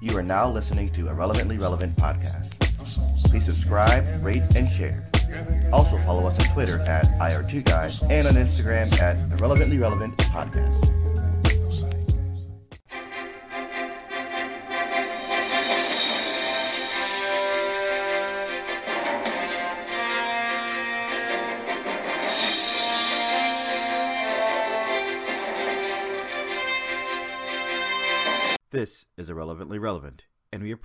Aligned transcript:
You 0.00 0.16
are 0.16 0.22
now 0.22 0.50
listening 0.50 0.90
to 0.90 1.08
Irrelevantly 1.08 1.58
Relevant 1.58 1.96
Podcast. 1.96 2.58
Please 3.24 3.44
subscribe, 3.46 4.04
rate, 4.24 4.42
and 4.54 4.70
share. 4.70 5.08
Also 5.72 5.96
follow 5.98 6.26
us 6.26 6.38
on 6.38 6.52
Twitter 6.54 6.80
at 6.80 7.06
IR2Guys 7.18 8.08
and 8.10 8.28
on 8.28 8.34
Instagram 8.34 8.92
at 9.00 9.16
Irrelevantly 9.32 9.78
Relevant 9.78 10.16
Podcast. 10.18 11.05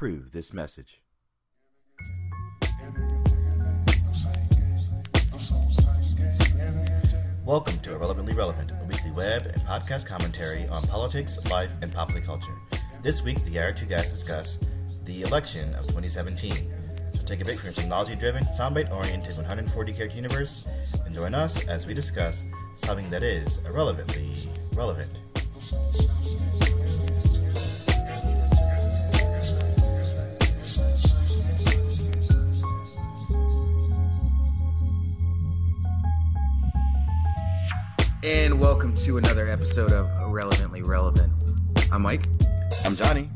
Approve 0.01 0.31
this 0.31 0.51
message. 0.51 0.99
Welcome 7.45 7.77
to 7.81 7.91
Irrelevantly 7.91 8.33
Relevant, 8.33 8.71
a 8.71 8.85
weekly 8.85 9.11
web 9.11 9.45
and 9.45 9.61
podcast 9.61 10.07
commentary 10.07 10.67
on 10.69 10.81
politics, 10.87 11.37
life, 11.51 11.71
and 11.83 11.93
popular 11.93 12.21
culture. 12.21 12.57
This 13.03 13.21
week, 13.21 13.43
the 13.43 13.57
IR2 13.57 13.87
guys 13.87 14.11
discuss 14.11 14.57
the 15.03 15.21
election 15.21 15.75
of 15.75 15.81
2017. 15.81 16.51
So 17.13 17.21
take 17.21 17.41
a 17.41 17.45
break 17.45 17.59
from 17.59 17.67
your 17.67 17.73
technology-driven, 17.75 18.45
soundbite-oriented 18.45 19.35
140 19.35 19.93
character 19.93 20.15
universe 20.15 20.65
and 21.05 21.13
join 21.13 21.35
us 21.35 21.67
as 21.67 21.85
we 21.85 21.93
discuss 21.93 22.43
something 22.73 23.07
that 23.11 23.21
is 23.21 23.59
irrelevantly 23.67 24.49
relevant. 24.73 25.19
And 38.23 38.59
welcome 38.59 38.93
to 38.97 39.17
another 39.17 39.47
episode 39.47 39.91
of 39.93 40.07
Irrelevantly 40.21 40.83
Relevant. 40.83 41.31
I'm 41.91 42.03
Mike, 42.03 42.27
I'm 42.85 42.95
Johnny. 42.95 43.29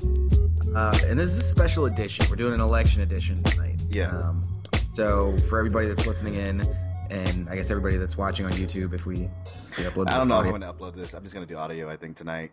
uh, 0.75 0.97
and 1.05 1.17
this 1.17 1.29
is 1.29 1.39
a 1.39 1.43
special 1.43 1.85
edition. 1.85 2.25
We're 2.29 2.35
doing 2.35 2.53
an 2.53 2.59
election 2.61 3.01
edition 3.01 3.41
tonight. 3.43 3.81
Yeah. 3.89 4.09
Um, 4.09 4.61
so 4.93 5.35
for 5.49 5.57
everybody 5.57 5.87
that's 5.87 6.05
listening 6.05 6.35
in, 6.35 6.61
and 7.09 7.49
I 7.49 7.55
guess 7.55 7.69
everybody 7.71 7.97
that's 7.97 8.17
watching 8.17 8.45
on 8.45 8.51
YouTube, 8.53 8.93
if 8.93 9.05
we, 9.05 9.29
if 9.45 9.77
we 9.77 9.83
upload, 9.85 10.11
I 10.11 10.17
don't 10.17 10.27
know 10.27 10.35
if 10.35 10.39
audio- 10.41 10.53
I'm 10.53 10.61
going 10.61 10.61
to 10.61 10.77
upload 10.77 10.95
this. 10.95 11.13
I'm 11.13 11.23
just 11.23 11.33
going 11.33 11.45
to 11.47 11.51
do 11.51 11.57
audio, 11.57 11.89
I 11.89 11.95
think, 11.95 12.15
tonight. 12.15 12.51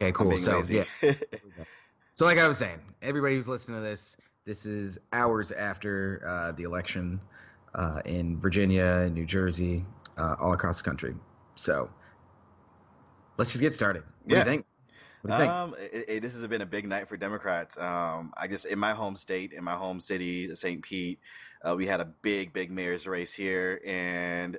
Okay, 0.00 0.12
cool. 0.12 0.36
So 0.36 0.58
lazy. 0.58 0.84
yeah. 1.02 1.12
So 2.16 2.26
like 2.26 2.38
I 2.38 2.46
was 2.46 2.58
saying, 2.58 2.78
everybody 3.02 3.34
who's 3.34 3.48
listening 3.48 3.78
to 3.78 3.82
this, 3.82 4.16
this 4.46 4.66
is 4.66 5.00
hours 5.12 5.50
after 5.50 6.22
uh, 6.24 6.52
the 6.52 6.62
election 6.62 7.20
uh, 7.74 8.02
in 8.04 8.38
Virginia 8.38 9.00
and 9.04 9.12
New 9.14 9.26
Jersey, 9.26 9.84
uh, 10.16 10.36
all 10.38 10.52
across 10.52 10.78
the 10.78 10.84
country. 10.84 11.12
So 11.54 11.90
let's 13.36 13.52
just 13.52 13.62
get 13.62 13.74
started. 13.74 14.02
What 14.24 14.32
Yeah. 14.36 14.44
do 14.44 14.50
you 14.50 14.56
think? 14.56 14.66
Do 15.24 15.32
you 15.32 15.38
think? 15.38 15.50
Um, 15.52 15.74
it, 15.78 16.04
it- 16.08 16.20
this 16.22 16.34
has 16.34 16.46
been 16.46 16.60
a 16.62 16.66
big 16.66 16.86
night 16.86 17.08
for 17.08 17.16
Democrats. 17.16 17.78
Um, 17.78 18.32
I 18.36 18.46
just 18.46 18.64
in 18.66 18.78
my 18.78 18.92
home 18.92 19.16
state, 19.16 19.52
in 19.52 19.64
my 19.64 19.74
home 19.74 20.00
city, 20.00 20.54
St. 20.54 20.82
Pete, 20.82 21.18
uh, 21.66 21.74
we 21.76 21.86
had 21.86 22.00
a 22.00 22.04
big, 22.04 22.52
big 22.52 22.70
mayor's 22.70 23.06
race 23.06 23.32
here, 23.32 23.80
and 23.86 24.58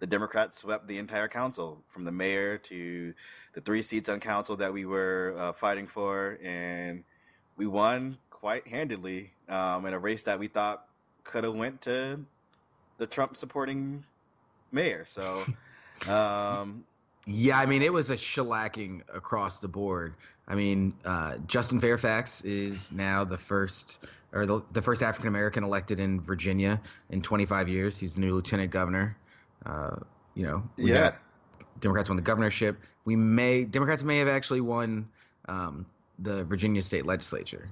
the 0.00 0.06
Democrats 0.06 0.58
swept 0.58 0.86
the 0.86 0.96
entire 0.98 1.28
council, 1.28 1.82
from 1.88 2.04
the 2.04 2.12
mayor 2.12 2.56
to 2.56 3.12
the 3.52 3.60
three 3.60 3.82
seats 3.82 4.08
on 4.08 4.20
council 4.20 4.56
that 4.56 4.72
we 4.72 4.86
were 4.86 5.34
uh, 5.36 5.52
fighting 5.52 5.86
for, 5.86 6.38
and 6.42 7.04
we 7.56 7.66
won 7.66 8.16
quite 8.30 8.66
handedly 8.68 9.32
um, 9.48 9.84
in 9.84 9.92
a 9.92 9.98
race 9.98 10.22
that 10.22 10.38
we 10.38 10.46
thought 10.46 10.86
could 11.24 11.42
have 11.44 11.54
went 11.54 11.82
to 11.82 12.20
the 12.98 13.06
Trump 13.06 13.36
supporting 13.36 14.04
mayor. 14.72 15.04
So. 15.06 15.44
Um, 16.06 16.84
Yeah, 17.26 17.58
I 17.58 17.66
mean, 17.66 17.82
it 17.82 17.92
was 17.92 18.10
a 18.10 18.14
shellacking 18.14 19.02
across 19.12 19.58
the 19.58 19.68
board. 19.68 20.14
I 20.46 20.54
mean, 20.54 20.94
uh, 21.04 21.36
Justin 21.46 21.78
Fairfax 21.80 22.40
is 22.42 22.90
now 22.90 23.22
the 23.24 23.36
first, 23.36 24.06
or 24.32 24.46
the, 24.46 24.62
the 24.72 24.80
first 24.80 25.02
African 25.02 25.28
American 25.28 25.62
elected 25.62 26.00
in 26.00 26.20
Virginia 26.22 26.80
in 27.10 27.20
25 27.20 27.68
years. 27.68 27.98
He's 27.98 28.14
the 28.14 28.20
new 28.20 28.34
lieutenant 28.34 28.70
governor. 28.70 29.16
Uh, 29.66 29.96
you 30.34 30.44
know, 30.46 30.62
we 30.78 30.92
yeah. 30.92 31.12
Democrats 31.80 32.08
won 32.08 32.16
the 32.16 32.22
governorship. 32.22 32.78
We 33.04 33.14
may 33.14 33.64
Democrats 33.64 34.02
may 34.02 34.18
have 34.18 34.28
actually 34.28 34.62
won 34.62 35.06
um, 35.48 35.84
the 36.20 36.44
Virginia 36.44 36.82
state 36.82 37.04
legislature. 37.06 37.68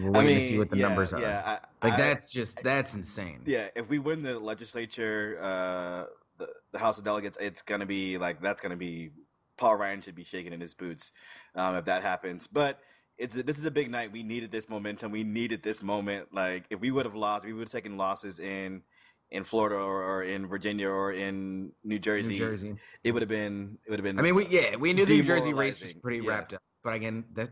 We're 0.00 0.08
I 0.08 0.18
waiting 0.18 0.26
mean, 0.28 0.38
to 0.40 0.46
see 0.48 0.58
what 0.58 0.70
the 0.70 0.76
yeah, 0.76 0.86
numbers 0.88 1.12
are. 1.12 1.20
Yeah, 1.20 1.42
I- 1.82 1.86
Like 1.86 1.94
I- 1.94 1.96
that's 1.96 2.30
just 2.30 2.62
that's 2.62 2.94
insane. 2.94 3.42
Yeah, 3.46 3.68
if 3.76 3.88
we 3.88 3.98
win 4.00 4.22
the 4.22 4.38
legislature, 4.38 5.38
uh, 5.40 6.04
the 6.38 6.48
the 6.72 6.78
House 6.78 6.98
of 6.98 7.04
Delegates, 7.04 7.38
it's 7.40 7.62
gonna 7.62 7.86
be 7.86 8.18
like 8.18 8.40
that's 8.40 8.60
gonna 8.60 8.76
be 8.76 9.10
Paul 9.56 9.76
Ryan 9.76 10.00
should 10.00 10.14
be 10.14 10.24
shaking 10.24 10.52
in 10.52 10.60
his 10.60 10.74
boots 10.74 11.12
um, 11.54 11.76
if 11.76 11.84
that 11.86 12.02
happens. 12.02 12.46
But 12.46 12.78
it's 13.18 13.34
this 13.34 13.58
is 13.58 13.64
a 13.64 13.70
big 13.70 13.90
night. 13.90 14.12
We 14.12 14.22
needed 14.22 14.50
this 14.50 14.68
momentum. 14.68 15.12
We 15.12 15.24
needed 15.24 15.62
this 15.62 15.82
moment. 15.82 16.28
Like 16.32 16.64
if 16.70 16.80
we 16.80 16.90
would 16.90 17.04
have 17.04 17.16
lost, 17.16 17.44
we 17.44 17.52
would 17.52 17.62
have 17.62 17.72
taken 17.72 17.96
losses 17.96 18.38
in 18.38 18.82
in 19.30 19.44
Florida 19.44 19.76
or, 19.76 20.02
or 20.02 20.22
in 20.22 20.46
Virginia 20.46 20.88
or 20.88 21.12
in 21.12 21.72
New 21.84 21.98
Jersey. 21.98 22.34
New 22.34 22.38
Jersey. 22.38 22.76
It 23.04 23.12
would 23.12 23.22
have 23.22 23.28
been. 23.28 23.78
It 23.84 23.90
would 23.90 23.98
have 23.98 24.04
been. 24.04 24.18
I 24.18 24.22
mean, 24.22 24.34
we 24.34 24.46
yeah, 24.46 24.76
we 24.76 24.92
knew 24.92 25.04
the 25.04 25.14
New 25.14 25.22
Jersey 25.22 25.52
race 25.52 25.80
was 25.80 25.92
pretty 25.92 26.24
yeah. 26.24 26.30
wrapped 26.30 26.54
up. 26.54 26.62
But 26.82 26.94
again, 26.94 27.24
that. 27.34 27.50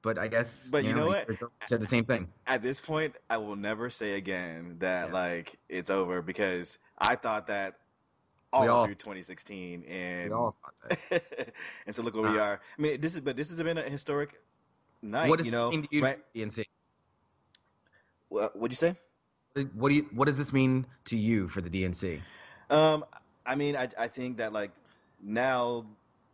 But 0.00 0.16
I 0.16 0.28
guess. 0.28 0.68
But 0.70 0.84
you 0.84 0.94
know 0.94 1.08
what? 1.08 1.28
Said 1.66 1.80
the 1.80 1.88
same 1.88 2.04
thing. 2.04 2.28
at 2.46 2.62
this 2.62 2.80
point, 2.80 3.16
I 3.28 3.36
will 3.38 3.56
never 3.56 3.90
say 3.90 4.12
again 4.12 4.76
that 4.78 5.08
Yeah. 5.08 5.12
like 5.12 5.58
it's 5.68 5.90
over 5.90 6.22
because 6.22 6.78
I 6.96 7.16
thought 7.16 7.48
that 7.48 7.74
all, 8.52 8.68
all- 8.68 8.84
through 8.86 8.94
2016, 8.96 9.84
and 9.84 10.28
We 10.30 10.34
all 10.34 10.56
thought 10.62 10.98
that. 11.10 11.54
and 11.86 11.94
so 11.94 12.02
look 12.02 12.14
where 12.14 12.30
we 12.30 12.38
Uh, 12.38 12.42
are. 12.42 12.60
I 12.78 12.82
mean, 12.82 13.00
this 13.00 13.14
is 13.14 13.20
but 13.20 13.36
this 13.36 13.50
has 13.50 13.62
been 13.62 13.78
a 13.78 13.82
historic 13.82 14.40
night. 15.02 15.28
what 15.28 15.38
does 15.38 15.46
you 15.46 15.52
know, 15.52 15.70
mean 15.70 15.86
you, 15.90 16.02
right? 16.02 16.18
DNC? 16.34 16.64
What, 18.28 18.56
what'd 18.56 18.72
you 18.72 18.76
say? 18.76 18.96
What 19.74 19.88
do 19.88 19.94
you? 19.96 20.08
What 20.14 20.26
does 20.26 20.36
this 20.36 20.52
mean 20.52 20.86
to 21.06 21.16
you 21.16 21.48
for 21.48 21.60
the 21.60 21.70
DNC? 21.70 22.20
Um, 22.70 23.04
I 23.46 23.54
mean, 23.54 23.74
I 23.76 23.88
I 23.98 24.08
think 24.08 24.36
that 24.36 24.52
like 24.52 24.70
now 25.22 25.86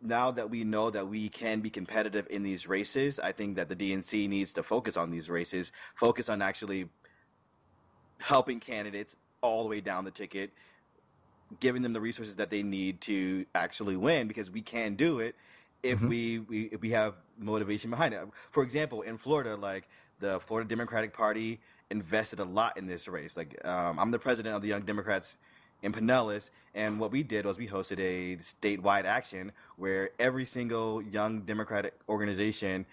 now 0.03 0.31
that 0.33 0.51
we 0.51 0.65
know 0.65 0.91
that 0.91 1.09
we 1.09 1.29
can 1.29 1.61
be 1.61 1.71
competitive 1.71 2.27
in 2.29 2.43
these 2.43 2.67
races, 2.69 3.19
I 3.19 3.33
think 3.33 3.57
that 3.57 3.69
the 3.69 3.77
DNC 3.77 4.29
needs 4.29 4.53
to 4.55 4.63
focus 4.63 4.97
on 4.97 5.11
these 5.11 5.31
races, 5.31 5.73
focus 5.95 6.29
on 6.29 6.43
actually 6.43 6.91
helping 8.19 8.61
candidates 8.61 9.17
all 9.41 9.63
the 9.63 9.69
way 9.71 9.81
down 9.81 10.05
the 10.05 10.11
ticket, 10.11 10.51
giving 11.61 11.83
them 11.83 11.93
the 11.93 12.01
resources 12.01 12.37
that 12.37 12.51
they 12.51 12.63
need 12.63 13.01
to 13.03 13.47
actually 13.55 13.97
win 13.97 14.29
because 14.29 14.51
we 14.51 14.61
can 14.63 14.95
do 14.95 15.21
it 15.21 15.35
if 15.83 16.01
Mhm. 16.01 16.09
we, 16.09 16.39
we 16.41 16.63
if 16.67 16.81
we 16.81 16.91
have 16.91 17.15
motivation 17.39 17.91
behind 17.91 18.15
it. 18.15 18.21
For 18.51 18.63
example, 18.63 19.03
in 19.03 19.19
Florida, 19.19 19.57
like 19.57 19.89
the 20.21 20.41
Florida 20.41 20.69
Democratic 20.69 21.13
Party 21.13 21.61
invested 21.91 22.41
a 22.41 22.45
lot 22.45 22.77
in 22.77 22.87
this 22.87 23.07
race. 23.09 23.37
Like 23.37 23.61
um, 23.67 23.99
I'm 23.99 24.11
the 24.11 24.19
president 24.19 24.55
of 24.57 24.63
the 24.63 24.69
Young 24.69 24.83
Democrats 24.83 25.37
in 25.83 25.93
Pinellas, 25.93 26.49
and 26.75 26.99
what 26.99 27.11
we 27.13 27.23
did 27.23 27.45
was 27.45 27.59
we 27.59 27.69
hosted 27.69 27.99
a 28.01 28.37
statewide 28.39 29.05
action 29.05 29.53
where 29.77 30.11
every 30.19 30.47
single 30.47 31.03
young 31.03 31.43
Democratic 31.43 31.93
organization 32.09 32.87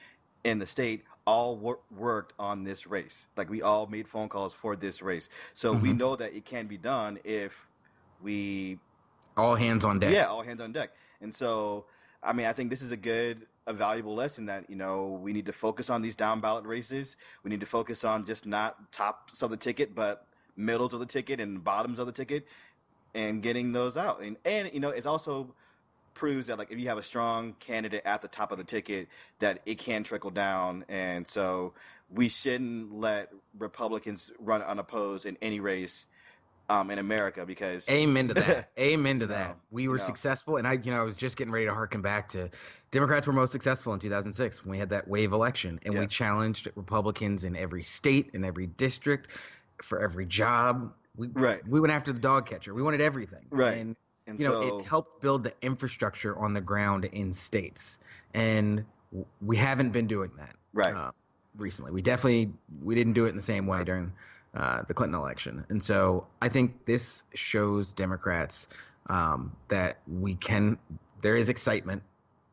in 0.44 0.60
the 0.60 0.66
state 0.66 1.04
all 1.26 1.56
wor- 1.56 1.80
worked 1.96 2.34
on 2.38 2.64
this 2.66 2.86
race. 2.88 3.28
Like 3.38 3.50
we 3.50 3.62
all 3.62 3.88
made 3.88 4.08
phone 4.10 4.28
calls 4.28 4.54
for 4.54 4.76
this 4.76 5.02
race. 5.02 5.30
So 5.54 5.74
we 5.74 5.92
Mhm. 5.94 5.98
know 5.98 6.16
that 6.18 6.34
it 6.34 6.44
can 6.44 6.68
be 6.68 6.78
done 6.78 7.20
if 7.24 7.68
we 8.24 8.80
All 9.38 9.56
hands 9.56 9.86
on 9.86 10.00
deck. 10.00 10.14
yeah, 10.14 10.28
all 10.28 10.42
hands 10.44 10.62
on 10.62 10.72
deck. 10.72 10.92
And 11.22 11.34
so, 11.34 11.86
I 12.24 12.34
mean, 12.34 12.46
I 12.48 12.54
think 12.54 12.70
this 12.70 12.82
is 12.82 12.92
a 12.92 12.98
good, 12.98 13.46
a 13.68 13.74
valuable 13.74 14.16
lesson 14.16 14.48
that 14.48 14.70
you 14.70 14.76
know 14.76 15.20
we 15.22 15.34
need 15.34 15.46
to 15.46 15.54
focus 15.54 15.90
on 15.90 16.02
these 16.02 16.16
down 16.16 16.42
ballot 16.42 16.66
races. 16.66 17.16
We 17.44 17.50
need 17.50 17.60
to 17.60 17.66
focus 17.66 18.04
on 18.04 18.26
just 18.26 18.46
not 18.46 18.92
tops 18.92 19.42
of 19.42 19.52
the 19.52 19.58
ticket, 19.58 19.94
but 19.96 20.26
middles 20.56 20.94
of 20.94 21.00
the 21.00 21.06
ticket 21.06 21.40
and 21.40 21.64
bottoms 21.64 22.00
of 22.00 22.06
the 22.08 22.12
ticket, 22.12 22.48
and 23.14 23.42
getting 23.42 23.72
those 23.72 23.98
out. 23.98 24.22
And 24.22 24.38
and 24.46 24.72
you 24.74 24.80
know, 24.80 24.90
it's 24.90 25.06
also 25.06 25.54
proves 26.14 26.48
that 26.48 26.58
like 26.58 26.72
if 26.72 26.80
you 26.80 26.88
have 26.90 26.98
a 26.98 27.04
strong 27.04 27.54
candidate 27.60 28.02
at 28.06 28.22
the 28.22 28.28
top 28.28 28.52
of 28.52 28.58
the 28.58 28.64
ticket, 28.64 29.08
that 29.40 29.62
it 29.66 29.78
can 29.78 30.04
trickle 30.04 30.32
down. 30.32 30.84
And 30.90 31.28
so 31.28 31.74
we 32.14 32.28
shouldn't 32.28 32.94
let 32.94 33.32
Republicans 33.58 34.32
run 34.38 34.62
unopposed 34.62 35.26
in 35.26 35.38
any 35.42 35.60
race 35.62 36.06
um, 36.72 36.90
in 36.90 37.00
America 37.00 37.46
because 37.46 37.88
Amen 37.90 38.28
to 38.30 38.34
that. 38.36 38.70
Amen 38.80 39.20
to 39.20 39.28
No, 39.28 39.34
that. 39.34 39.58
We 39.72 39.88
were 39.88 39.98
no. 39.98 40.06
successful, 40.06 40.58
and 40.58 40.68
I, 40.68 40.74
you 40.74 40.92
know, 40.92 41.00
I 41.02 41.04
was 41.04 41.18
just 41.18 41.36
getting 41.38 41.52
ready 41.52 41.66
to 41.66 41.74
harken 41.74 42.02
back 42.02 42.30
to 42.30 42.50
Democrats 42.92 43.28
were 43.28 43.34
most 43.34 43.52
successful 43.52 43.94
in 43.94 44.00
2006 44.00 44.64
when 44.64 44.72
we 44.72 44.78
had 44.78 44.90
that 44.90 45.08
wave 45.08 45.34
election, 45.34 45.80
and 45.86 45.94
Yeah. 45.94 46.02
we 46.02 46.08
challenged 46.08 46.70
Republicans 46.76 47.44
in 47.44 47.56
every 47.56 47.84
state, 47.84 48.30
in 48.34 48.44
every 48.46 48.68
district, 48.68 49.30
for 49.84 50.00
every 50.00 50.26
job. 50.26 50.94
We 51.18 51.28
Right. 51.28 51.66
we 51.68 51.80
went 51.80 51.92
after 51.94 52.14
the 52.14 52.20
dog 52.20 52.46
catcher. 52.46 52.74
We 52.74 52.82
wanted 52.84 53.02
everything. 53.02 53.46
Right. 53.50 53.78
And 53.78 53.96
And 54.28 54.40
you 54.40 54.48
know, 54.48 54.80
it 54.80 54.86
helped 54.86 55.22
build 55.22 55.44
the 55.44 55.54
infrastructure 55.62 56.38
on 56.38 56.54
the 56.54 56.62
ground 56.62 57.06
in 57.06 57.34
states, 57.34 58.00
and 58.34 58.86
we 59.42 59.58
haven't 59.58 59.92
been 59.92 60.08
doing 60.08 60.32
that. 60.38 60.56
right. 60.74 60.96
Uh, 60.96 61.12
recently. 61.58 61.92
We 61.92 62.02
definitely 62.02 62.50
we 62.82 62.96
didn't 62.96 63.12
do 63.14 63.26
it 63.26 63.30
in 63.30 63.36
the 63.36 63.42
same 63.42 63.68
way 63.68 63.84
during 63.84 64.14
uh, 64.54 64.84
the 64.88 64.94
Clinton 64.94 65.20
election, 65.20 65.66
and 65.70 65.82
so 65.82 66.28
I 66.42 66.50
think 66.50 66.86
this 66.86 67.24
shows 67.34 67.94
Democrats 67.94 68.68
um, 69.08 69.56
that 69.70 70.00
we 70.08 70.36
can. 70.36 70.78
There 71.22 71.38
is 71.38 71.50
excitement. 71.50 72.04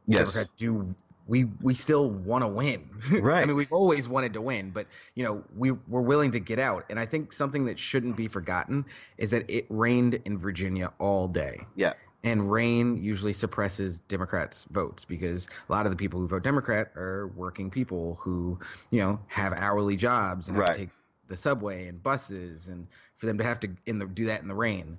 Yes. 0.06 0.18
Democrats 0.18 0.52
do. 0.52 0.94
We 1.26 1.44
we 1.62 1.74
still 1.74 2.08
want 2.08 2.42
to 2.42 2.48
win. 2.48 2.88
Right. 3.10 3.42
I 3.42 3.44
mean, 3.44 3.56
we've 3.56 3.72
always 3.72 4.08
wanted 4.08 4.32
to 4.34 4.40
win, 4.40 4.70
but 4.70 4.86
you 5.14 5.24
know, 5.24 5.44
we 5.56 5.72
we're 5.72 6.00
willing 6.00 6.30
to 6.32 6.40
get 6.40 6.58
out. 6.58 6.84
And 6.88 6.98
I 6.98 7.06
think 7.06 7.32
something 7.32 7.66
that 7.66 7.78
shouldn't 7.78 8.16
be 8.16 8.28
forgotten 8.28 8.84
is 9.18 9.30
that 9.32 9.48
it 9.48 9.66
rained 9.68 10.20
in 10.24 10.38
Virginia 10.38 10.92
all 10.98 11.28
day. 11.28 11.60
Yeah. 11.76 11.92
And 12.24 12.50
rain 12.50 13.00
usually 13.00 13.32
suppresses 13.32 14.00
Democrats' 14.08 14.66
votes 14.70 15.04
because 15.04 15.46
a 15.68 15.72
lot 15.72 15.86
of 15.86 15.92
the 15.92 15.96
people 15.96 16.18
who 16.18 16.26
vote 16.26 16.42
Democrat 16.42 16.90
are 16.96 17.30
working 17.36 17.70
people 17.70 18.18
who, 18.20 18.58
you 18.90 19.00
know, 19.00 19.20
have 19.28 19.52
hourly 19.52 19.96
jobs 19.96 20.48
and 20.48 20.56
have 20.56 20.72
to 20.72 20.78
take 20.78 20.90
the 21.28 21.36
subway 21.36 21.86
and 21.88 22.02
buses, 22.02 22.68
and 22.68 22.86
for 23.16 23.26
them 23.26 23.38
to 23.38 23.44
have 23.44 23.60
to 23.60 23.68
in 23.86 23.98
the 23.98 24.06
do 24.06 24.24
that 24.26 24.42
in 24.42 24.48
the 24.48 24.54
rain, 24.54 24.98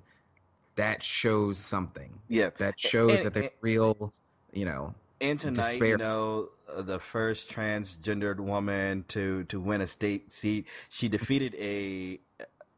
that 0.76 1.02
shows 1.02 1.58
something. 1.58 2.18
Yeah. 2.28 2.50
That 2.58 2.78
shows 2.78 3.12
and- 3.12 3.26
that 3.26 3.34
there's 3.34 3.50
real, 3.60 4.12
you 4.52 4.64
know, 4.64 4.94
And 5.20 5.38
tonight, 5.38 5.72
despair. 5.72 5.88
you 5.88 5.96
know, 5.98 6.48
uh, 6.68 6.82
the 6.82 6.98
first 7.00 7.50
transgendered 7.50 8.38
woman 8.40 9.04
to 9.08 9.44
to 9.44 9.60
win 9.60 9.80
a 9.80 9.86
state 9.86 10.32
seat, 10.32 10.66
she 10.88 11.08
defeated 11.08 11.54
a 11.56 12.20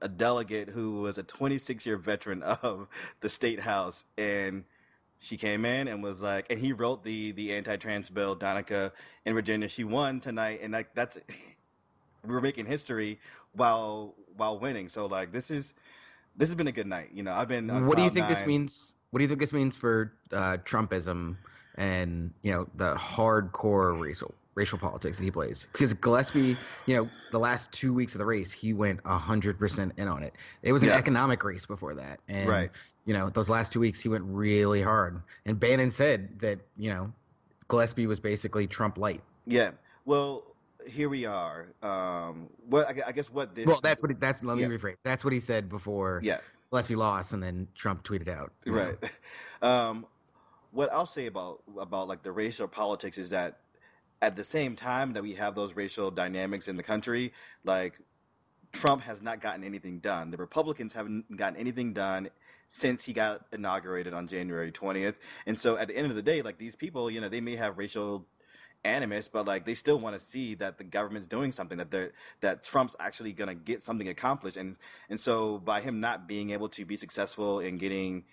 a 0.00 0.08
delegate 0.08 0.70
who 0.70 1.00
was 1.02 1.16
a 1.16 1.22
26 1.22 1.86
year 1.86 1.96
veteran 1.96 2.42
of 2.62 2.88
the 3.20 3.28
state 3.28 3.60
house, 3.60 4.04
and 4.18 4.64
she 5.20 5.36
came 5.36 5.64
in 5.64 5.86
and 5.86 6.02
was 6.02 6.20
like, 6.20 6.46
and 6.50 6.58
he 6.58 6.72
wrote 6.72 7.04
the 7.04 7.30
the 7.32 7.52
anti 7.54 7.76
trans 7.76 8.08
bill, 8.10 8.34
Danica 8.36 8.90
in 9.24 9.34
Virginia. 9.34 9.68
She 9.68 9.84
won 9.84 10.18
tonight, 10.20 10.58
and 10.62 10.72
like 10.72 10.92
that's 10.94 11.16
we 12.26 12.34
were 12.34 12.40
making 12.40 12.66
history 12.66 13.20
while 13.54 14.14
while 14.36 14.58
winning. 14.58 14.88
So 14.88 15.06
like 15.06 15.32
this 15.32 15.50
is 15.50 15.74
this 16.36 16.48
has 16.48 16.56
been 16.56 16.68
a 16.68 16.72
good 16.72 16.86
night. 16.86 17.10
You 17.12 17.22
know, 17.22 17.32
I've 17.32 17.48
been. 17.48 17.86
what 17.86 17.96
do 17.96 18.02
you 18.04 18.10
think 18.10 18.28
this 18.28 18.44
means? 18.46 18.94
What 19.10 19.18
do 19.18 19.24
you 19.24 19.28
think 19.28 19.40
this 19.40 19.52
means 19.52 19.76
for 19.76 20.12
uh, 20.32 20.56
Trumpism 20.64 21.36
and 21.76 22.32
you 22.42 22.52
know 22.52 22.66
the 22.76 22.94
hardcore 22.94 23.98
racial 24.00 24.34
racial 24.54 24.78
politics 24.78 25.18
that 25.18 25.24
he 25.24 25.30
plays? 25.30 25.68
Because 25.72 25.92
Gillespie, 25.94 26.56
you 26.86 26.96
know, 26.96 27.08
the 27.30 27.38
last 27.38 27.70
two 27.72 27.92
weeks 27.92 28.14
of 28.14 28.18
the 28.20 28.24
race, 28.26 28.50
he 28.52 28.72
went 28.72 29.00
hundred 29.06 29.58
percent 29.58 29.92
in 29.98 30.08
on 30.08 30.22
it. 30.22 30.34
It 30.62 30.72
was 30.72 30.82
an 30.82 30.88
Yeah. 30.88 30.96
economic 30.96 31.44
race 31.44 31.66
before 31.66 31.94
that, 31.94 32.20
and 32.28 32.48
Right. 32.48 32.70
you 33.04 33.12
know 33.12 33.28
those 33.28 33.50
last 33.50 33.72
two 33.72 33.80
weeks 33.80 34.00
he 34.00 34.08
went 34.08 34.24
really 34.26 34.80
hard. 34.82 35.20
And 35.44 35.60
Bannon 35.60 35.90
said 35.90 36.38
that 36.40 36.58
you 36.78 36.90
know 36.90 37.12
Gillespie 37.68 38.06
was 38.06 38.18
basically 38.20 38.66
Trump 38.66 38.96
light. 38.96 39.22
Yeah. 39.46 39.70
Well, 40.04 40.44
here 40.86 41.08
we 41.08 41.24
are. 41.26 41.68
Um, 41.82 42.48
well, 42.68 42.86
I, 42.86 43.08
I 43.08 43.12
guess 43.12 43.30
what 43.30 43.54
this. 43.54 43.66
Well, 43.66 43.80
that's 43.82 44.02
what 44.02 44.10
he, 44.10 44.16
that's 44.18 44.42
let 44.42 44.56
me 44.56 44.62
Yeah. 44.62 44.68
rephrase. 44.68 44.96
That's 45.04 45.24
what 45.24 45.32
he 45.32 45.40
said 45.40 45.68
before 45.68 46.20
Yeah. 46.22 46.38
Gillespie 46.70 46.96
lost, 46.96 47.32
and 47.32 47.42
then 47.42 47.68
Trump 47.74 48.02
tweeted 48.04 48.28
out. 48.28 48.52
Right. 48.66 48.96
Um, 49.62 50.06
what 50.72 50.92
I'll 50.92 51.06
say 51.06 51.26
about 51.26 51.62
about 51.78 52.08
like 52.08 52.24
the 52.24 52.32
racial 52.32 52.66
politics 52.66 53.16
is 53.16 53.30
that 53.30 53.60
at 54.20 54.34
the 54.34 54.42
same 54.42 54.74
time 54.74 55.12
that 55.12 55.22
we 55.22 55.34
have 55.34 55.54
those 55.54 55.76
racial 55.76 56.10
dynamics 56.10 56.66
in 56.66 56.76
the 56.76 56.82
country, 56.82 57.32
like 57.64 58.00
Trump 58.72 59.02
has 59.02 59.22
not 59.22 59.40
gotten 59.40 59.62
anything 59.62 60.00
done. 60.00 60.32
The 60.32 60.36
Republicans 60.36 60.94
haven't 60.94 61.36
gotten 61.36 61.56
anything 61.58 61.92
done 61.92 62.30
since 62.68 63.04
he 63.04 63.12
got 63.12 63.44
inaugurated 63.52 64.14
on 64.14 64.26
January 64.26 64.72
20th. 64.72 65.14
And 65.46 65.56
so 65.60 65.76
at 65.76 65.88
the 65.88 65.96
end 65.96 66.06
of 66.08 66.16
the 66.16 66.22
day, 66.22 66.40
like 66.42 66.58
these 66.58 66.74
people, 66.74 67.10
you 67.10 67.20
know, 67.20 67.28
they 67.28 67.40
may 67.40 67.54
have 67.54 67.76
racial 67.78 68.26
animus, 68.84 69.28
but 69.28 69.46
like 69.46 69.64
they 69.64 69.74
still 69.74 69.98
want 69.98 70.18
to 70.18 70.20
see 70.24 70.54
that 70.56 70.78
the 70.78 70.84
government's 70.84 71.26
doing 71.26 71.52
something 71.52 71.78
that 71.78 71.90
they're 71.90 72.12
that 72.40 72.64
Trump's 72.64 72.96
actually 72.98 73.32
going 73.32 73.48
to 73.48 73.54
get 73.54 73.82
something 73.82 74.08
accomplished. 74.08 74.56
And 74.56 74.76
and 75.08 75.18
so 75.20 75.58
by 75.58 75.80
him 75.80 76.00
not 76.00 76.26
being 76.26 76.50
able 76.50 76.68
to 76.70 76.84
be 76.84 76.96
successful 76.96 77.60
in 77.60 77.78
getting 77.78 78.24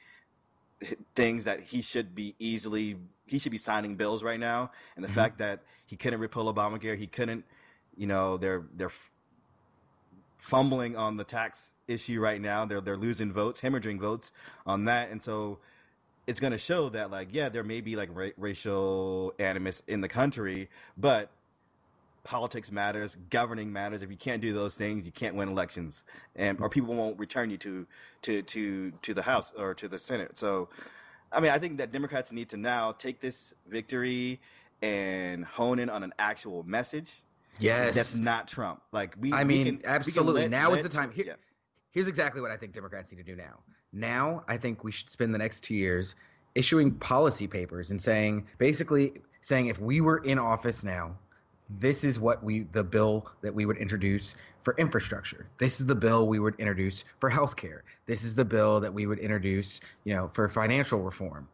things 1.15 1.43
that 1.43 1.59
he 1.59 1.81
should 1.81 2.15
be 2.15 2.35
easily 2.39 2.95
he 3.25 3.37
should 3.37 3.51
be 3.51 3.57
signing 3.57 3.95
bills 3.95 4.23
right 4.23 4.39
now 4.39 4.71
and 4.95 5.03
the 5.03 5.09
Mhm. 5.09 5.13
fact 5.15 5.37
that 5.39 5.59
he 5.85 5.97
couldn't 5.97 6.21
repeal 6.21 6.51
Obamacare 6.51 6.97
he 6.97 7.05
couldn't 7.05 7.43
you 7.97 8.07
know 8.07 8.37
they're 8.37 8.63
they're 8.73 8.91
fumbling 10.37 10.95
on 10.95 11.17
the 11.17 11.25
tax 11.25 11.73
issue 11.87 12.21
right 12.21 12.39
now 12.39 12.63
they're 12.63 12.79
they're 12.79 12.95
losing 12.95 13.33
votes 13.33 13.59
hemorrhaging 13.59 13.99
votes 13.99 14.31
on 14.65 14.85
that 14.85 15.09
and 15.09 15.21
so 15.21 15.59
it's 16.29 16.39
going 16.39 16.51
to 16.51 16.57
show 16.59 16.89
that 16.89 17.09
like 17.11 17.29
yeah 17.31 17.49
there 17.49 17.63
may 17.63 17.81
be 17.81 17.95
like 17.95 18.09
ra- 18.13 18.35
racial 18.37 19.33
animus 19.39 19.81
in 19.87 20.01
the 20.01 20.07
country 20.07 20.69
but 20.97 21.31
politics 22.23 22.71
matters 22.71 23.17
governing 23.29 23.71
matters 23.73 24.03
if 24.03 24.11
you 24.11 24.17
can't 24.17 24.41
do 24.41 24.53
those 24.53 24.75
things 24.75 25.05
you 25.05 25.11
can't 25.11 25.35
win 25.35 25.49
elections 25.49 26.03
and 26.35 26.59
or 26.61 26.69
people 26.69 26.93
won't 26.93 27.17
return 27.17 27.49
you 27.49 27.57
to 27.57 27.87
to 28.21 28.41
to 28.43 28.91
to 29.01 29.13
the 29.13 29.23
house 29.23 29.51
or 29.57 29.73
to 29.73 29.87
the 29.87 29.97
senate 29.97 30.37
so 30.37 30.69
i 31.31 31.39
mean 31.39 31.51
i 31.51 31.57
think 31.57 31.77
that 31.77 31.91
democrats 31.91 32.31
need 32.31 32.47
to 32.49 32.57
now 32.57 32.91
take 32.91 33.21
this 33.21 33.53
victory 33.67 34.39
and 34.81 35.45
hone 35.45 35.79
in 35.79 35.89
on 35.89 36.03
an 36.03 36.13
actual 36.19 36.63
message 36.63 37.23
Yes, 37.57 37.95
that's 37.95 38.15
not 38.15 38.47
trump 38.47 38.81
like 38.91 39.15
we 39.19 39.33
I 39.33 39.43
we 39.43 39.47
mean, 39.47 39.59
we 39.65 39.71
can 39.77 39.81
absolutely. 39.85 40.41
let- 40.43 40.51
Now 40.51 40.73
is 40.73 40.83
the 40.83 40.87
time. 40.89 41.11
Here- 41.11 41.25
yeah. 41.25 41.33
Here's 41.91 42.07
exactly 42.07 42.39
what 42.41 42.51
I 42.51 42.57
think 42.57 42.71
Democrats 42.73 43.11
need 43.11 43.17
to 43.17 43.23
do 43.23 43.35
now. 43.35 43.55
Now, 43.91 44.43
I 44.47 44.57
think 44.57 44.83
we 44.83 44.91
should 44.91 45.09
spend 45.09 45.33
the 45.33 45.37
next 45.37 45.63
two 45.63 45.75
years 45.75 46.15
issuing 46.55 46.91
policy 46.91 47.47
papers 47.47 47.91
and 47.91 48.01
saying, 48.01 48.45
basically, 48.57 49.13
saying 49.41 49.67
if 49.67 49.79
we 49.79 50.01
were 50.01 50.17
in 50.19 50.37
office 50.39 50.83
now, 50.83 51.15
this 51.79 52.03
is 52.03 52.19
what 52.19 52.43
we, 52.43 52.61
the 52.71 52.83
bill 52.83 53.27
that 53.41 53.53
we 53.53 53.65
would 53.65 53.77
introduce 53.77 54.35
for 54.63 54.75
infrastructure. 54.77 55.47
This 55.59 55.79
is 55.79 55.85
the 55.85 55.95
bill 55.95 56.27
we 56.27 56.39
would 56.39 56.55
introduce 56.59 57.03
for 57.19 57.29
healthcare. 57.29 57.81
This 58.07 58.23
is 58.23 58.33
the 58.33 58.45
bill 58.45 58.79
that 58.79 58.93
we 58.93 59.05
would 59.05 59.19
introduce, 59.19 59.79
you 60.03 60.15
know, 60.15 60.29
for 60.33 60.49
financial 60.49 60.99
reform. 61.01 61.47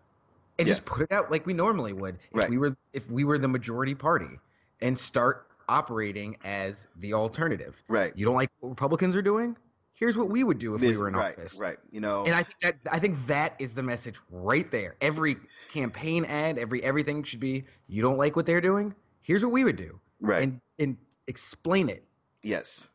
And 0.58 0.68
just 0.68 0.86
put 0.86 1.02
it 1.02 1.12
out 1.12 1.30
like 1.30 1.46
we 1.46 1.54
normally 1.54 1.92
would 1.92 2.16
if 2.16 2.38
Right. 2.44 2.50
we 2.50 2.58
were 2.58 2.78
if 2.94 3.12
we 3.12 3.26
were 3.26 3.38
the 3.38 3.48
majority 3.48 3.94
party 3.94 4.40
and 4.82 4.98
start 4.98 5.48
operating 5.68 6.38
as 6.46 6.88
the 6.98 7.14
alternative. 7.14 7.82
right 7.90 8.14
You 8.16 8.26
don't 8.26 8.36
like 8.36 8.50
what 8.62 8.70
Republicans 8.70 9.18
are 9.18 9.22
doing? 9.22 9.58
Here's 9.98 10.18
what 10.18 10.30
we 10.30 10.44
would 10.44 10.60
do 10.60 10.76
if 10.76 10.82
we 10.82 10.96
were 10.98 11.08
in 11.08 11.16
right 11.16 11.34
office. 11.38 11.58
right 11.60 11.78
you 11.90 12.02
know 12.02 12.26
And 12.26 12.36
I 12.36 12.44
think 12.44 12.60
that 12.62 12.76
I 12.92 13.00
think 13.00 13.18
that 13.28 13.56
is 13.60 13.74
the 13.74 13.82
message 13.84 14.16
right 14.30 14.70
there. 14.70 14.96
Every 15.02 15.38
campaign 15.72 16.26
ad, 16.26 16.58
every 16.60 16.84
everything 16.84 17.24
should 17.24 17.40
be 17.40 17.64
you 17.88 18.02
don't 18.02 18.18
like 18.18 18.36
what 18.36 18.46
they're 18.46 18.62
doing? 18.62 18.94
Here's 19.22 19.44
what 19.44 19.52
we 19.54 19.64
would 19.64 19.78
do. 19.78 20.00
right 20.20 20.44
And 20.44 20.60
and 20.80 20.98
explain 21.28 21.90
it. 21.90 22.04
Yes. 22.44 22.90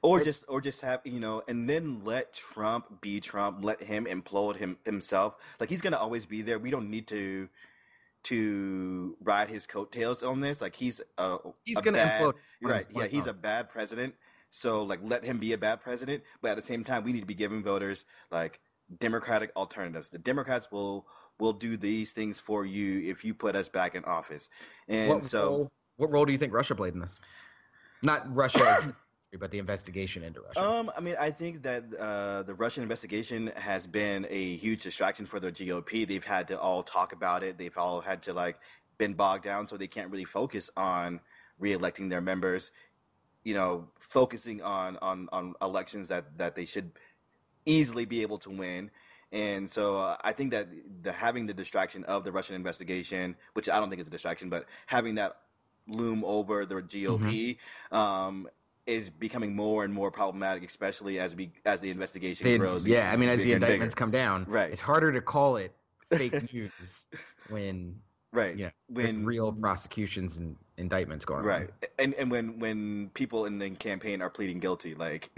Or 0.00 0.20
It's- 0.20 0.36
just 0.36 0.44
or 0.48 0.60
just 0.60 0.80
have 0.82 1.00
you 1.04 1.18
know, 1.18 1.42
and 1.48 1.68
then 1.68 2.04
let 2.04 2.32
Trump 2.34 3.00
be 3.00 3.20
Trump. 3.20 3.64
Let 3.64 3.82
him 3.82 4.04
implode 4.06 4.56
him 4.56 4.76
himself. 4.84 5.34
Like 5.58 5.70
he's 5.70 5.80
gonna 5.80 5.96
always 5.98 6.24
be 6.26 6.42
there. 6.42 6.58
We 6.58 6.70
don't 6.70 6.88
need 6.90 7.08
to 7.08 7.48
to 8.24 9.16
ride 9.22 9.48
his 9.50 9.66
coattails 9.66 10.22
on 10.22 10.40
this. 10.40 10.60
Like 10.60 10.76
he's 10.76 11.00
a 11.18 11.38
He's 11.64 11.76
a 11.78 11.82
gonna 11.82 11.98
bad, 11.98 12.22
implode. 12.22 12.34
Right. 12.62 12.86
Yeah, 12.94 13.06
he's 13.06 13.26
a 13.26 13.32
bad 13.34 13.68
president. 13.68 14.14
So 14.54 14.84
like 14.84 15.00
let 15.02 15.24
him 15.24 15.38
be 15.38 15.52
a 15.52 15.58
bad 15.58 15.80
president. 15.80 16.22
But 16.40 16.52
at 16.52 16.56
the 16.56 16.62
same 16.62 16.84
time, 16.84 17.02
we 17.02 17.12
need 17.12 17.20
to 17.20 17.26
be 17.26 17.34
giving 17.34 17.62
voters 17.62 18.04
like 18.30 18.60
democratic 19.00 19.50
alternatives. 19.56 20.10
The 20.10 20.18
Democrats 20.18 20.70
will 20.70 21.08
will 21.40 21.52
do 21.52 21.76
these 21.76 22.12
things 22.12 22.38
for 22.38 22.64
you 22.64 23.10
if 23.10 23.24
you 23.24 23.34
put 23.34 23.56
us 23.56 23.68
back 23.68 23.96
in 23.96 24.04
office. 24.04 24.48
And 24.86 25.08
what 25.08 25.24
so 25.24 25.48
role, 25.48 25.72
what 25.96 26.12
role 26.12 26.24
do 26.24 26.30
you 26.30 26.38
think 26.38 26.52
Russia 26.52 26.76
played 26.76 26.94
in 26.94 27.00
this? 27.00 27.18
Not 28.00 28.32
Russia, 28.32 28.94
but 29.40 29.50
the 29.50 29.58
investigation 29.58 30.22
into 30.22 30.40
Russia. 30.40 30.62
Um, 30.62 30.88
I 30.96 31.00
mean, 31.00 31.16
I 31.18 31.32
think 31.32 31.64
that 31.64 31.84
uh, 31.98 32.44
the 32.44 32.54
Russian 32.54 32.84
investigation 32.84 33.50
has 33.56 33.88
been 33.88 34.24
a 34.30 34.54
huge 34.54 34.84
distraction 34.84 35.26
for 35.26 35.40
the 35.40 35.50
GOP. 35.50 36.06
They've 36.06 36.24
had 36.24 36.46
to 36.48 36.60
all 36.60 36.84
talk 36.84 37.12
about 37.12 37.42
it. 37.42 37.58
They've 37.58 37.76
all 37.76 38.02
had 38.02 38.22
to 38.22 38.32
like 38.32 38.60
been 38.98 39.14
bogged 39.14 39.42
down, 39.42 39.66
so 39.66 39.76
they 39.76 39.88
can't 39.88 40.12
really 40.12 40.24
focus 40.24 40.70
on 40.76 41.18
reelecting 41.60 42.08
their 42.08 42.20
members. 42.20 42.70
You 43.44 43.54
know, 43.54 43.88
focusing 43.98 44.62
on 44.62 44.96
on 45.02 45.28
on 45.32 45.54
elections 45.60 46.08
that 46.08 46.38
that 46.38 46.54
they 46.56 46.64
should 46.64 46.92
easily 47.66 48.04
be 48.04 48.22
able 48.22 48.38
to 48.38 48.50
win. 48.50 48.90
And 49.32 49.70
so 49.70 49.96
uh, 49.96 50.16
I 50.22 50.32
think 50.32 50.52
that 50.52 50.68
the 51.02 51.12
having 51.12 51.46
the 51.46 51.54
distraction 51.54 52.04
of 52.04 52.24
the 52.24 52.32
Russian 52.32 52.54
investigation, 52.54 53.36
which 53.54 53.68
I 53.68 53.80
don't 53.80 53.90
think 53.90 54.00
is 54.00 54.06
a 54.08 54.10
distraction, 54.10 54.48
but 54.48 54.66
having 54.86 55.16
that 55.16 55.36
loom 55.88 56.24
over 56.24 56.64
the 56.64 56.76
GOP, 56.76 57.58
um, 57.92 58.48
is 58.86 59.10
becoming 59.10 59.54
more 59.56 59.84
and 59.84 59.92
more 59.92 60.10
problematic, 60.10 60.62
especially 60.64 61.18
as 61.18 61.34
we 61.34 61.52
as 61.66 61.80
the 61.80 61.90
investigation 61.90 62.44
They- 62.46 62.58
grows. 62.58 62.86
yeah, 62.86 63.10
I 63.12 63.16
mean, 63.16 63.28
as 63.28 63.38
the 63.38 63.52
and 63.52 63.60
bigger. 63.60 63.66
indictments 63.66 63.94
come 63.94 64.10
down, 64.10 64.46
Right. 64.48 64.70
it's 64.72 64.80
harder 64.80 65.10
to 65.12 65.20
call 65.20 65.56
it 65.56 65.74
fake 66.12 66.32
news 66.52 67.06
when 67.48 68.00
right? 68.34 68.56
yeah, 68.56 68.70
when 68.88 69.24
real 69.24 69.52
prosecutions 69.52 70.36
and 70.36 70.56
indictments 70.76 71.24
going 71.24 71.44
right, 71.44 71.54
on. 71.54 71.60
Right. 71.62 71.90
And 71.98 72.14
and 72.14 72.30
when 72.30 72.58
when 72.58 73.10
people 73.14 73.46
in 73.46 73.58
the 73.58 73.70
campaign 73.70 74.20
are 74.22 74.30
pleading 74.30 74.58
guilty, 74.58 74.94
like 74.94 75.30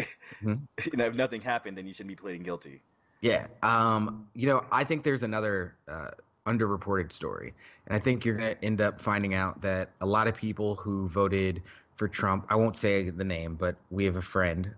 Mhm. 0.43 0.61
you 0.93 0.97
know, 0.97 1.07
if 1.07 1.15
nothing 1.15 1.41
happened, 1.41 1.76
then 1.76 1.87
you 1.87 1.93
shouldn't 1.93 2.09
be 2.09 2.17
pleading 2.17 2.43
guilty. 2.43 2.83
Yeah. 3.21 3.47
Um, 3.62 4.29
you 4.35 4.47
know, 4.47 4.65
I 4.71 4.85
think 4.85 5.03
there's 5.03 5.23
another 5.23 5.75
uh, 5.88 6.11
underreported 6.47 7.12
story. 7.12 7.55
And 7.87 7.97
I 7.97 7.99
think 7.99 8.25
you're 8.25 8.37
going 8.37 8.55
to 8.55 8.65
end 8.65 8.81
up 8.81 9.00
finding 9.00 9.35
out 9.35 9.61
that 9.62 9.91
a 10.00 10.07
lot 10.07 10.29
of 10.29 10.35
people 10.35 10.76
who 10.76 11.09
voted 11.09 11.62
for 11.97 12.09
Trump. 12.09 12.47
I 12.49 12.57
won't 12.57 12.76
say 12.76 13.11
the 13.11 13.25
name, 13.25 13.55
but 13.55 13.76
we 13.91 14.05
have 14.05 14.17
a 14.17 14.23
friend 14.23 14.71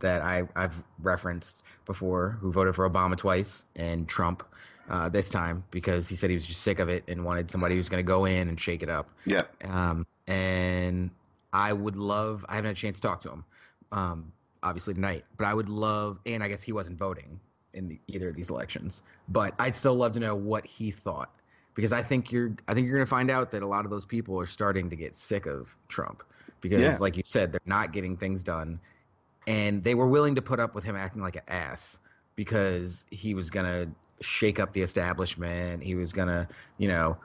that 0.00 0.22
I, 0.22 0.42
I've 0.56 0.82
referenced 1.02 1.62
before 1.86 2.38
who 2.40 2.50
voted 2.50 2.74
for 2.74 2.88
Obama 2.88 3.16
twice 3.16 3.64
and 3.76 4.08
Trump 4.08 4.42
uh, 4.88 5.08
this 5.08 5.30
time 5.30 5.64
because 5.70 6.08
he 6.08 6.16
said 6.16 6.30
he 6.30 6.34
was 6.34 6.46
just 6.46 6.62
sick 6.62 6.78
of 6.78 6.88
it 6.88 7.04
and 7.08 7.24
wanted 7.24 7.50
somebody 7.50 7.76
who's 7.76 7.88
going 7.88 8.04
to 8.04 8.06
go 8.06 8.24
in 8.24 8.48
and 8.48 8.60
shake 8.60 8.82
it 8.82 8.90
up. 8.90 9.08
Yeah. 9.24 9.42
Um, 9.64 10.06
and 10.26 11.10
I 11.52 11.72
would 11.72 11.96
love, 11.96 12.44
I 12.48 12.56
haven't 12.56 12.68
had 12.68 12.76
a 12.76 12.80
chance 12.80 12.98
to 12.98 13.02
talk 13.02 13.20
to 13.22 13.30
him, 13.30 13.44
um, 13.92 14.32
obviously 14.62 14.94
tonight, 14.94 15.24
but 15.36 15.46
I 15.46 15.54
would 15.54 15.68
love, 15.68 16.18
and 16.26 16.42
I 16.42 16.48
guess 16.48 16.62
he 16.62 16.72
wasn't 16.72 16.98
voting 16.98 17.38
in 17.72 17.88
the, 17.88 17.98
either 18.08 18.28
of 18.28 18.36
these 18.36 18.50
elections, 18.50 19.02
but 19.28 19.54
I'd 19.58 19.74
still 19.74 19.94
love 19.94 20.12
to 20.12 20.20
know 20.20 20.34
what 20.36 20.66
he 20.66 20.90
thought 20.90 21.30
because 21.74 21.92
I 21.92 22.02
think 22.02 22.30
you're, 22.30 22.54
I 22.68 22.74
think 22.74 22.86
you're 22.86 22.96
going 22.96 23.06
to 23.06 23.10
find 23.10 23.30
out 23.30 23.50
that 23.50 23.62
a 23.62 23.66
lot 23.66 23.84
of 23.84 23.90
those 23.90 24.06
people 24.06 24.38
are 24.38 24.46
starting 24.46 24.88
to 24.90 24.96
get 24.96 25.16
sick 25.16 25.46
of 25.46 25.74
Trump 25.88 26.22
because, 26.60 26.80
Yeah. 26.80 26.96
like 27.00 27.16
you 27.16 27.22
said, 27.24 27.52
they're 27.52 27.60
not 27.66 27.92
getting 27.92 28.16
things 28.16 28.42
done, 28.42 28.80
and 29.46 29.82
they 29.82 29.94
were 29.94 30.06
willing 30.06 30.34
to 30.36 30.42
put 30.42 30.60
up 30.60 30.74
with 30.74 30.84
him 30.84 30.96
acting 30.96 31.20
like 31.20 31.36
an 31.36 31.42
ass 31.48 31.98
because 32.36 33.04
he 33.10 33.34
was 33.34 33.50
going 33.50 33.66
to 33.66 33.90
shake 34.24 34.58
up 34.58 34.72
the 34.72 34.82
establishment. 34.82 35.82
He 35.82 35.94
was 35.94 36.12
going 36.12 36.28
to, 36.28 36.48
you 36.78 36.88
know, 36.88 37.16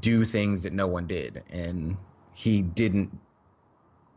do 0.00 0.24
things 0.24 0.62
that 0.62 0.72
no 0.72 0.86
one 0.86 1.06
did, 1.06 1.42
and 1.50 1.96
he 2.32 2.62
didn't 2.62 3.16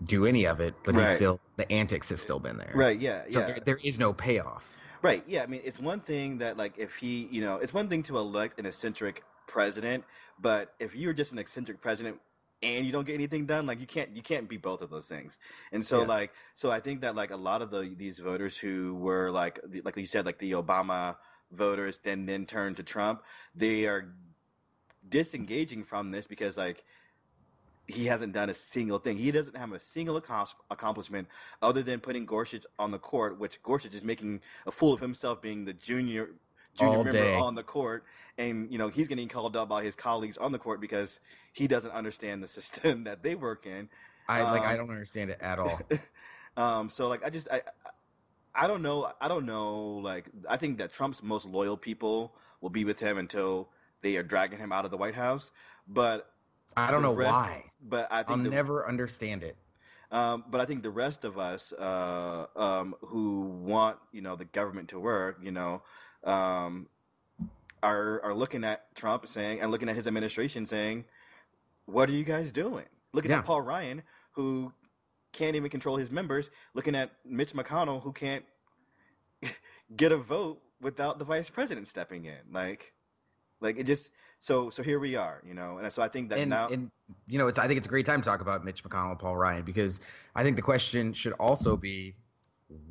do 0.06 0.26
any 0.26 0.46
of 0.46 0.60
it. 0.60 0.74
But 0.84 0.96
Right. 0.96 1.16
still 1.16 1.40
the 1.58 1.72
antics 1.72 2.10
have 2.10 2.22
still 2.22 2.40
been 2.40 2.58
there. 2.58 2.72
Right. 2.74 3.00
Yeah. 3.00 3.24
So 3.30 3.40
yeah. 3.40 3.46
there, 3.48 3.60
there 3.66 3.80
is 3.84 4.00
no 4.00 4.14
payoff. 4.14 4.66
Right. 5.02 5.24
Yeah. 5.28 5.44
I 5.44 5.48
mean, 5.48 5.62
it's 5.64 5.80
one 5.80 6.00
thing 6.00 6.40
that 6.40 6.58
like 6.58 6.78
if 6.78 6.96
he, 6.96 7.28
you 7.32 7.42
know, 7.42 7.58
it's 7.58 7.74
one 7.74 7.88
thing 7.90 8.04
to 8.04 8.18
elect 8.18 8.60
an 8.60 8.66
eccentric 8.66 9.24
president, 9.48 10.04
but 10.40 10.74
if 10.80 10.96
you're 10.96 11.14
just 11.14 11.32
an 11.32 11.40
eccentric 11.40 11.82
president 11.82 12.20
and 12.64 12.86
you 12.86 12.92
don't 12.92 13.06
get 13.06 13.14
anything 13.16 13.46
done, 13.46 13.66
like 13.66 13.80
you 13.80 13.88
can't 13.88 14.16
you 14.16 14.22
can't 14.24 14.48
be 14.48 14.58
both 14.58 14.82
of 14.82 14.90
those 14.90 15.08
things. 15.08 15.38
And 15.72 15.86
so 15.86 16.02
Yeah. 16.02 16.08
like 16.08 16.34
so 16.56 16.72
I 16.72 16.80
think 16.80 17.02
that 17.02 17.16
like 17.16 17.32
a 17.32 17.36
lot 17.38 17.62
of 17.62 17.70
the 17.70 17.94
these 17.96 18.20
voters 18.20 18.58
who 18.58 18.96
were 18.96 19.30
like 19.30 19.60
the- 19.64 19.82
like 19.82 19.98
you 19.98 20.06
said 20.08 20.26
like 20.26 20.40
the 20.40 20.52
Obama 20.54 21.18
voters 21.52 22.00
then 22.04 22.26
then 22.26 22.46
turn 22.46 22.76
to 22.76 22.84
Trump, 22.84 23.22
they 23.56 23.86
are 23.86 24.14
disengaging 25.08 25.84
from 25.84 26.12
this 26.12 26.28
because 26.28 26.58
like 26.58 26.84
he 27.88 28.06
hasn't 28.06 28.32
done 28.34 28.50
a 28.50 28.54
single 28.54 29.00
thing. 29.00 29.18
He 29.18 29.32
doesn't 29.32 29.58
have 29.58 29.72
a 29.74 29.80
single 29.80 30.20
accom- 30.22 30.54
accomplishment 30.70 31.28
other 31.62 31.82
than 31.84 32.00
putting 32.00 32.26
Gorsuch 32.26 32.66
on 32.80 32.92
the 32.92 33.00
court, 33.00 33.38
which 33.40 33.62
Gorsuch 33.64 33.94
is 33.94 34.04
making 34.04 34.42
a 34.66 34.72
fool 34.72 34.94
of 34.94 35.02
himself 35.02 35.42
being 35.42 35.66
the 35.66 35.74
junior 35.74 36.30
junior 36.74 37.00
All 37.00 37.04
member 37.04 37.12
day. 37.12 37.36
on 37.36 37.56
the 37.56 37.64
court, 37.64 38.06
and 38.38 38.72
you 38.72 38.78
know 38.78 38.88
he's 38.88 39.08
getting 39.10 39.28
called 39.28 39.58
up 39.58 39.68
by 39.68 39.84
his 39.84 39.96
colleagues 39.96 40.38
on 40.38 40.52
the 40.54 40.60
court 40.60 40.80
because 40.80 41.20
he 41.52 41.68
doesn't 41.68 41.92
understand 41.92 42.42
the 42.42 42.48
system 42.60 43.04
that 43.04 43.24
they 43.24 43.36
work 43.36 43.66
in. 43.66 43.90
I 44.30 44.44
like. 44.44 44.62
I 44.64 44.72
Um, 44.72 44.78
don't 44.78 44.90
understand 44.90 45.32
it 45.32 45.42
at 45.42 45.60
all. 45.60 45.82
Um, 46.58 46.90
so 46.90 47.08
like 47.08 47.26
I 47.26 47.30
just 47.30 47.48
I 47.50 47.62
I 48.54 48.68
don't 48.68 48.82
know 48.82 49.12
I 49.22 49.28
don't 49.28 49.46
know 49.46 50.00
like 50.04 50.26
I 50.50 50.58
think 50.58 50.78
that 50.80 50.92
Trump's 50.92 51.24
most 51.24 51.46
loyal 51.46 51.78
people 51.78 52.36
will 52.60 52.70
be 52.70 52.84
with 52.86 53.00
him 53.00 53.18
until 53.18 53.70
they 54.02 54.18
are 54.18 54.24
dragging 54.24 54.60
him 54.60 54.72
out 54.72 54.86
of 54.86 54.92
the 54.92 54.98
White 54.98 55.16
House, 55.16 55.52
but 55.88 56.32
I 56.76 56.92
don't 56.92 57.02
know 57.02 57.14
rest- 57.14 57.32
why. 57.32 57.66
But 57.82 58.12
I 58.12 58.20
I'll 58.20 58.24
think 58.24 58.44
the, 58.44 58.50
never 58.50 58.88
understand 58.88 59.44
it. 59.44 59.56
Um, 60.12 60.44
but 60.50 60.60
I 60.60 60.66
think 60.66 60.84
the 60.84 60.90
rest 60.92 61.24
of 61.24 61.38
us 61.40 61.72
uh, 61.74 62.48
um, 62.56 62.96
who 63.02 63.42
want 63.42 63.98
you 64.12 64.22
know 64.22 64.36
the 64.36 64.46
government 64.46 64.90
to 64.90 65.00
work, 65.00 65.40
you 65.42 65.52
know, 65.52 65.82
um, 66.24 66.88
are 67.82 68.22
are 68.24 68.34
looking 68.34 68.64
at 68.64 68.94
Trump 68.96 69.28
saying 69.28 69.62
and 69.62 69.72
looking 69.72 69.88
at 69.90 69.96
his 69.96 70.08
administration 70.08 70.66
saying, 70.66 71.06
"What 71.86 72.10
are 72.10 72.14
you 72.14 72.24
guys 72.26 72.52
doing?" 72.52 72.86
Looking 73.14 73.32
Yeah. 73.32 73.40
at 73.40 73.46
Paul 73.46 73.62
Ryan 73.62 74.04
who 74.34 74.72
can't 75.32 75.56
even 75.56 75.70
control 75.70 75.98
his 75.98 76.12
members. 76.12 76.50
Looking 76.74 76.96
at 76.96 77.12
Mitch 77.26 77.54
McConnell 77.54 78.02
who 78.02 78.12
can't 78.12 78.46
get 79.96 80.12
a 80.12 80.18
vote 80.18 80.62
without 80.82 81.20
the 81.20 81.26
vice 81.26 81.50
president 81.50 81.88
stepping 81.88 82.26
in. 82.26 82.38
Like, 82.52 82.94
like 83.60 83.78
it 83.78 83.84
just 83.84 84.10
so 84.40 84.70
so 84.70 84.84
here 84.84 85.00
we 85.00 85.16
are, 85.16 85.42
you 85.46 85.54
know. 85.54 85.78
And 85.78 85.92
so 85.92 86.02
I 86.02 86.08
think 86.08 86.30
that 86.30 86.40
and, 86.40 86.50
now, 86.50 86.68
and 86.68 86.90
you 87.28 87.38
know, 87.38 87.48
it's. 87.48 87.60
I 87.60 87.68
think 87.68 87.78
it's 87.78 87.88
a 87.88 87.90
great 87.90 88.06
time 88.06 88.22
to 88.22 88.26
talk 88.26 88.42
about 88.42 88.66
Mitch 88.66 88.84
McConnell 88.84 89.12
and 89.12 89.20
Paul 89.20 89.38
Ryan 89.38 89.64
because 89.64 90.00
I 90.36 90.44
think 90.44 90.56
the 90.56 90.62
question 90.62 91.14
should 91.14 91.34
also 91.34 91.78
be, 91.78 92.16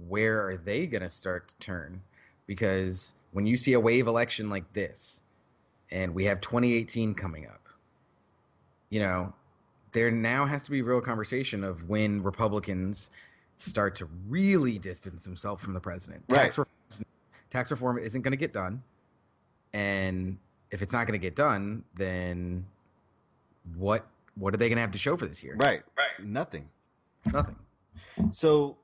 where 0.07 0.47
are 0.47 0.57
they 0.57 0.87
going 0.87 1.03
to 1.03 1.09
start 1.09 1.49
to 1.49 1.55
turn? 1.57 2.01
Because 2.47 3.15
when 3.33 3.47
you 3.47 3.57
see 3.57 3.75
a 3.75 3.81
wave 3.81 4.07
election 4.07 4.49
like 4.49 4.73
this, 4.73 5.21
and 5.91 6.15
we 6.15 6.25
have 6.25 6.41
2018 6.41 7.15
coming 7.15 7.47
up, 7.47 7.69
you 8.91 9.01
know, 9.01 9.33
there 9.93 10.11
now 10.11 10.47
has 10.47 10.63
to 10.65 10.71
be 10.71 10.83
real 10.83 11.01
conversation 11.01 11.65
of 11.65 11.89
when 11.89 12.23
Republicans 12.23 13.11
start 13.57 13.95
to 13.97 14.09
really 14.29 14.79
distance 14.79 15.25
themselves 15.25 15.63
from 15.63 15.75
the 15.75 15.81
president. 15.81 16.27
Tax 16.29 16.59
reform, 16.59 17.05
tax 17.51 17.71
reform 17.71 17.99
isn't 17.99 18.23
going 18.23 18.33
to 18.33 18.37
get 18.37 18.53
done, 18.53 18.83
and 19.73 20.39
if 20.71 20.83
it's 20.83 20.93
not 20.93 21.07
going 21.07 21.19
to 21.19 21.23
get 21.23 21.37
done, 21.37 21.85
then 21.95 22.65
what 23.77 24.07
what 24.37 24.55
are 24.55 24.57
they 24.57 24.69
going 24.69 24.77
to 24.77 24.83
have 24.83 24.93
to 24.93 24.99
show 24.99 25.17
for 25.17 25.27
this 25.27 25.43
year? 25.43 25.57
right, 25.63 25.83
right, 25.99 26.27
nothing. 26.27 26.69
Nothing. 27.33 27.57
So 28.31 28.79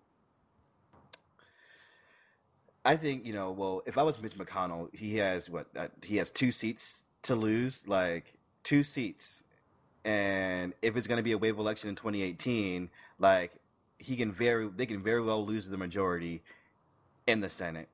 I 2.84 2.96
think 2.96 3.26
you 3.26 3.32
know. 3.32 3.50
Well, 3.50 3.82
if 3.84 3.98
I 3.98 4.02
was 4.04 4.20
Mitch 4.22 4.38
McConnell, 4.38 4.94
he 4.94 5.16
has 5.16 5.50
what? 5.50 5.66
Uh, 5.76 5.88
he 6.02 6.18
has 6.18 6.30
two 6.30 6.52
seats 6.52 7.02
to 7.22 7.34
lose, 7.34 7.88
like 7.88 8.34
two 8.62 8.84
seats. 8.84 9.42
And 10.06 10.72
if 10.82 10.96
it's 10.96 11.08
going 11.08 11.18
to 11.18 11.25
be 11.25 11.32
a 11.32 11.38
wave 11.38 11.58
election 11.58 11.90
in 11.90 11.96
2018, 11.96 12.90
like 13.18 13.56
he 13.98 14.16
can 14.16 14.32
very, 14.32 14.68
they 14.68 14.86
can 14.86 15.02
very 15.02 15.20
well 15.20 15.44
lose 15.44 15.68
the 15.68 15.76
majority 15.76 16.42
in 17.26 17.40
the 17.40 17.50
Senate. 17.50 17.88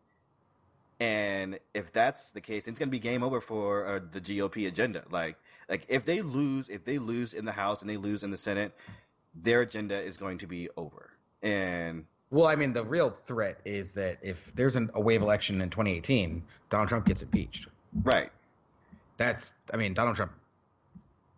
And 1.00 1.58
if 1.72 1.90
that's 1.90 2.30
the 2.30 2.42
case, 2.42 2.68
it's 2.68 2.78
going 2.78 2.88
to 2.88 2.92
be 2.92 2.98
game 2.98 3.22
over 3.22 3.40
for 3.40 3.86
uh, 3.86 4.00
the 4.12 4.20
GOP 4.20 4.68
agenda. 4.68 5.04
Like, 5.10 5.36
like 5.70 5.86
if 5.88 6.04
they 6.04 6.20
lose, 6.20 6.68
if 6.68 6.84
they 6.84 6.98
lose 6.98 7.32
in 7.32 7.46
the 7.46 7.52
House 7.52 7.80
and 7.80 7.88
they 7.88 7.96
lose 7.96 8.22
in 8.22 8.30
the 8.30 8.36
Senate, 8.36 8.72
their 9.34 9.62
agenda 9.62 9.98
is 9.98 10.18
going 10.18 10.36
to 10.38 10.46
be 10.46 10.68
over. 10.76 11.10
And 11.42 12.04
Well, 12.30 12.46
I 12.46 12.56
mean, 12.56 12.74
the 12.74 12.84
real 12.84 13.08
threat 13.08 13.58
is 13.64 13.92
that 13.92 14.18
if 14.20 14.52
there's 14.54 14.76
an, 14.76 14.90
a 14.92 15.00
wave 15.00 15.22
election 15.22 15.62
in 15.62 15.70
2018, 15.70 16.42
Donald 16.68 16.90
Trump 16.90 17.06
gets 17.06 17.22
impeached. 17.22 17.68
right, 18.04 18.30
That's, 19.16 19.54
I 19.72 19.78
mean, 19.78 19.94
Donald 19.94 20.16
Trump. 20.16 20.32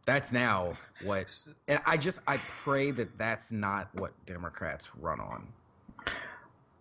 That's 0.07 0.33
now 0.33 0.75
what, 1.03 1.35
and 1.67 1.81
I 1.87 1.97
just 1.97 2.19
I 2.27 2.39
pray 2.63 2.91
that 2.93 3.17
that's 3.17 3.51
not 3.51 3.89
what 3.95 4.13
Democrats 4.27 4.91
run 5.01 5.21
on. 5.21 5.49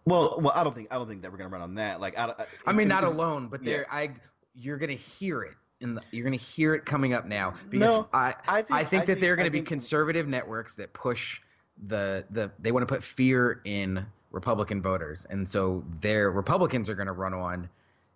well, 0.06 0.40
well, 0.42 0.52
I 0.54 0.64
don't 0.64 0.76
think 0.76 0.90
I 0.92 0.98
don't 0.98 1.08
think 1.08 1.22
that 1.22 1.32
we're 1.32 1.38
going 1.38 1.50
to 1.50 1.54
run 1.54 1.62
on 1.62 1.76
that. 1.76 2.02
Like, 2.02 2.18
I, 2.18 2.26
I, 2.26 2.46
I 2.66 2.74
mean, 2.74 2.90
not 2.90 3.06
alone, 3.06 3.48
but 3.48 3.64
yeah. 3.64 3.78
there, 3.78 3.88
I 3.90 4.12
you're 4.56 4.78
gonna 4.78 4.94
hear 4.94 5.44
it 5.44 5.54
in 5.80 5.96
the, 5.96 6.02
you're 6.12 6.26
gonna 6.26 6.36
hear 6.36 6.76
it 6.76 6.86
coming 6.86 7.14
up 7.14 7.26
now 7.26 7.54
because 7.70 7.88
No, 7.88 8.08
I 8.14 8.36
I 8.48 8.62
think 8.62 8.72
I 8.72 8.84
think 8.84 9.06
that 9.06 9.20
there 9.20 9.34
are 9.34 9.36
going 9.36 9.48
to 9.48 9.52
be 9.52 9.62
conservative 9.62 10.28
networks 10.28 10.76
that 10.76 10.92
push 10.94 11.40
the 11.88 12.26
the 12.32 12.52
they 12.60 12.72
want 12.72 12.88
to 12.88 12.94
put 12.94 13.04
fear 13.04 13.62
in 13.64 14.06
Republican 14.32 14.82
voters, 14.82 15.26
and 15.30 15.50
so 15.50 15.84
their 16.02 16.32
Republicans 16.32 16.90
are 16.90 16.96
going 16.96 17.08
to 17.08 17.14
run 17.14 17.34
on 17.34 17.70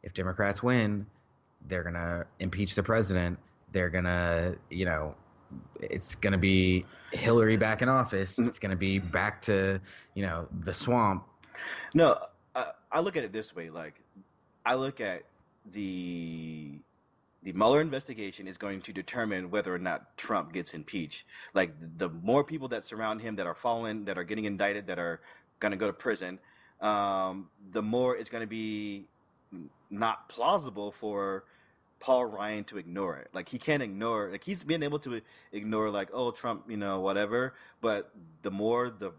if 0.04 0.14
Democrats 0.14 0.64
win, 0.64 1.06
they're 1.68 1.84
going 1.84 1.96
to 1.96 2.26
impeach 2.40 2.76
the 2.76 2.84
president. 2.84 3.38
They're 3.78 3.92
going 3.92 4.06
to 4.06 4.58
you 4.72 4.86
know 4.86 5.14
it's 5.80 6.16
going 6.16 6.34
to 6.34 6.40
be 6.40 6.84
Hillary 7.12 7.58
back 7.58 7.84
in 7.84 7.90
office. 7.90 8.38
Mm. 8.38 8.48
It's 8.48 8.58
going 8.58 8.72
to 8.72 8.78
be 8.78 8.98
back 8.98 9.40
to 9.44 9.80
you 10.16 10.24
know 10.24 10.48
the 10.62 10.74
swamp. 10.74 11.28
No, 11.94 12.18
I, 12.56 12.72
I 12.92 13.00
look 13.02 13.18
at 13.18 13.24
it 13.24 13.32
this 13.32 13.56
way. 13.56 13.70
Like, 13.70 14.02
I 14.66 14.74
look 14.74 15.00
at 15.00 15.26
the 15.72 16.80
the 17.44 17.54
Mueller 17.54 17.80
investigation 17.80 18.48
is 18.48 18.58
going 18.58 18.82
to 18.82 18.92
determine 18.92 19.52
whether 19.52 19.74
or 19.74 19.78
not 19.78 20.18
Trump 20.18 20.54
gets 20.54 20.74
impeached. 20.74 21.26
Like, 21.54 21.72
the 22.00 22.10
more 22.10 22.44
people 22.44 22.68
that 22.70 22.84
surround 22.84 23.22
him 23.22 23.36
that 23.36 23.46
are 23.46 23.54
fallen, 23.54 24.06
that 24.06 24.18
are 24.18 24.24
getting 24.24 24.46
indicted, 24.46 24.88
that 24.88 24.98
are 24.98 25.22
going 25.60 25.72
to 25.72 25.78
go 25.78 25.86
to 25.86 25.94
prison, 25.94 26.40
um, 26.82 27.50
the 27.70 27.84
more 27.84 28.18
it's 28.18 28.32
going 28.32 28.42
to 28.42 28.48
be 28.48 29.06
not 29.92 30.30
plausible 30.30 30.92
for 30.92 31.44
Paul 32.00 32.26
Ryan 32.26 32.64
to 32.66 32.78
ignore 32.78 33.18
it. 33.18 33.30
Like 33.34 33.50
he 33.50 33.58
can't 33.58 33.82
ignore 33.82 34.30
like 34.32 34.44
he's 34.44 34.64
been 34.64 34.84
able 34.84 35.00
to 35.00 35.22
ignore 35.52 35.90
like 35.90 36.10
oh 36.14 36.32
Trump 36.32 36.66
you 36.70 36.78
know 36.78 37.00
whatever, 37.00 37.54
but 37.82 38.12
the 38.44 38.52
more 38.52 38.90
the 38.90 39.12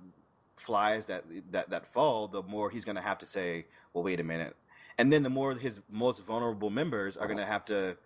flies 0.57 1.07
that 1.07 1.25
that 1.51 1.71
that 1.71 1.87
fall, 1.93 2.29
the 2.29 2.43
more 2.43 2.71
he's 2.71 2.85
going 2.85 2.97
to 2.97 3.03
have 3.03 3.19
to 3.19 3.27
say 3.27 3.67
well 3.93 4.05
wait 4.05 4.21
a 4.21 4.25
minute, 4.25 4.57
and 4.97 5.13
then 5.13 5.23
the 5.23 5.31
more 5.31 5.55
his 5.55 5.81
most 5.91 6.25
vulnerable 6.25 6.71
members 6.71 7.17
are 7.17 7.27
going 7.27 7.39
to 7.39 7.47
have 7.47 7.65
to 7.67 7.97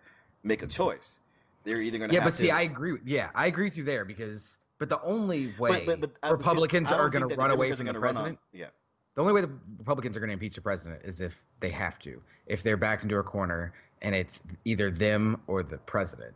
make 0.43 0.61
a 0.63 0.67
choice. 0.67 1.19
They're 1.63 1.81
either 1.81 1.97
going 1.97 2.09
to 2.09 2.15
Yeah, 2.15 2.23
but 2.23 2.33
see, 2.33 2.47
to, 2.47 2.53
I 2.53 2.61
agree. 2.61 2.91
with- 2.91 3.05
Yeah, 3.07 3.29
I 3.33 3.47
agree 3.47 3.65
with 3.65 3.77
you 3.77 3.83
there 3.83 4.03
because 4.05 4.57
but 4.79 4.89
the 4.89 5.01
only 5.01 5.53
way 5.57 5.85
but, 5.85 5.99
but, 5.99 6.11
but, 6.21 6.29
uh, 6.29 6.33
Republicans 6.33 6.89
see, 6.89 6.95
are 6.95 7.09
gonna 7.09 7.27
run 7.27 7.51
away 7.51 7.69
from 7.71 7.85
the 7.85 7.93
gonna 7.93 7.99
president. 7.99 8.39
yeah. 8.51 8.67
The 9.15 9.21
only 9.21 9.33
way 9.33 9.41
the 9.41 9.51
Republicans 9.77 10.17
are 10.17 10.19
going 10.19 10.29
to 10.29 10.33
impeach 10.33 10.55
the 10.55 10.61
president 10.61 11.03
is 11.05 11.21
if 11.21 11.35
they 11.59 11.69
have 11.69 11.99
to. 11.99 12.19
If 12.47 12.63
they're 12.63 12.77
backed 12.77 13.03
into 13.03 13.17
a 13.17 13.23
corner 13.23 13.71
and 14.03 14.13
it's 14.13 14.41
either 14.65 14.91
them 14.91 15.41
or 15.47 15.63
the 15.63 15.77
president. 15.79 16.33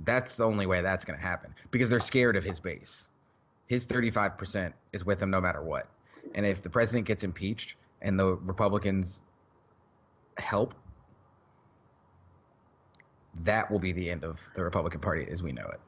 That's 0.00 0.36
the 0.36 0.44
only 0.44 0.66
way 0.66 0.82
that's 0.82 1.04
going 1.04 1.18
to 1.18 1.24
happen 1.24 1.54
because 1.70 1.88
they're 1.88 2.00
scared 2.00 2.36
of 2.36 2.44
his 2.44 2.60
base. 2.60 3.08
his 3.66 3.86
35% 3.86 4.72
is 4.92 5.04
with 5.04 5.22
him 5.22 5.30
no 5.30 5.40
matter 5.40 5.62
what. 5.62 5.88
And 6.34 6.44
if 6.44 6.62
the 6.62 6.70
president 6.70 7.06
gets 7.06 7.24
impeached 7.24 7.76
and 8.02 8.18
the 8.18 8.34
Republicans 8.36 9.22
help, 10.38 10.74
that 13.42 13.70
will 13.70 13.78
be 13.78 13.92
the 13.92 14.10
end 14.10 14.24
of 14.24 14.40
the 14.54 14.62
Republican 14.62 15.00
Party 15.00 15.26
as 15.30 15.42
we 15.42 15.52
know 15.52 15.66
it. 15.66 15.80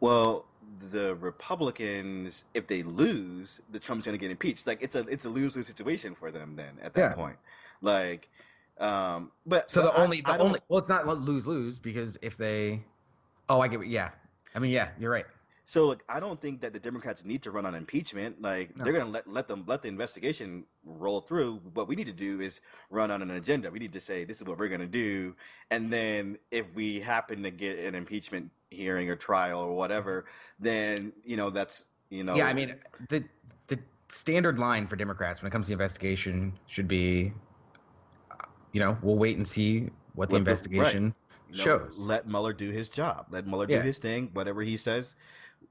Well, 0.00 0.46
the 0.78 1.14
Republicans, 1.16 2.44
if 2.54 2.66
they 2.66 2.82
lose, 2.82 3.60
the 3.70 3.78
Trump's 3.78 4.06
going 4.06 4.16
to 4.18 4.20
get 4.20 4.30
impeached. 4.30 4.66
Like 4.66 4.82
it's 4.82 4.96
a 4.96 5.00
it's 5.00 5.24
a 5.24 5.28
lose 5.28 5.56
lose 5.56 5.66
situation 5.66 6.14
for 6.14 6.30
them. 6.30 6.56
Then 6.56 6.78
at 6.82 6.94
that 6.94 7.10
Yeah. 7.10 7.14
point, 7.14 7.38
like, 7.80 8.28
um, 8.78 9.30
but 9.46 9.70
So 9.70 9.82
the 9.82 9.90
I- 9.90 10.02
only 10.02 10.22
I 10.24 10.32
the 10.32 10.38
don't- 10.38 10.46
only 10.48 10.60
well, 10.68 10.78
it's 10.78 10.88
not 10.88 11.06
lose 11.06 11.46
lose 11.46 11.78
because 11.78 12.18
if 12.22 12.36
they, 12.36 12.82
oh, 13.48 13.60
I 13.60 13.68
get 13.68 13.78
what- 13.78 13.88
yeah. 13.88 14.10
I 14.54 14.58
mean, 14.58 14.70
yeah, 14.70 14.90
you're 14.98 15.10
right. 15.10 15.26
So 15.68 15.84
look, 15.86 16.04
I 16.08 16.20
don't 16.20 16.40
think 16.40 16.60
that 16.60 16.72
the 16.72 16.78
Democrats 16.78 17.24
need 17.24 17.42
to 17.42 17.50
run 17.50 17.66
on 17.66 17.74
impeachment. 17.74 18.40
Like 18.40 18.76
No. 18.76 18.84
they're 18.84 18.92
gonna 18.92 19.10
let 19.10 19.26
let 19.28 19.48
them 19.48 19.64
let 19.66 19.82
the 19.82 19.88
investigation 19.88 20.64
roll 20.84 21.20
through. 21.20 21.56
What 21.74 21.88
we 21.88 21.96
need 21.96 22.06
to 22.06 22.12
do 22.12 22.40
is 22.40 22.60
run 22.88 23.10
on 23.10 23.20
an 23.20 23.32
agenda. 23.32 23.70
We 23.72 23.80
need 23.80 23.92
to 23.94 24.00
say 24.00 24.22
this 24.24 24.36
is 24.36 24.44
what 24.44 24.58
we're 24.58 24.68
gonna 24.68 24.86
do, 24.86 25.34
and 25.70 25.92
then 25.92 26.38
if 26.52 26.66
we 26.74 27.00
happen 27.00 27.42
to 27.42 27.50
get 27.50 27.80
an 27.80 27.96
impeachment 27.96 28.52
hearing 28.70 29.10
or 29.10 29.16
trial 29.16 29.58
or 29.60 29.74
whatever, 29.74 30.26
then 30.60 31.12
you 31.24 31.36
know 31.36 31.50
that's 31.50 31.84
you 32.10 32.22
know 32.22 32.36
Yeah, 32.36 32.46
I 32.46 32.52
mean 32.54 32.76
the 33.08 33.24
the 33.66 33.78
standard 34.08 34.60
line 34.60 34.86
for 34.86 34.94
Democrats 34.94 35.42
when 35.42 35.48
it 35.48 35.52
comes 35.52 35.66
to 35.66 35.72
investigation 35.72 36.56
should 36.68 36.86
be, 36.86 37.32
you 38.76 38.80
know, 38.80 38.98
we'll 39.00 39.16
wait 39.16 39.38
and 39.38 39.48
see 39.48 39.88
what 40.14 40.28
the 40.28 40.34
Let 40.34 40.44
the- 40.44 40.50
right. 40.50 40.58
investigation 40.58 41.14
shows. 41.50 41.96
let 41.98 42.28
Mueller 42.28 42.52
do 42.52 42.68
his 42.70 42.90
job. 42.90 43.24
Let 43.30 43.46
Mueller 43.46 43.64
Yeah. 43.66 43.78
do 43.78 43.86
his 43.86 43.98
thing. 43.98 44.28
Whatever 44.34 44.60
he 44.62 44.76
says, 44.76 45.14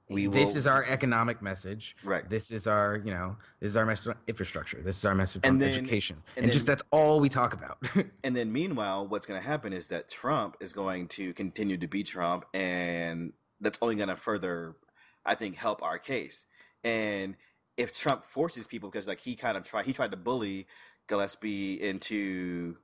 we 0.09 0.27
will 0.27 0.33
this 0.33 0.49
will. 0.49 0.57
is 0.57 0.65
our 0.65 0.83
economic 0.85 1.39
message. 1.39 1.95
right. 2.03 2.27
This 2.27 2.49
is 2.49 2.65
our, 2.65 2.97
you 3.05 3.11
know, 3.11 3.37
this 3.59 3.69
is 3.69 3.77
our 3.77 3.85
message 3.85 4.07
on 4.07 4.15
infrastructure. 4.25 4.81
This 4.81 4.97
is 4.97 5.05
our 5.05 5.13
message 5.13 5.41
And 5.43 5.53
on 5.53 5.59
then- 5.59 5.69
education, 5.75 6.17
and 6.35 6.45
and, 6.45 6.51
just 6.51 6.65
that's 6.65 6.81
all 6.89 7.19
we 7.19 7.29
talk 7.29 7.53
about. 7.53 7.77
And 8.23 8.35
then 8.35 8.51
meanwhile, 8.51 9.07
what's 9.07 9.27
going 9.27 9.39
to 9.39 9.47
happen 9.47 9.71
is 9.71 9.85
that 9.89 10.09
Trump 10.09 10.57
is 10.59 10.73
going 10.73 11.07
to 11.09 11.31
continue 11.33 11.77
to 11.77 11.87
be 11.87 12.01
Trump, 12.01 12.45
and 12.55 13.33
that's 13.61 13.77
only 13.83 13.95
going 13.97 14.09
to 14.09 14.15
further, 14.15 14.75
I 15.23 15.35
think, 15.35 15.57
help 15.57 15.83
our 15.83 15.99
case. 15.99 16.45
And 16.83 17.35
if 17.77 17.95
Trump 17.95 18.23
forces 18.23 18.65
people, 18.65 18.89
because 18.89 19.05
like 19.05 19.19
he 19.19 19.35
kind 19.35 19.57
of 19.57 19.63
tried, 19.63 19.85
he 19.85 19.93
tried 19.93 20.09
to 20.09 20.17
bully 20.17 20.65
Gillespie 21.07 21.79
into 21.79 22.77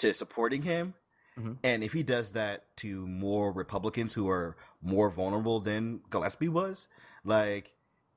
to 0.00 0.14
supporting 0.14 0.62
him. 0.62 0.94
Mhm. 1.38 1.58
And 1.62 1.84
if 1.84 1.92
he 1.92 2.02
does 2.02 2.32
that 2.32 2.76
to 2.78 3.06
more 3.06 3.52
Republicans 3.52 4.14
who 4.14 4.28
are 4.28 4.56
more 4.82 5.10
vulnerable 5.10 5.60
than 5.60 6.00
Gillespie 6.10 6.48
was, 6.48 6.88
like, 7.24 7.72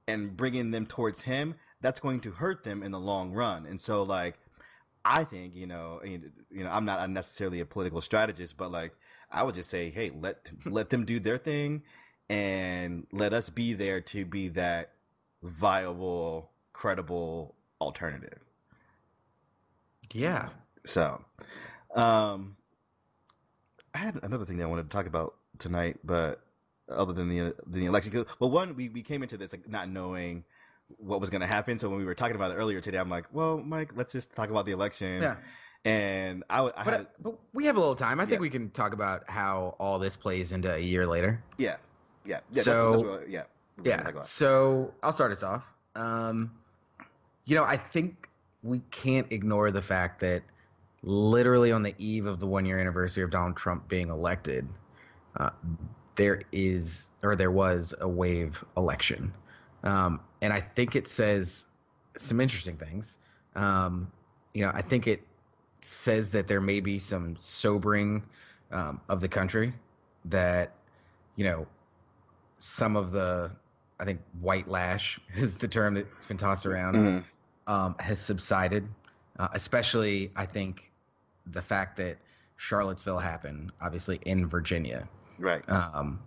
and 0.08 0.36
bringing 0.36 0.72
them 0.72 0.86
towards 0.86 1.22
him, 1.22 1.56
that's 1.82 2.00
going 2.00 2.20
to 2.22 2.32
hurt 2.32 2.64
them 2.64 2.82
in 2.84 2.92
the 2.92 3.00
long 3.00 3.32
run. 3.32 3.66
And 3.66 3.80
so, 3.80 4.04
like, 4.04 4.38
I 5.06 5.26
think 5.26 5.54
you 5.56 5.68
know, 5.68 6.02
you 6.04 6.32
know, 6.52 6.70
I'm 6.70 6.86
not 6.86 7.10
necessarily 7.10 7.60
a 7.60 7.66
political 7.66 8.02
strategist, 8.02 8.58
but 8.58 8.72
like, 8.72 8.96
I 9.30 9.44
would 9.44 9.56
just 9.56 9.70
say, 9.70 9.90
hey, 9.90 10.10
let 10.12 10.50
let 10.66 10.90
them 10.90 11.06
do 11.06 11.20
their 11.20 11.38
thing, 11.38 11.84
and 12.30 13.06
let 13.12 13.34
us 13.34 13.50
be 13.50 13.74
there 13.74 14.02
to 14.02 14.26
be 14.26 14.48
that 14.50 14.94
viable, 15.42 16.52
credible 16.72 17.56
alternative. 17.82 18.40
yeah. 20.14 20.50
So, 20.86 21.24
um, 21.96 22.56
I 23.94 23.98
had 24.00 24.20
another 24.24 24.46
thing 24.46 24.58
that 24.58 24.64
I 24.64 24.68
wanted 24.68 24.90
to 24.90 24.96
talk 24.96 25.06
about 25.06 25.36
tonight, 25.60 25.98
but 26.04 26.42
other 26.90 27.14
than 27.14 27.30
the 27.30 27.56
the 27.68 27.86
election, 27.86 28.26
well, 28.40 28.50
one 28.52 28.76
we, 28.76 28.90
we 28.90 29.02
came 29.02 29.24
into 29.24 29.38
this 29.38 29.52
like 29.52 29.68
not 29.70 29.90
knowing 29.90 30.44
what 30.98 31.22
was 31.22 31.30
going 31.30 31.42
to 31.42 31.48
happen. 31.48 31.80
So 31.80 31.90
when 31.90 31.98
we 31.98 32.06
were 32.06 32.16
talking 32.16 32.36
about 32.36 32.52
it 32.52 32.56
earlier 32.56 32.82
today, 32.82 32.98
I'm 32.98 33.10
like, 33.10 33.26
well, 33.32 33.58
Mike, 33.60 33.92
let's 33.96 34.14
just 34.14 34.36
talk 34.36 34.50
about 34.50 34.66
the 34.66 34.72
election. 34.74 35.22
Yeah. 35.22 35.36
And 35.86 36.44
I 36.50 36.62
But, 36.62 36.78
had, 36.86 37.08
but 37.20 37.36
we 37.54 37.66
have 37.66 37.76
a 37.76 37.80
little 37.80 37.96
time. 37.96 38.20
I 38.22 38.26
think 38.26 38.40
we 38.40 38.50
can 38.50 38.70
talk 38.70 38.94
about 38.94 39.30
how 39.30 39.76
all 39.80 40.00
this 40.00 40.16
plays 40.16 40.52
into 40.54 40.74
a 40.74 40.78
year 40.80 41.06
later. 41.06 41.44
yeah, 41.58 41.76
yeah, 42.26 42.40
yeah. 42.52 42.64
So- 42.64 42.92
that's, 42.92 43.02
that's 43.04 43.20
what, 43.20 43.30
yeah, 43.30 43.44
Yeah. 43.84 44.22
So 44.24 44.94
I'll 45.04 45.12
start 45.14 45.32
us 45.34 45.44
off. 45.44 45.66
Um, 45.96 46.52
you 47.46 47.56
know, 47.56 47.64
I 47.66 47.76
think 47.78 48.30
we 48.62 48.80
can't 48.92 49.30
ignore 49.32 49.72
the 49.72 49.82
fact 49.82 50.22
that 50.22 50.44
literally 51.04 51.72
on 51.72 51.84
the 51.84 51.94
eve 51.98 52.26
of 52.26 52.40
the 52.40 52.48
one 52.48 52.66
year 52.66 52.80
anniversary 52.80 53.24
of 53.24 53.30
Donald 53.30 53.58
Trump 53.58 53.88
being 53.88 54.10
elected, 54.10 54.68
uh, 55.38 55.50
there 56.16 56.42
is 56.52 57.10
or 57.22 57.36
there 57.36 57.52
was 57.52 57.94
a 58.02 58.08
wave 58.08 58.64
election. 58.78 59.34
Um, 59.84 60.20
and 60.42 60.54
I 60.54 60.62
think 60.62 60.96
it 60.96 61.08
says 61.08 61.68
some 62.18 62.40
interesting 62.40 62.78
things. 62.78 63.18
Um, 63.56 64.12
you 64.54 64.66
know, 64.66 64.72
I 64.74 64.82
think 64.82 65.08
it 65.08 65.24
says 65.82 66.30
that 66.32 66.48
there 66.48 66.62
may 66.62 66.80
be 66.80 67.00
some 67.00 67.36
sobering 67.38 68.24
um, 68.72 69.02
of 69.10 69.20
the 69.20 69.28
country 69.28 69.74
that, 70.26 70.72
you 71.36 71.44
know, 71.44 71.68
some 72.60 72.96
of 72.96 73.12
the, 73.12 73.52
I 74.00 74.06
think 74.06 74.22
white 74.40 74.68
lash 74.68 75.20
is 75.36 75.58
the 75.58 75.68
term 75.68 75.96
that's 75.96 76.26
been 76.26 76.38
tossed 76.38 76.66
around, 76.66 76.96
Mhm. 76.96 77.24
um, 77.68 77.96
has 78.00 78.20
subsided. 78.20 78.88
Uh, 79.40 79.48
especially, 79.54 80.32
I 80.36 80.46
think, 80.46 80.92
the 81.48 81.62
fact 81.62 81.98
that 81.98 82.18
Charlottesville 82.58 83.20
happened, 83.20 83.72
obviously 83.82 84.20
in 84.26 84.48
Virginia, 84.48 85.08
Right. 85.40 85.68
um, 85.70 86.22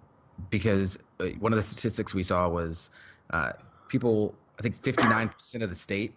because 0.51 0.99
uh, 1.21 1.27
one 1.39 1.53
of 1.53 1.57
the 1.57 1.63
statistics 1.63 2.13
we 2.15 2.23
saw 2.23 2.49
was 2.49 2.91
uh, 3.31 3.53
people, 3.89 4.35
I 4.59 4.63
think 4.63 4.81
59% 4.83 5.63
of 5.63 5.71
the 5.71 5.77
state 5.77 6.15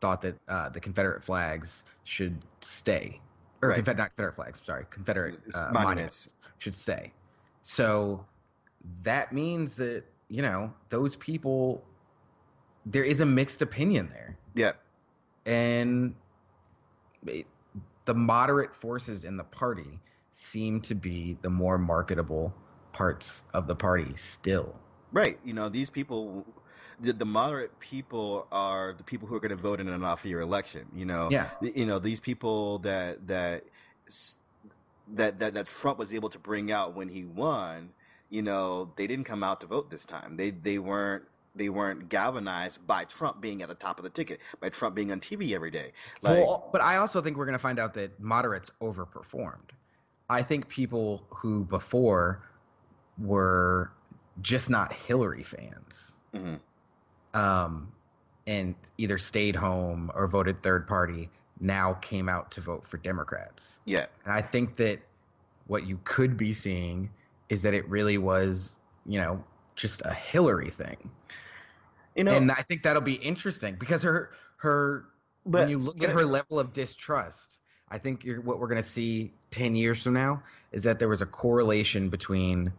thought 0.00 0.22
that 0.22 0.36
uh, 0.48 0.68
the 0.70 0.80
Confederate 0.80 1.22
flags 1.22 1.84
should 2.04 2.38
stay. 2.60 3.20
Or 3.62 3.68
Right. 3.70 3.74
Confederate, 3.76 3.98
not 4.02 4.10
Confederate 4.16 4.36
flags, 4.36 4.60
sorry, 4.64 4.86
Confederate 4.88 5.34
uh, 5.54 5.58
monuments. 5.72 5.74
monuments 5.84 6.28
should 6.58 6.74
stay. 6.74 7.12
So 7.62 8.24
that 9.02 9.32
means 9.32 9.74
that, 9.76 10.04
you 10.28 10.40
know, 10.40 10.72
those 10.88 11.16
people, 11.16 11.84
there 12.86 13.04
is 13.04 13.20
a 13.20 13.26
mixed 13.26 13.60
opinion 13.60 14.08
there. 14.08 14.38
Yeah. 14.54 14.72
And 15.44 16.14
it, 17.26 17.46
the 18.10 18.14
moderate 18.14 18.74
forces 18.74 19.22
in 19.22 19.36
the 19.36 19.44
party 19.44 20.00
seem 20.32 20.80
to 20.80 20.96
be 20.96 21.38
the 21.42 21.48
more 21.48 21.78
marketable 21.78 22.52
parts 22.92 23.44
of 23.54 23.68
the 23.68 23.76
party 23.76 24.16
still. 24.16 24.80
Right. 25.12 25.38
You 25.44 25.52
know, 25.54 25.68
these 25.68 25.90
people, 25.90 26.44
the, 26.98 27.12
the 27.12 27.24
moderate 27.24 27.78
people 27.78 28.48
are 28.50 28.94
the 28.98 29.04
people 29.04 29.28
who 29.28 29.36
are 29.36 29.38
going 29.38 29.56
to 29.56 29.62
vote 29.62 29.78
in 29.78 29.88
an 29.88 30.02
off 30.02 30.24
year 30.24 30.40
election. 30.40 30.86
You 30.92 31.04
know, 31.04 31.28
Yeah. 31.30 31.50
You 31.60 31.86
know, 31.86 32.00
these 32.00 32.18
people 32.18 32.80
that, 32.80 33.28
that, 33.28 33.62
that, 35.12 35.38
that, 35.38 35.54
that 35.54 35.68
Trump 35.68 35.96
was 35.96 36.12
able 36.12 36.30
to 36.30 36.38
bring 36.40 36.72
out 36.72 36.96
when 36.96 37.10
he 37.10 37.24
won, 37.24 37.90
you 38.28 38.42
know, 38.42 38.90
they 38.96 39.06
didn't 39.06 39.26
come 39.26 39.44
out 39.44 39.60
to 39.60 39.68
vote 39.68 39.88
this 39.88 40.04
time. 40.04 40.36
They, 40.36 40.50
they 40.50 40.80
weren't, 40.80 41.26
they 41.54 41.68
weren't 41.68 42.08
galvanized 42.08 42.86
by 42.86 43.04
Trump 43.04 43.40
being 43.40 43.62
at 43.62 43.68
the 43.68 43.74
top 43.74 43.98
of 43.98 44.04
the 44.04 44.10
ticket, 44.10 44.40
by 44.60 44.68
Trump 44.68 44.94
being 44.94 45.10
on 45.10 45.20
TV 45.20 45.54
every 45.54 45.70
day. 45.70 45.92
Like, 46.22 46.44
well, 46.44 46.68
but 46.72 46.80
I 46.80 46.96
also 46.96 47.20
think 47.20 47.36
we're 47.36 47.46
going 47.46 47.58
to 47.58 47.62
find 47.62 47.78
out 47.78 47.94
that 47.94 48.18
moderates 48.20 48.70
overperformed. 48.80 49.70
I 50.28 50.42
think 50.42 50.68
people 50.68 51.24
who 51.30 51.64
before 51.64 52.42
were 53.18 53.90
just 54.42 54.70
not 54.70 54.92
Hillary 54.92 55.42
fans 55.42 56.12
mhm. 56.34 56.58
um, 57.34 57.92
and 58.46 58.74
either 58.96 59.18
stayed 59.18 59.56
home 59.56 60.10
or 60.14 60.28
voted 60.28 60.62
third 60.62 60.86
party 60.86 61.28
now 61.60 61.94
came 61.94 62.28
out 62.28 62.50
to 62.52 62.60
vote 62.60 62.86
for 62.86 62.96
Democrats. 62.98 63.80
yeah, 63.84 64.06
And 64.24 64.32
I 64.32 64.40
think 64.40 64.76
that 64.76 65.00
what 65.66 65.86
you 65.86 65.98
could 66.04 66.36
be 66.36 66.52
seeing 66.52 67.10
is 67.48 67.62
that 67.62 67.74
it 67.74 67.86
really 67.88 68.16
was, 68.16 68.76
you 69.04 69.20
know, 69.20 69.42
just 69.80 70.02
a 70.04 70.12
Hillary 70.12 70.70
thing. 70.70 71.10
you 72.16 72.24
know, 72.24 72.32
and 72.36 72.50
I 72.50 72.62
think 72.62 72.82
that'll 72.82 73.02
be 73.02 73.14
interesting 73.14 73.76
because 73.78 74.02
her 74.02 74.30
her 74.58 75.06
but 75.46 75.62
when 75.62 75.68
you 75.70 75.78
look 75.78 76.02
at 76.02 76.10
her 76.10 76.24
level 76.24 76.58
of 76.58 76.72
distrust, 76.72 77.58
I 77.90 77.98
think 77.98 78.24
you're, 78.24 78.40
what 78.40 78.58
we're 78.58 78.68
going 78.68 78.82
to 78.82 78.88
see 78.88 79.32
10 79.50 79.74
years 79.74 80.02
from 80.02 80.12
now 80.12 80.42
is 80.72 80.82
that 80.82 80.98
there 80.98 81.08
was 81.08 81.22
a 81.22 81.26
correlation 81.26 82.08
between 82.08 82.72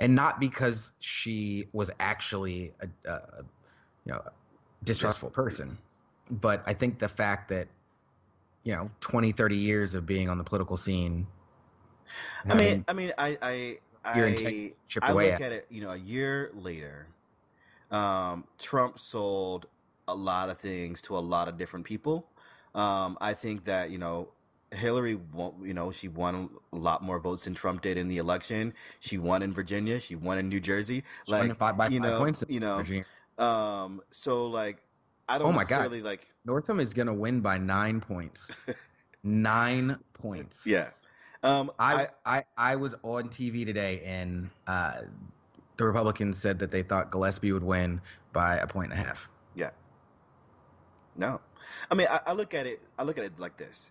and 0.00 0.14
not 0.14 0.40
because 0.40 0.92
she 1.00 1.68
was 1.72 1.90
actually 1.98 2.72
a, 2.80 3.10
a 3.10 3.20
you 4.04 4.12
know 4.12 4.22
distrustful 4.84 5.30
person, 5.30 5.78
but 6.30 6.62
I 6.66 6.74
think 6.74 6.98
the 6.98 7.08
fact 7.08 7.48
that 7.50 7.68
you 8.64 8.74
know 8.74 8.90
20 9.00 9.32
30 9.32 9.56
years 9.56 9.94
of 9.94 10.06
being 10.06 10.28
on 10.28 10.38
the 10.38 10.44
political 10.44 10.76
scene 10.76 11.26
I 12.48 12.54
mean, 12.54 12.84
I 12.88 12.92
mean, 12.92 13.12
I, 13.18 13.38
I, 13.42 13.78
Your 14.16 14.26
I, 15.02 15.10
I 15.10 15.12
look 15.12 15.24
at 15.24 15.42
at 15.42 15.52
it. 15.52 15.66
You 15.70 15.82
know, 15.82 15.90
a 15.90 15.96
year 15.96 16.50
later, 16.54 17.06
um, 17.90 18.44
Trump 18.58 18.98
sold 18.98 19.66
a 20.06 20.14
lot 20.14 20.48
of 20.48 20.58
things 20.58 21.02
to 21.02 21.16
a 21.16 21.20
lot 21.20 21.48
of 21.48 21.58
different 21.58 21.84
people. 21.84 22.26
Um, 22.74 23.18
I 23.20 23.34
think 23.34 23.64
that 23.64 23.90
you 23.90 23.98
know 23.98 24.28
Hillary, 24.72 25.14
won, 25.14 25.54
you 25.62 25.72
know, 25.72 25.90
she 25.90 26.08
won 26.08 26.50
a 26.72 26.76
lot 26.76 27.02
more 27.02 27.18
votes 27.18 27.44
than 27.44 27.54
Trump 27.54 27.82
did 27.82 27.96
in 27.96 28.08
the 28.08 28.18
election. 28.18 28.74
She 29.00 29.16
won 29.18 29.42
in 29.42 29.52
Virginia. 29.52 29.98
She 30.00 30.14
won 30.14 30.38
in 30.38 30.48
New 30.48 30.60
Jersey. 30.60 31.04
She 31.24 31.32
Like 31.32 31.58
by, 31.58 31.72
by 31.72 31.88
you 31.88 32.00
five 32.00 32.10
know, 32.10 32.18
points 32.18 32.42
in 32.42 32.52
you 32.52 32.60
know, 32.60 32.76
Virginia. 32.76 33.04
Um, 33.38 34.02
so 34.10 34.46
like, 34.46 34.78
I 35.28 35.38
don't 35.38 35.48
Oh 35.48 35.52
my 35.52 35.64
God. 35.64 35.90
like. 36.02 36.26
Northam 36.44 36.80
is 36.80 36.92
gonna 36.92 37.14
win 37.14 37.40
by 37.40 37.58
nine 37.58 38.00
points. 38.00 38.50
nine 39.22 39.98
points. 40.12 40.66
Yeah. 40.66 40.88
Um, 41.42 41.70
I, 41.78 42.08
I 42.26 42.44
I 42.56 42.76
was 42.76 42.94
on 43.02 43.28
TV 43.28 43.64
today, 43.64 44.02
and 44.04 44.50
uh, 44.66 45.02
the 45.76 45.84
Republicans 45.84 46.36
said 46.38 46.58
that 46.58 46.70
they 46.70 46.82
thought 46.82 47.10
Gillespie 47.10 47.52
would 47.52 47.62
win 47.62 48.00
by 48.32 48.56
a 48.56 48.66
point 48.66 48.92
and 48.92 49.00
a 49.00 49.04
half. 49.04 49.28
Yeah. 49.54 49.70
No, 51.16 51.40
I 51.90 51.94
mean 51.94 52.06
I, 52.10 52.20
I 52.26 52.32
look 52.32 52.54
at 52.54 52.66
it. 52.66 52.80
I 52.98 53.02
look 53.04 53.18
at 53.18 53.24
it 53.24 53.38
like 53.38 53.56
this. 53.56 53.90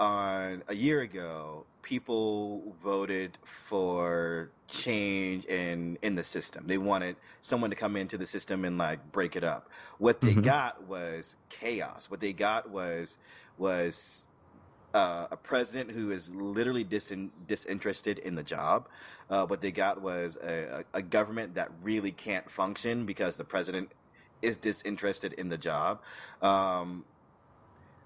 On 0.00 0.62
a 0.68 0.74
year 0.76 1.00
ago, 1.00 1.66
people 1.82 2.76
voted 2.82 3.36
for 3.44 4.50
change 4.68 5.44
in 5.46 5.98
in 6.02 6.14
the 6.14 6.22
system. 6.22 6.66
They 6.68 6.78
wanted 6.78 7.16
someone 7.40 7.70
to 7.70 7.76
come 7.76 7.96
into 7.96 8.16
the 8.16 8.26
system 8.26 8.64
and 8.64 8.78
like 8.78 9.10
break 9.10 9.34
it 9.34 9.42
up. 9.42 9.68
What 9.98 10.20
they 10.20 10.34
Mhm. 10.34 10.44
got 10.44 10.84
was 10.86 11.34
chaos. 11.48 12.08
What 12.10 12.20
they 12.20 12.32
got 12.32 12.70
was 12.70 13.18
was 13.56 14.24
uh, 14.94 15.26
a 15.30 15.36
president 15.36 15.90
who 15.90 16.10
is 16.10 16.30
literally 16.30 16.84
disin- 16.84 17.30
disinterested 17.46 18.18
in 18.18 18.34
the 18.34 18.42
job. 18.42 18.88
Uh, 19.28 19.46
what 19.46 19.60
they 19.60 19.70
got 19.70 20.00
was 20.00 20.36
a, 20.42 20.84
a, 20.94 21.02
government 21.02 21.54
that 21.54 21.70
really 21.82 22.10
can't 22.10 22.50
function 22.50 23.04
because 23.04 23.36
the 23.36 23.44
president 23.44 23.92
is 24.40 24.56
disinterested 24.56 25.34
in 25.34 25.50
the 25.50 25.58
job. 25.58 26.00
Um, 26.40 27.04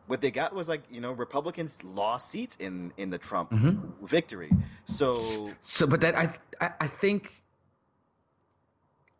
what 0.07 0.21
they 0.21 0.31
got 0.31 0.55
was 0.55 0.69
like 0.69 0.83
you 0.91 1.01
know 1.01 1.13
Republicans 1.13 1.79
lost 1.85 2.31
seats 2.31 2.57
in 2.59 2.93
in 2.97 3.11
the 3.11 3.19
Trump 3.19 3.51
Mhm. 3.51 3.81
victory. 4.03 4.51
So 4.85 5.17
So, 5.61 5.87
but 5.87 6.01
that 6.01 6.19
I 6.19 6.35
I, 6.61 6.73
I 6.81 6.87
think 6.89 7.43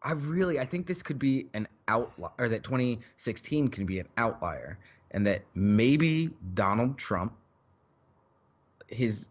I 0.03 0.13
really 0.13 0.59
I 0.59 0.65
think 0.65 0.87
this 0.87 1.03
could 1.03 1.19
be 1.19 1.49
an 1.55 1.69
outlier, 1.89 2.31
or 2.39 2.49
that 2.49 2.65
2016 2.65 3.69
can 3.69 3.87
be 3.87 4.01
an 4.01 4.09
outlier, 4.17 4.79
and 5.13 5.27
that 5.27 5.43
maybe 5.55 6.31
Donald 6.55 6.99
Trump, 6.99 7.33
his 8.93 9.29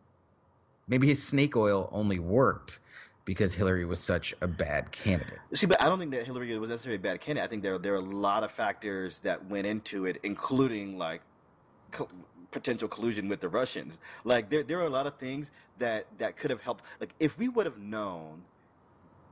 maybe 0.88 1.08
his 1.08 1.22
snake 1.22 1.56
oil 1.56 1.90
only 1.92 2.20
worked 2.20 2.80
because 3.26 3.54
Hillary 3.54 3.86
was 3.86 4.00
such 4.00 4.34
a 4.42 4.48
bad 4.48 4.92
candidate. 4.92 5.40
see, 5.54 5.68
but 5.68 5.82
I 5.82 5.88
don't 5.88 6.00
think 6.00 6.12
that 6.12 6.26
Hillary 6.26 6.58
was 6.58 6.70
necessarily 6.70 6.98
a 6.98 7.00
bad 7.00 7.22
candidate. 7.22 7.46
I 7.46 7.50
think 7.50 7.64
there 7.64 7.78
there 7.78 7.94
are 7.94 7.98
a 7.98 8.02
lot 8.02 8.44
of 8.44 8.52
factors 8.52 9.20
that 9.20 9.46
went 9.46 9.68
into 9.68 10.06
it, 10.06 10.20
including 10.24 10.98
like 10.98 11.22
co- 11.92 12.10
potential 12.52 12.88
collusion 12.88 13.30
with 13.30 13.40
the 13.40 13.50
Russians. 13.50 14.00
Like 14.24 14.50
there 14.50 14.64
there 14.64 14.80
are 14.80 14.86
a 14.86 14.90
lot 14.90 15.08
of 15.08 15.18
things 15.18 15.52
that 15.80 16.08
that 16.18 16.38
could 16.38 16.52
have 16.52 16.62
helped. 16.62 16.84
Like 17.00 17.16
if 17.20 17.38
we 17.38 17.48
would 17.48 17.66
have 17.66 17.78
known 17.78 18.44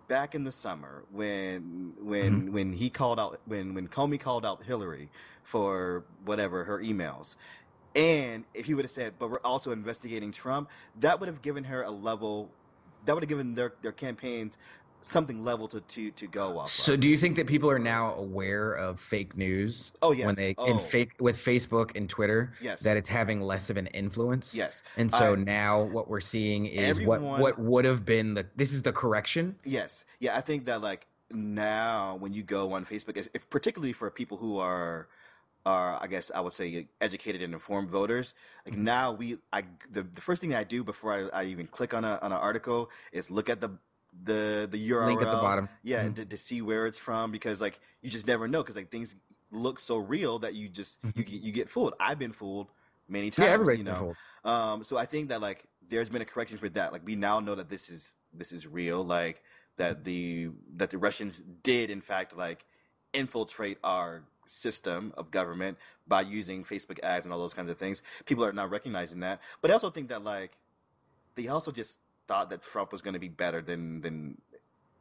back 0.07 0.33
in 0.35 0.43
the 0.43 0.51
summer 0.51 1.03
when 1.11 1.93
when 2.01 2.41
mm-hmm. 2.41 2.53
when 2.53 2.73
he 2.73 2.89
called 2.89 3.19
out 3.19 3.39
when 3.45 3.73
when 3.73 3.87
Comey 3.87 4.19
called 4.19 4.45
out 4.45 4.63
Hillary 4.63 5.09
for 5.43 6.03
whatever 6.25 6.65
her 6.65 6.79
emails. 6.79 7.35
And 7.99 8.45
if 8.53 8.65
he 8.65 8.73
would 8.73 8.85
have 8.85 8.91
said, 8.91 9.13
but 9.19 9.29
we're 9.29 9.39
also 9.39 9.71
investigating 9.71 10.31
Trump, 10.31 10.69
that 11.01 11.19
would 11.19 11.27
have 11.27 11.41
given 11.41 11.65
her 11.65 11.83
a 11.83 11.91
level, 11.91 12.49
that 13.05 13.13
would 13.13 13.23
have 13.23 13.29
given 13.29 13.55
their, 13.55 13.73
their 13.81 13.91
campaigns 13.91 14.57
something 15.01 15.45
level 15.45 15.67
to, 15.67 15.79
to, 15.81 16.11
to 16.11 16.27
go 16.27 16.59
off. 16.59 16.69
So, 16.69 16.93
of. 16.93 16.99
do 16.99 17.07
you 17.07 17.17
think 17.17 17.37
that 17.37 17.47
people 17.47 17.69
are 17.69 17.79
now 17.79 18.15
aware 18.15 18.73
of 18.73 18.99
fake 18.99 19.37
news 19.37 19.91
oh 20.01 20.11
yes, 20.11 20.25
when 20.25 20.35
they 20.35 20.55
oh, 20.57 20.65
in 20.65 20.79
fake 20.79 21.11
with 21.19 21.37
Facebook 21.37 21.95
and 21.95 22.09
Twitter 22.09 22.53
yes, 22.61 22.81
that 22.81 22.97
it's 22.97 23.07
having 23.07 23.41
less 23.41 23.69
of 23.69 23.77
an 23.77 23.87
influence? 23.87 24.53
yes, 24.53 24.81
And 24.97 25.11
so 25.11 25.35
now 25.35 25.83
what 25.83 26.09
we're 26.09 26.19
seeing 26.19 26.65
is 26.65 26.89
Everyone- 26.89 27.23
what 27.23 27.39
what 27.39 27.59
would 27.59 27.85
have 27.85 28.05
been 28.05 28.33
the 28.33 28.45
this 28.55 28.73
is 28.73 28.81
the 28.81 28.91
correction. 28.91 29.55
yes, 29.63 30.03
yeah. 30.19 30.35
I 30.37 30.41
think 30.41 30.65
that 30.65 30.81
like 30.81 31.07
now 31.31 32.17
when 32.19 32.33
you 32.33 32.43
go 32.43 32.73
on 32.73 32.85
Facebook, 32.85 33.15
if- 33.33 33.49
particularly 33.49 33.93
for 33.93 34.09
people 34.11 34.37
who 34.37 34.57
are 34.57 35.07
are 35.65 35.97
I 36.01 36.07
guess 36.07 36.31
I 36.33 36.39
would 36.41 36.53
say 36.53 36.87
educated 37.01 37.41
and 37.41 37.53
informed 37.53 37.89
voters. 37.89 38.33
Like 38.65 38.75
Mm-hmm. 38.75 38.83
now 38.83 39.11
we 39.13 39.37
I 39.53 39.63
the, 39.91 40.03
the 40.03 40.21
first 40.21 40.41
thing 40.41 40.53
I 40.55 40.63
do 40.63 40.83
before 40.83 41.13
I, 41.33 41.41
I 41.41 41.43
even 41.45 41.67
click 41.67 41.93
on 41.93 42.03
a 42.05 42.19
on 42.21 42.31
an 42.31 42.37
article 42.37 42.89
is 43.11 43.29
look 43.29 43.49
at 43.49 43.61
the 43.61 43.71
the 44.23 44.67
the 44.71 44.89
URL 44.89 45.05
Link 45.07 45.21
at 45.21 45.31
the 45.31 45.37
bottom. 45.37 45.69
Yeah, 45.83 46.01
Mhm. 46.01 46.05
and 46.07 46.15
to, 46.17 46.25
to 46.25 46.37
see 46.37 46.61
where 46.61 46.85
it's 46.87 46.97
from 46.97 47.31
because 47.31 47.61
like 47.61 47.79
you 48.01 48.09
just 48.09 48.25
never 48.27 48.47
know 48.47 48.61
because 48.63 48.75
like 48.75 48.89
things 48.91 49.15
look 49.51 49.79
so 49.79 49.97
real 49.97 50.39
that 50.39 50.53
you 50.53 50.69
just 50.69 50.97
you 51.15 51.23
get 51.23 51.41
you 51.41 51.51
get 51.51 51.69
fooled. 51.69 51.93
I've 51.99 52.19
been 52.19 52.31
fooled 52.31 52.67
many 53.07 53.29
times. 53.31 53.35
Mm-hmm. 53.35 53.47
yeah, 53.47 53.53
everybody's 53.53 53.77
you 53.79 53.83
been 53.85 53.93
know. 53.93 53.99
fooled. 53.99 54.17
Um, 54.53 54.83
so 54.83 54.97
I 54.97 55.05
think 55.05 55.29
that 55.29 55.41
like 55.41 55.65
there's 55.89 56.09
been 56.09 56.21
a 56.21 56.25
correction 56.25 56.57
for 56.57 56.69
that. 56.69 56.91
Like 56.93 57.05
we 57.05 57.15
now 57.15 57.39
know 57.39 57.55
that 57.55 57.69
this 57.69 57.89
is 57.89 58.15
this 58.33 58.51
is 58.51 58.65
real. 58.67 59.03
Like 59.03 59.41
that 59.77 60.03
the 60.03 60.49
that 60.75 60.89
the 60.91 60.97
Russians 60.97 61.41
did 61.63 61.89
in 61.89 62.01
fact 62.01 62.35
like 62.37 62.65
infiltrate 63.13 63.77
our 63.83 64.23
system 64.49 65.13
of 65.15 65.31
government 65.31 65.77
by 66.07 66.21
using 66.21 66.63
Facebook 66.63 66.99
ads 67.03 67.25
and 67.25 67.31
all 67.31 67.39
those 67.39 67.53
kinds 67.53 67.69
of 67.69 67.77
things. 67.77 68.01
People 68.25 68.43
are 68.43 68.51
not 68.51 68.69
recognizing 68.69 69.19
that. 69.21 69.39
But 69.61 69.69
I 69.71 69.73
also 69.75 69.89
think 69.91 70.09
that 70.09 70.23
like 70.23 70.57
they 71.35 71.47
also 71.47 71.71
just 71.71 71.99
thought 72.27 72.49
that 72.49 72.63
Trump 72.63 72.91
was 72.91 73.01
going 73.01 73.13
to 73.13 73.19
be 73.19 73.29
better 73.29 73.61
than 73.61 74.01
than 74.01 74.41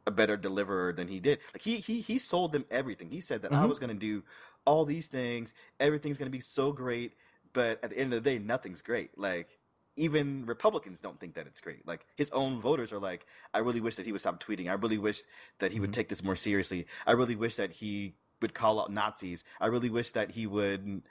a 0.07 0.11
better 0.11 0.37
deliverer 0.37 0.93
than 0.93 1.07
he 1.07 1.19
did. 1.19 1.39
Like 1.53 1.63
he 1.63 1.77
he 1.77 2.01
he 2.01 2.17
sold 2.19 2.51
them 2.51 2.65
everything. 2.71 3.09
He 3.09 3.21
said 3.21 3.41
that 3.41 3.51
I 3.51 3.65
Mhm. 3.65 3.69
was 3.69 3.79
going 3.79 3.89
to 3.89 3.95
do 3.99 4.23
all 4.65 4.85
these 4.85 5.07
things. 5.07 5.53
Everything's 5.79 6.17
going 6.17 6.31
to 6.31 6.37
be 6.37 6.41
so 6.41 6.71
great. 6.71 7.13
But 7.51 7.83
at 7.83 7.89
the 7.89 7.97
end 7.97 8.13
of 8.13 8.23
the 8.23 8.29
day, 8.29 8.37
nothing's 8.37 8.81
great. 8.83 9.17
Like 9.17 9.57
even 9.95 10.45
Republicans 10.45 11.01
don't 11.01 11.19
think 11.19 11.33
that 11.33 11.45
it's 11.47 11.59
great. 11.59 11.85
Like 11.85 12.05
his 12.15 12.29
own 12.29 12.59
voters 12.59 12.93
are 12.93 12.99
like, 12.99 13.25
I 13.53 13.59
really 13.59 13.81
wish 13.81 13.95
that 13.95 14.05
he 14.05 14.11
would 14.11 14.21
stop 14.21 14.41
tweeting. 14.41 14.69
I 14.69 14.73
really 14.73 14.97
wish 14.99 15.23
that 15.57 15.71
he 15.73 15.79
would 15.79 15.89
Mhm. 15.89 15.93
take 15.93 16.09
this 16.09 16.23
more 16.23 16.35
seriously. 16.37 16.85
I 17.05 17.11
really 17.13 17.35
wish 17.35 17.55
that 17.57 17.71
he 17.73 18.15
would 18.41 18.53
call 18.53 18.79
out 18.81 18.91
Nazis. 18.91 19.43
I 19.59 19.67
really 19.67 19.89
wish 19.89 20.11
that 20.11 20.31
he 20.31 20.47
would 20.47 21.01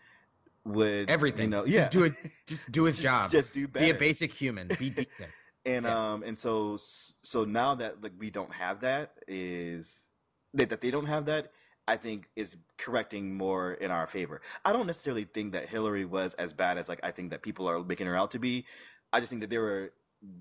would 0.64 1.08
Everything. 1.10 1.44
You 1.44 1.48
know, 1.50 1.66
Just 1.66 1.74
yeah, 1.74 1.88
do 1.88 2.04
it. 2.04 2.12
Just 2.46 2.70
do 2.72 2.84
his 2.84 2.96
Just- 3.00 3.02
job. 3.04 3.30
Just 3.30 3.52
do 3.52 3.68
better. 3.68 3.84
Be 3.86 3.90
a 3.90 3.94
basic 3.94 4.32
human. 4.32 4.68
Be 4.68 4.90
decent. 4.90 5.30
And 5.64 5.84
Yeah. 5.84 6.12
um 6.12 6.22
and 6.22 6.36
so 6.38 6.76
so 6.78 7.44
now 7.44 7.74
that 7.76 8.02
like 8.02 8.12
we 8.18 8.30
don't 8.30 8.52
have 8.52 8.80
that 8.80 9.12
is 9.26 10.06
that, 10.54 10.70
that 10.70 10.80
they 10.80 10.90
don't 10.90 11.06
have 11.06 11.26
that 11.26 11.52
I 11.86 11.96
think 11.96 12.28
is 12.36 12.56
correcting 12.76 13.34
more 13.34 13.72
in 13.74 13.90
our 13.90 14.06
favor. 14.06 14.40
I 14.64 14.72
don't 14.72 14.86
necessarily 14.86 15.24
think 15.24 15.52
that 15.52 15.68
Hillary 15.68 16.04
was 16.04 16.34
as 16.34 16.52
bad 16.52 16.76
as 16.78 16.88
like 16.88 17.00
I 17.02 17.10
think 17.10 17.30
that 17.30 17.42
people 17.42 17.68
are 17.68 17.82
making 17.82 18.06
her 18.06 18.16
out 18.16 18.30
to 18.32 18.38
be. 18.38 18.66
I 19.12 19.20
just 19.20 19.30
think 19.30 19.40
that 19.40 19.50
there 19.50 19.62
were 19.62 19.92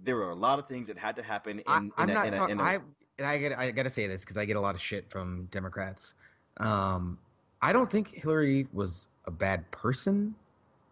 there 0.04 0.16
were 0.16 0.30
a 0.32 0.36
lot 0.36 0.60
of 0.60 0.68
things 0.68 0.88
that 0.88 0.98
had 0.98 1.16
to 1.18 1.22
happen 1.24 1.60
in, 1.60 1.64
I, 1.68 1.78
in, 1.78 1.92
I'm 1.98 2.10
a, 2.10 2.14
not 2.14 2.28
in, 2.28 2.34
a, 2.34 2.46
in 2.48 2.60
a- 2.60 2.64
I 2.64 2.80
and 3.20 3.28
I 3.28 3.38
get 3.38 3.58
I 3.58 3.72
got 3.72 3.84
to 3.84 3.90
say 3.90 4.08
this 4.08 4.22
because 4.22 4.38
I 4.38 4.46
get 4.46 4.58
a 4.58 4.60
lot 4.62 4.76
of 4.76 4.82
shit 4.82 5.10
from 5.10 5.46
Democrats. 5.52 6.14
Um, 6.60 7.18
I 7.62 7.74
don't 7.74 7.90
think 7.90 8.10
Hillary 8.14 8.68
was 8.74 9.08
a 9.26 9.32
bad 9.32 9.70
person. 9.72 10.36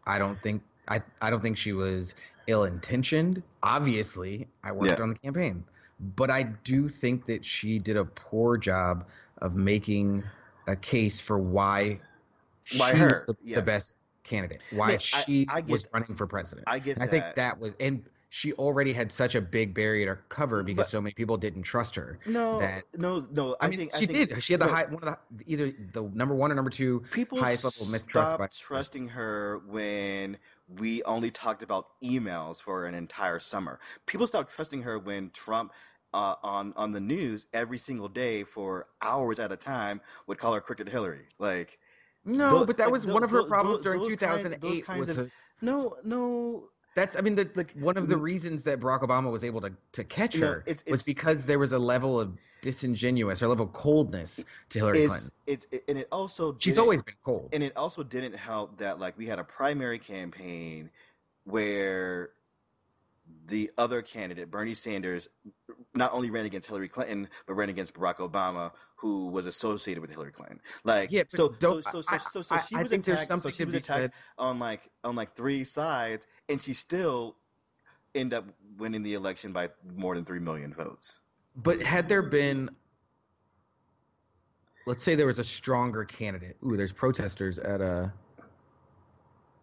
I 0.06 0.20
don't 0.20 0.42
think 0.42 0.62
I 0.88 1.02
I 1.22 1.30
don't 1.30 1.42
think 1.42 1.58
she 1.58 1.74
was 1.74 2.16
ill 2.48 2.64
intentioned. 2.66 3.42
Obviously, 3.64 4.48
I 4.64 4.72
worked 4.72 4.98
Yeah. 4.98 5.04
on 5.04 5.10
the 5.10 5.16
campaign, 5.16 5.64
but 6.16 6.30
I 6.30 6.44
do 6.44 6.88
think 6.90 7.26
that 7.26 7.44
she 7.44 7.80
did 7.80 7.98
a 7.98 8.06
poor 8.06 8.58
job 8.58 9.06
of 9.40 9.56
making 9.56 10.24
a 10.68 10.76
case 10.76 11.20
for 11.20 11.38
why 11.38 12.00
Why 12.78 12.92
she 12.94 12.98
her, 12.98 13.08
was 13.16 13.26
the, 13.26 13.36
yeah. 13.44 13.56
the 13.56 13.62
best 13.62 13.96
candidate. 14.24 14.62
Why 14.72 14.98
she 14.98 15.48
I 15.50 15.62
get 15.62 15.70
was 15.70 15.84
that. 15.84 15.94
running 15.94 16.16
for 16.16 16.28
president. 16.28 16.68
I 16.68 16.80
get 16.80 16.96
And 16.96 17.04
I 17.04 17.08
that. 17.08 17.12
think 17.12 17.36
that 17.36 17.60
was, 17.60 17.76
and 17.80 18.04
she 18.36 18.52
already 18.54 18.92
had 18.92 19.10
such 19.14 19.34
a 19.34 19.40
big 19.40 19.74
barrier 19.74 20.14
to 20.14 20.22
cover 20.28 20.62
because 20.62 20.88
But- 20.88 20.90
so 20.90 21.00
many 21.00 21.14
people 21.14 21.38
didn't 21.38 21.64
trust 21.64 21.96
her. 21.96 22.20
no, 22.26 22.60
that- 22.60 22.84
no, 22.94 23.26
no. 23.32 23.56
I, 23.62 23.68
I, 23.68 23.70
mean, 23.70 23.80
think 23.80 23.96
she 23.96 24.04
I 24.04 24.08
think, 24.08 24.30
did. 24.32 24.44
She 24.44 24.52
had 24.52 24.60
the 24.60 24.66
no, 24.66 24.74
high, 24.74 24.84
one 24.84 25.02
of 25.02 25.18
the 25.32 25.44
either 25.46 25.72
the 25.94 26.04
number 26.14 26.36
one 26.36 26.52
or 26.52 26.56
number 26.56 26.70
two. 26.70 27.02
people 27.12 27.40
highest 27.40 27.64
level 27.64 27.86
mistrust 27.90 28.36
stopped 28.36 28.60
trusting 28.60 29.08
her 29.10 29.62
when 29.68 30.38
we 30.68 31.02
only 31.04 31.32
talked 31.32 31.64
about 31.64 31.88
emails 32.04 32.62
for 32.62 32.86
an 32.86 32.94
entire 32.94 33.40
summer. 33.40 33.80
People 34.06 34.28
stopped 34.28 34.54
trusting 34.54 34.82
her 34.82 35.00
when 35.00 35.30
Trump 35.30 35.72
uh, 36.14 36.36
on 36.44 36.74
on 36.76 36.92
the 36.92 37.00
news 37.00 37.48
every 37.54 37.78
single 37.78 38.10
day 38.10 38.44
for 38.44 38.88
hours 39.02 39.40
at 39.40 39.50
a 39.54 39.58
time 39.58 40.02
would 40.28 40.38
call 40.38 40.54
her 40.54 40.60
Crooked 40.60 40.90
Hillary. 40.90 41.28
Like 41.40 41.80
No, 42.26 42.50
Tho- 42.50 42.66
but 42.66 42.76
that 42.78 42.92
was 42.92 43.04
tho- 43.06 43.14
one 43.14 43.24
of 43.24 43.30
her 43.32 43.44
tho- 43.44 43.48
problems 43.48 43.82
during 43.82 44.02
those 44.02 44.16
kinds- 44.18 44.44
those 44.44 44.82
2008. 44.82 44.86
kinds 44.86 45.08
of- 45.10 45.16
her- 45.18 45.32
no, 45.62 45.96
no. 46.04 46.68
That's 46.96 47.16
I 47.18 47.22
mean 47.22 47.36
the 47.36 47.50
Like, 47.56 47.74
one 47.74 47.98
of 47.98 48.08
the 48.08 48.16
mm-hmm. 48.16 48.24
reasons 48.24 48.64
that 48.64 48.80
Barack 48.80 49.02
Obama 49.02 49.32
was 49.32 49.44
able 49.44 49.62
to 49.62 49.72
to 49.92 50.04
catch 50.04 50.38
No, 50.38 50.48
her 50.48 50.64
it's- 50.66 50.84
was 50.90 51.04
because 51.04 51.46
there 51.46 51.60
was 51.60 51.72
a 51.74 51.80
level 51.80 52.20
of 52.20 52.36
disingenuous 52.62 53.44
or 53.44 53.48
level 53.48 53.66
of 53.66 53.74
coldness 53.74 54.44
to 54.70 54.80
Hillary 54.80 55.04
It's 55.04 55.10
Clinton. 55.12 55.32
it's 55.46 55.68
it, 55.72 55.84
and 55.88 55.98
it 56.00 56.08
also 56.12 56.56
She's 56.58 56.80
always 56.80 57.04
been 57.04 57.16
cold. 57.24 57.50
and 57.54 57.62
it 57.62 57.76
also 57.78 58.02
didn't 58.02 58.36
help 58.36 58.78
that 58.80 59.00
like 59.00 59.16
we 59.18 59.28
had 59.28 59.38
a 59.38 59.44
primary 59.44 60.00
campaign 60.00 60.90
where 61.44 62.32
the 63.48 63.72
other 63.78 64.02
candidate 64.02 64.50
bernie 64.52 64.74
sanders 64.74 65.28
not 65.94 66.14
only 66.14 66.30
ran 66.30 66.46
against 66.46 66.68
hillary 66.68 66.88
clinton 66.88 67.28
but 67.48 67.54
ran 67.54 67.70
against 67.70 67.94
barack 67.94 68.18
obama 68.18 68.72
who 68.98 69.28
was 69.28 69.46
associated 69.46 70.02
with 70.02 70.12
hillary 70.12 70.32
clinton 70.32 70.60
like 70.84 71.12
yeah, 71.12 71.24
so 71.28 71.54
so 71.60 71.82
so 71.82 72.02
so, 72.02 72.08
I, 72.08 72.18
so, 72.18 72.42
so 72.42 72.56
I- 72.56 72.62
she 72.62 72.76
I 72.76 72.82
was 72.84 72.92
attacked 72.92 73.28
so 73.28 73.50
she 73.50 73.66
was 73.66 73.76
attacked 73.76 73.88
said. 73.88 74.12
on 74.38 74.60
like 74.60 74.90
on 75.04 75.16
like 75.16 75.36
three 75.36 75.64
sides 75.64 76.26
and 76.50 76.62
she 76.62 76.74
still 76.74 77.36
ended 78.14 78.38
up 78.40 78.46
winning 78.78 79.04
the 79.04 79.14
election 79.14 79.52
by 79.52 79.70
more 79.96 80.16
than 80.16 80.24
3 80.26 80.40
million 80.40 80.74
votes 80.74 81.20
But 81.56 81.82
had 81.82 82.08
there 82.08 82.22
been 82.22 82.70
let's 84.88 85.04
say 85.04 85.16
there 85.16 85.26
was 85.26 85.40
a 85.40 85.44
stronger 85.44 86.06
candidate. 86.06 86.58
Ooh, 86.66 86.78
there's 86.78 86.94
protesters 86.94 87.58
at 87.60 87.82
uh 87.82 88.08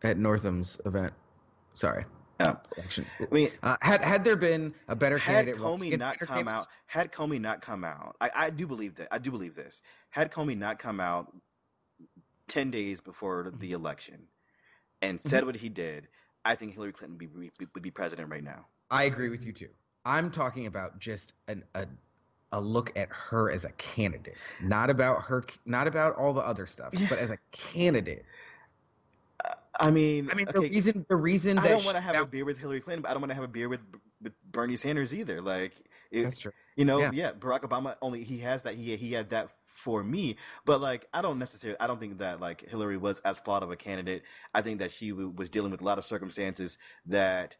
at 0.03 0.18
Northam's 0.18 0.81
event. 0.85 1.12
Sorry. 1.75 2.05
Yeah. 2.40 2.57
Election. 2.77 3.07
I 3.21 3.27
mean, 3.35 3.51
Uh, 3.62 3.77
had 3.83 4.03
had 4.03 4.25
there 4.25 4.37
been 4.37 4.75
a 4.88 4.97
better 4.97 5.18
had 5.18 5.47
candidate, 5.47 5.61
Comey 5.61 5.99
not 5.99 6.18
come 6.18 6.49
out, 6.49 6.66
had 6.87 7.12
Comey 7.12 7.40
not 7.40 7.61
come 7.61 7.85
out, 7.85 8.16
I, 8.21 8.31
I 8.35 8.51
do 8.51 8.66
believe 8.66 8.97
that. 8.97 9.09
I 9.12 9.18
do 9.18 9.31
believe 9.31 9.55
this. 9.55 9.81
Had 10.11 10.33
Comey 10.33 10.57
not 10.57 10.79
come 10.79 10.99
out 11.01 11.33
ten 12.49 12.71
days 12.71 13.01
before 13.01 13.45
Mm-hmm. 13.45 13.59
the 13.59 13.73
election 13.73 14.29
and 15.01 15.23
said 15.23 15.45
what 15.45 15.57
he 15.57 15.68
did, 15.68 16.09
I 16.45 16.55
think 16.55 16.75
Hillary 16.75 16.92
Clinton 16.92 17.18
would 17.18 17.40
be, 17.40 17.51
be, 17.59 17.66
would 17.75 17.83
be 17.83 17.90
president 17.90 18.29
right 18.31 18.42
now. 18.45 18.66
I 18.90 19.05
agree 19.05 19.29
with 19.31 19.45
you 19.45 19.53
too. 19.53 19.68
I'm 20.05 20.31
talking 20.31 20.66
about 20.66 20.99
just 20.99 21.33
an, 21.49 21.64
a 21.75 21.87
a 22.55 22.61
look 22.61 22.92
at 22.97 23.09
her 23.11 23.51
as 23.51 23.64
a 23.64 23.71
candidate, 23.73 24.37
not 24.62 24.90
about 24.90 25.23
her, 25.23 25.42
not 25.64 25.87
about 25.87 26.14
all 26.16 26.35
the 26.35 26.42
other 26.42 26.66
stuff, 26.66 26.90
Yeah. 26.92 27.07
but 27.09 27.18
as 27.18 27.31
a 27.31 27.38
candidate. 27.53 28.25
I 29.81 29.91
mean, 29.91 30.29
I 30.31 30.35
mean, 30.35 30.47
the 30.53 30.61
reason 30.61 31.07
the 31.09 31.17
reason 31.17 31.59
I 31.59 31.69
don't 31.69 31.85
want 31.85 31.97
to 31.97 32.01
have 32.01 32.17
a 32.17 32.27
beer 32.27 32.45
with 32.45 32.59
Hillary 32.59 32.81
Clinton, 32.81 33.03
but 33.03 33.11
I 33.11 33.15
don't 33.15 33.23
want 33.23 33.31
to 33.31 33.35
have 33.35 33.45
a 33.45 33.49
beer 33.49 33.69
with 33.69 33.81
with 34.21 34.33
Bernie 34.51 34.77
Sanders 34.77 35.13
either. 35.15 35.41
Like, 35.41 35.73
it, 36.11 36.23
That's 36.25 36.39
true. 36.39 36.53
you 36.77 36.85
know, 36.85 36.99
Yeah. 37.01 37.11
yeah. 37.13 37.33
Barack 37.33 37.63
Obama 37.63 37.97
only 38.03 38.23
he 38.23 38.39
has 38.41 38.63
that 38.65 38.75
he 38.75 38.95
he 38.97 39.13
had 39.15 39.31
that 39.31 39.49
for 39.65 40.05
me, 40.05 40.37
but 40.67 40.81
like 40.81 41.09
I 41.15 41.23
don't 41.23 41.39
necessarily 41.39 41.81
I 41.81 41.87
don't 41.87 41.99
think 41.99 42.19
that 42.19 42.39
like 42.41 42.69
Hillary 42.69 42.99
was 42.99 43.21
as 43.21 43.41
flawed 43.41 43.63
of 43.63 43.71
a 43.71 43.77
candidate. 43.77 44.23
I 44.55 44.61
think 44.63 44.79
that 44.81 44.93
she 44.93 45.11
w- 45.11 45.33
was 45.35 45.49
dealing 45.49 45.71
with 45.73 45.81
a 45.81 45.85
lot 45.85 45.99
of 45.99 46.05
circumstances 46.05 46.77
that 47.07 47.57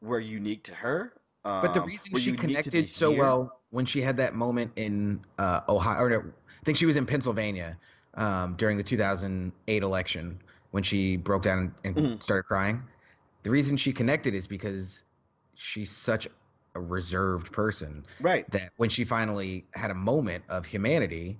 were 0.00 0.20
unique 0.20 0.64
to 0.64 0.74
her. 0.74 1.12
Um, 1.44 1.62
But 1.62 1.74
the 1.74 1.80
reason 1.82 2.16
she 2.18 2.32
connected 2.32 2.88
so 2.88 3.10
year- 3.10 3.20
well 3.20 3.60
when 3.70 3.86
she 3.86 4.00
had 4.00 4.16
that 4.16 4.34
moment 4.34 4.72
in 4.76 5.20
uh, 5.38 5.60
Ohio, 5.68 6.02
or 6.02 6.10
no, 6.10 6.18
I 6.20 6.64
think 6.64 6.76
she 6.78 6.86
was 6.86 6.96
in 6.96 7.06
Pennsylvania 7.06 7.76
um, 8.14 8.54
during 8.56 8.76
the 8.76 8.82
2008 8.82 9.82
election 9.82 10.40
when 10.70 10.82
she 10.82 11.16
broke 11.16 11.42
down 11.42 11.74
and 11.84 11.96
Mhm. 11.96 12.22
started 12.22 12.44
crying. 12.44 12.82
The 13.42 13.50
reason 13.50 13.76
she 13.76 13.92
connected 13.92 14.34
is 14.34 14.46
because 14.46 15.04
she's 15.54 15.90
such 15.90 16.28
a 16.74 16.80
reserved 16.80 17.52
person 17.52 18.04
right? 18.20 18.50
that 18.52 18.70
when 18.76 18.90
she 18.90 19.04
finally 19.04 19.64
had 19.74 19.90
a 19.90 19.94
moment 19.94 20.44
of 20.48 20.66
humanity, 20.66 21.38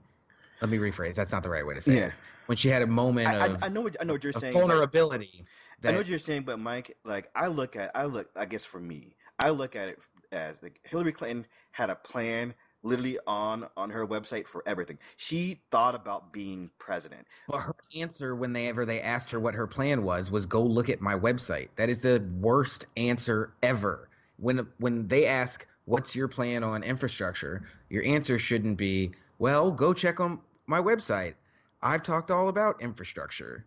let 0.60 0.70
me 0.70 0.78
rephrase. 0.78 1.14
That's 1.14 1.32
not 1.32 1.42
the 1.42 1.50
right 1.50 1.66
way 1.66 1.74
to 1.74 1.80
say 1.80 1.94
Yeah, 1.96 2.06
it. 2.06 2.12
When 2.46 2.56
she 2.56 2.68
had 2.68 2.82
a 2.82 2.86
moment 2.86 3.28
I, 3.28 3.46
of, 3.46 3.62
I, 3.62 3.66
I 3.66 3.68
know 3.68 3.82
what 3.82 3.96
I 4.00 4.04
know 4.04 4.14
what 4.14 4.24
you're 4.24 4.32
saying. 4.32 4.54
vulnerability, 4.54 5.44
I 5.44 5.82
that 5.82 5.92
know 5.92 5.98
what 5.98 6.08
you're 6.08 6.18
saying, 6.18 6.42
but 6.42 6.58
Mike, 6.58 6.96
like 7.04 7.30
I 7.34 7.48
look 7.48 7.76
at, 7.76 7.90
I 7.94 8.06
look, 8.06 8.28
I 8.36 8.46
guess 8.46 8.64
for 8.64 8.80
me, 8.80 9.16
I 9.38 9.50
look 9.50 9.76
at 9.76 9.88
it 9.88 9.98
as 10.32 10.56
like 10.62 10.80
Hillary 10.84 11.12
Clinton 11.12 11.46
had 11.72 11.90
a 11.90 11.94
plan 11.94 12.54
literally 12.88 13.18
on 13.26 13.66
on 13.76 13.90
her 13.90 14.06
website 14.06 14.46
for 14.46 14.62
everything. 14.66 14.98
She 15.16 15.60
thought 15.70 15.94
about 15.94 16.32
being 16.32 16.70
president. 16.78 17.26
But 17.48 17.58
her 17.58 17.76
answer 17.94 18.34
whenever 18.34 18.84
they 18.84 19.00
asked 19.00 19.30
her 19.30 19.40
what 19.40 19.54
her 19.54 19.66
plan 19.66 20.02
was 20.02 20.30
was 20.30 20.46
go 20.46 20.62
look 20.62 20.88
at 20.88 21.00
my 21.00 21.14
website. 21.14 21.68
That 21.76 21.88
is 21.88 22.00
the 22.00 22.24
worst 22.40 22.86
answer 22.96 23.52
ever. 23.62 24.08
When 24.38 24.66
when 24.78 25.06
they 25.08 25.26
ask 25.26 25.66
what's 25.84 26.14
your 26.14 26.28
plan 26.28 26.62
on 26.64 26.82
infrastructure, 26.82 27.62
your 27.88 28.04
answer 28.04 28.38
shouldn't 28.38 28.76
be, 28.76 29.10
well, 29.38 29.70
go 29.70 29.94
check 29.94 30.20
on 30.20 30.38
my 30.66 30.80
website. 30.80 31.34
I've 31.82 32.02
talked 32.02 32.30
all 32.30 32.48
about 32.48 32.80
infrastructure. 32.82 33.64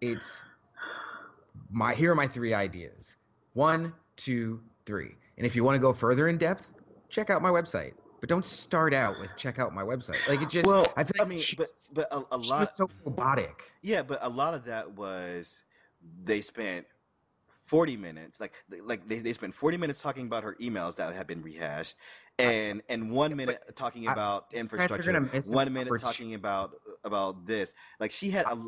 It's 0.00 0.42
my 1.70 1.94
here 1.94 2.12
are 2.12 2.14
my 2.14 2.26
three 2.26 2.54
ideas. 2.54 3.16
One, 3.54 3.92
two, 4.16 4.60
three. 4.86 5.14
And 5.36 5.46
if 5.46 5.54
you 5.56 5.64
want 5.64 5.76
to 5.76 5.80
go 5.80 5.92
further 5.92 6.28
in 6.28 6.38
depth, 6.38 6.68
check 7.08 7.30
out 7.30 7.42
my 7.42 7.50
website. 7.50 7.92
But 8.22 8.28
don't 8.28 8.44
start 8.44 8.94
out 8.94 9.18
with 9.18 9.36
check 9.36 9.58
out 9.58 9.74
my 9.74 9.82
website. 9.82 10.26
Like 10.28 10.40
it 10.40 10.48
just 10.48 10.64
well, 10.64 10.86
I 10.96 11.02
feel 11.02 11.22
I 11.22 11.28
mean, 11.28 11.40
she- 11.40 11.56
but 11.56 11.68
but 11.92 12.06
a, 12.12 12.22
a 12.30 12.38
lot, 12.38 12.60
was 12.60 12.70
so 12.76 12.88
robotic. 13.04 13.64
yeah, 13.82 14.02
but 14.02 14.20
a 14.22 14.28
lot 14.28 14.54
of 14.54 14.64
that 14.66 14.92
was 14.92 15.60
they 16.24 16.40
spent. 16.40 16.86
40 17.66 17.96
minutes 17.96 18.40
like 18.40 18.52
like 18.84 19.06
they, 19.06 19.20
they 19.20 19.32
spent 19.32 19.54
40 19.54 19.78
minutes 19.78 20.02
talking 20.02 20.26
about 20.26 20.42
her 20.42 20.56
emails 20.60 20.96
that 20.96 21.14
had 21.14 21.26
been 21.26 21.42
rehashed 21.42 21.96
and 22.38 22.82
and 22.88 23.10
one 23.10 23.34
minute 23.34 23.62
talking 23.76 24.08
about 24.08 24.52
are 24.52 24.58
infrastructure 24.58 25.12
gonna 25.12 25.28
miss 25.32 25.46
an 25.46 25.54
one 25.54 25.72
minute 25.72 25.98
talking 25.98 26.34
about 26.34 26.72
about 27.04 27.46
this 27.46 27.72
like 27.98 28.10
she 28.10 28.30
had 28.30 28.44
a 28.46 28.58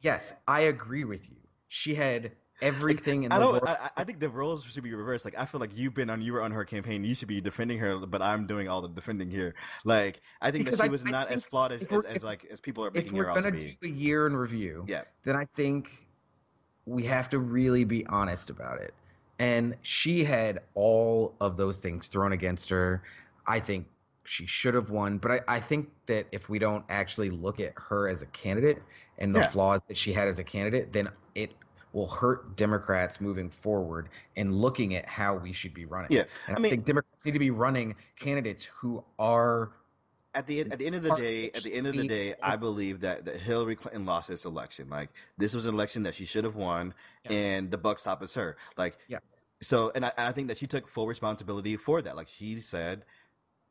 Yes, 0.00 0.32
I 0.46 0.60
agree 0.62 1.04
with 1.04 1.28
you. 1.28 1.36
She 1.68 1.94
had 1.94 2.32
everything 2.60 3.24
in 3.24 3.30
the 3.30 3.34
I 3.36 3.38
don't. 3.38 3.52
world. 3.52 3.64
I, 3.66 3.90
I 3.96 4.04
think 4.04 4.20
the 4.20 4.28
roles 4.28 4.64
should 4.64 4.82
be 4.82 4.94
reversed. 4.94 5.24
Like 5.24 5.38
I 5.38 5.44
feel 5.44 5.60
like 5.60 5.76
you've 5.76 5.94
been 5.94 6.10
on, 6.10 6.20
you 6.22 6.32
were 6.32 6.42
on 6.42 6.50
her 6.52 6.64
campaign. 6.64 7.04
You 7.04 7.14
should 7.14 7.28
be 7.28 7.40
defending 7.40 7.78
her, 7.78 7.98
but 7.98 8.22
I'm 8.22 8.46
doing 8.46 8.68
all 8.68 8.80
the 8.82 8.88
defending 8.88 9.30
here. 9.30 9.54
Like 9.84 10.20
I 10.40 10.50
think 10.50 10.64
Because 10.64 10.78
that 10.78 10.84
she 10.84 10.88
I- 10.88 10.92
was 10.92 11.02
I 11.06 11.10
not 11.10 11.30
as 11.30 11.44
flawed 11.44 11.72
as, 11.72 11.82
as, 11.84 12.04
as 12.04 12.22
like 12.24 12.44
as 12.50 12.60
people 12.60 12.84
are 12.84 12.90
making 12.90 13.14
we're 13.14 13.24
her 13.24 13.30
out 13.30 13.42
to 13.42 13.42
be. 13.42 13.48
If 13.48 13.52
we're 13.54 13.60
gonna 13.60 13.76
be. 13.80 13.88
do 13.88 13.94
a 13.94 13.96
year 13.98 14.26
in 14.26 14.36
review, 14.36 14.84
Yeah, 14.88 15.02
then 15.24 15.36
I 15.36 15.44
think 15.56 15.88
we 16.86 17.04
have 17.04 17.28
to 17.30 17.38
really 17.38 17.84
be 17.84 18.06
honest 18.06 18.50
about 18.50 18.80
it. 18.80 18.94
And 19.38 19.76
she 19.82 20.24
had 20.24 20.60
all 20.74 21.34
of 21.40 21.56
those 21.56 21.78
things 21.78 22.08
thrown 22.08 22.32
against 22.32 22.68
her. 22.70 23.02
I 23.46 23.60
think 23.60 23.86
she 24.24 24.44
should 24.46 24.74
have 24.74 24.90
won, 24.90 25.18
but 25.18 25.30
I, 25.30 25.40
I 25.48 25.60
think 25.60 25.88
that 26.06 26.26
if 26.32 26.48
we 26.48 26.58
don't 26.58 26.84
actually 26.90 27.30
look 27.30 27.60
at 27.60 27.72
her 27.76 28.08
as 28.08 28.20
a 28.20 28.26
candidate 28.26 28.82
and 29.18 29.34
the 29.34 29.38
Yeah. 29.40 29.48
flaws 29.48 29.80
that 29.88 29.96
she 29.96 30.12
had 30.12 30.28
as 30.28 30.38
a 30.38 30.44
candidate, 30.44 30.92
then 30.92 31.08
it 31.34 31.52
will 31.98 32.06
hurt 32.06 32.56
Democrats 32.56 33.20
moving 33.20 33.50
forward 33.50 34.08
and 34.36 34.54
looking 34.54 34.94
at 34.94 35.04
how 35.06 35.34
we 35.36 35.52
should 35.52 35.74
be 35.74 35.84
running. 35.84 36.08
Yeah, 36.12 36.24
And 36.46 36.56
I 36.56 36.58
I, 36.58 36.62
mean- 36.62 36.70
think 36.70 36.84
Democrats 36.84 37.24
need 37.26 37.32
to 37.32 37.38
be 37.38 37.50
running 37.50 37.96
candidates 38.18 38.64
who 38.66 39.04
are 39.18 39.72
at 40.34 40.46
the 40.46 40.60
at 40.60 40.78
the 40.78 40.86
end 40.86 40.94
of 40.94 41.02
the 41.02 41.14
day, 41.16 41.50
at 41.52 41.62
the 41.64 41.74
end 41.74 41.86
of 41.88 41.96
the 41.96 42.06
day, 42.06 42.34
I 42.40 42.54
believe 42.56 43.00
that, 43.00 43.24
that 43.24 43.36
Hillary 43.40 43.74
Clinton 43.74 44.06
lost 44.06 44.28
this 44.28 44.44
election. 44.44 44.88
Like 44.88 45.08
this 45.38 45.52
was 45.54 45.66
an 45.66 45.74
election 45.74 46.04
that 46.04 46.14
she 46.14 46.24
should 46.24 46.44
have 46.44 46.54
won, 46.54 46.94
Yeah. 47.24 47.32
and 47.32 47.70
the 47.70 47.78
buck 47.78 47.98
stopped 47.98 48.20
with 48.20 48.32
her. 48.34 48.56
Like 48.76 48.96
Yeah. 49.08 49.18
So, 49.60 49.90
and 49.96 50.06
I, 50.06 50.12
I 50.16 50.32
think 50.32 50.46
that 50.48 50.58
she 50.58 50.68
took 50.68 50.86
full 50.86 51.08
responsibility 51.08 51.76
for 51.76 52.00
that. 52.02 52.14
Like 52.14 52.28
she 52.28 52.60
said 52.60 53.04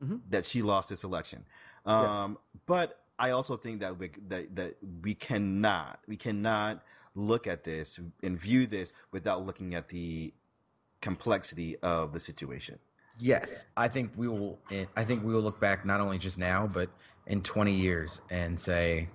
Mhm. 0.03 0.21
that 0.29 0.45
she 0.45 0.61
lost 0.61 0.89
this 0.89 1.03
election. 1.05 1.45
Um, 1.85 2.37
But 2.65 2.99
I 3.17 3.29
also 3.31 3.55
think 3.55 3.79
that 3.79 3.97
we 3.97 4.11
that 4.27 4.55
that 4.55 4.75
we 5.01 5.15
cannot 5.15 5.99
we 6.07 6.17
cannot 6.17 6.83
look 7.17 7.47
at 7.47 7.63
this 7.63 7.99
and 8.21 8.39
view 8.39 8.67
this 8.67 8.93
without 9.11 9.45
looking 9.45 9.73
at 9.73 9.89
the 9.89 10.31
complexity 11.01 11.75
of 11.79 12.13
the 12.13 12.19
situation. 12.19 12.77
Yes, 13.19 13.65
I 13.75 13.87
think 13.87 14.11
we 14.15 14.27
will. 14.27 14.59
I 14.95 15.03
think 15.03 15.23
we 15.23 15.33
will 15.33 15.41
look 15.41 15.59
back 15.59 15.85
not 15.85 15.99
only 15.99 16.19
just 16.19 16.37
now, 16.37 16.67
but 16.71 16.89
in 17.25 17.41
20 17.41 17.71
years 17.73 18.21
and 18.29 18.59
say, 18.59 19.07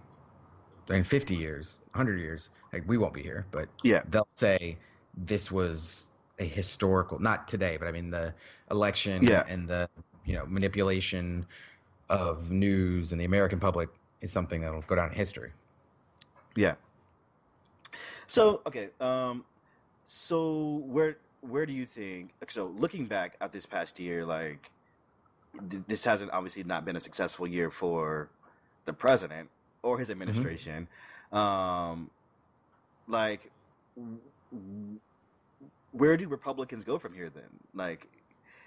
in 0.91 1.05
50 1.05 1.37
years, 1.37 1.81
100 1.93 2.19
years, 2.19 2.51
like 2.73 2.83
we 2.89 2.99
won't 2.99 3.15
be 3.15 3.23
here, 3.23 3.47
but 3.53 3.69
Yeah. 3.85 4.03
they'll 4.11 4.27
say 4.35 4.77
this 5.17 5.53
was 5.53 6.09
a 6.41 6.45
historical, 6.45 7.21
not 7.21 7.47
today, 7.47 7.77
but 7.77 7.87
I 7.87 7.93
mean 7.93 8.11
the 8.11 8.35
election 8.73 9.23
Yeah. 9.23 9.45
and 9.49 9.69
the 9.69 9.89
you 10.25 10.35
know 10.35 10.45
manipulation 10.47 11.47
of 12.09 12.51
news 12.51 13.13
and 13.13 13.21
the 13.21 13.25
American 13.25 13.61
public 13.61 13.89
is 14.21 14.33
something 14.33 14.61
that'll 14.61 14.83
go 14.83 14.97
down 14.97 15.11
in 15.11 15.15
history. 15.15 15.53
Yeah. 16.57 16.75
So 18.27 18.63
okay, 18.67 18.91
um, 19.01 19.45
so 20.05 20.83
where 20.87 21.17
where 21.41 21.67
do 21.67 21.73
you 21.73 21.87
think? 21.87 22.31
So 22.49 22.67
looking 22.67 23.07
back 23.07 23.37
at 23.41 23.53
this 23.53 23.67
past 23.67 23.99
year, 24.01 24.25
like 24.25 24.71
th- 25.71 25.83
this 25.87 26.05
hasn't 26.05 26.31
obviously 26.33 26.65
not 26.65 26.85
been 26.85 26.97
a 26.97 27.01
successful 27.01 27.47
year 27.47 27.71
for 27.71 28.29
the 28.85 28.93
president 28.93 29.51
or 29.83 29.99
his 29.99 30.11
administration. 30.11 30.89
Um, 31.33 32.11
like, 33.09 33.51
w- 33.97 34.21
where 35.93 36.17
do 36.17 36.29
Republicans 36.29 36.85
go 36.85 36.99
from 36.99 37.15
here? 37.15 37.31
Then, 37.31 37.45
like, 37.75 38.09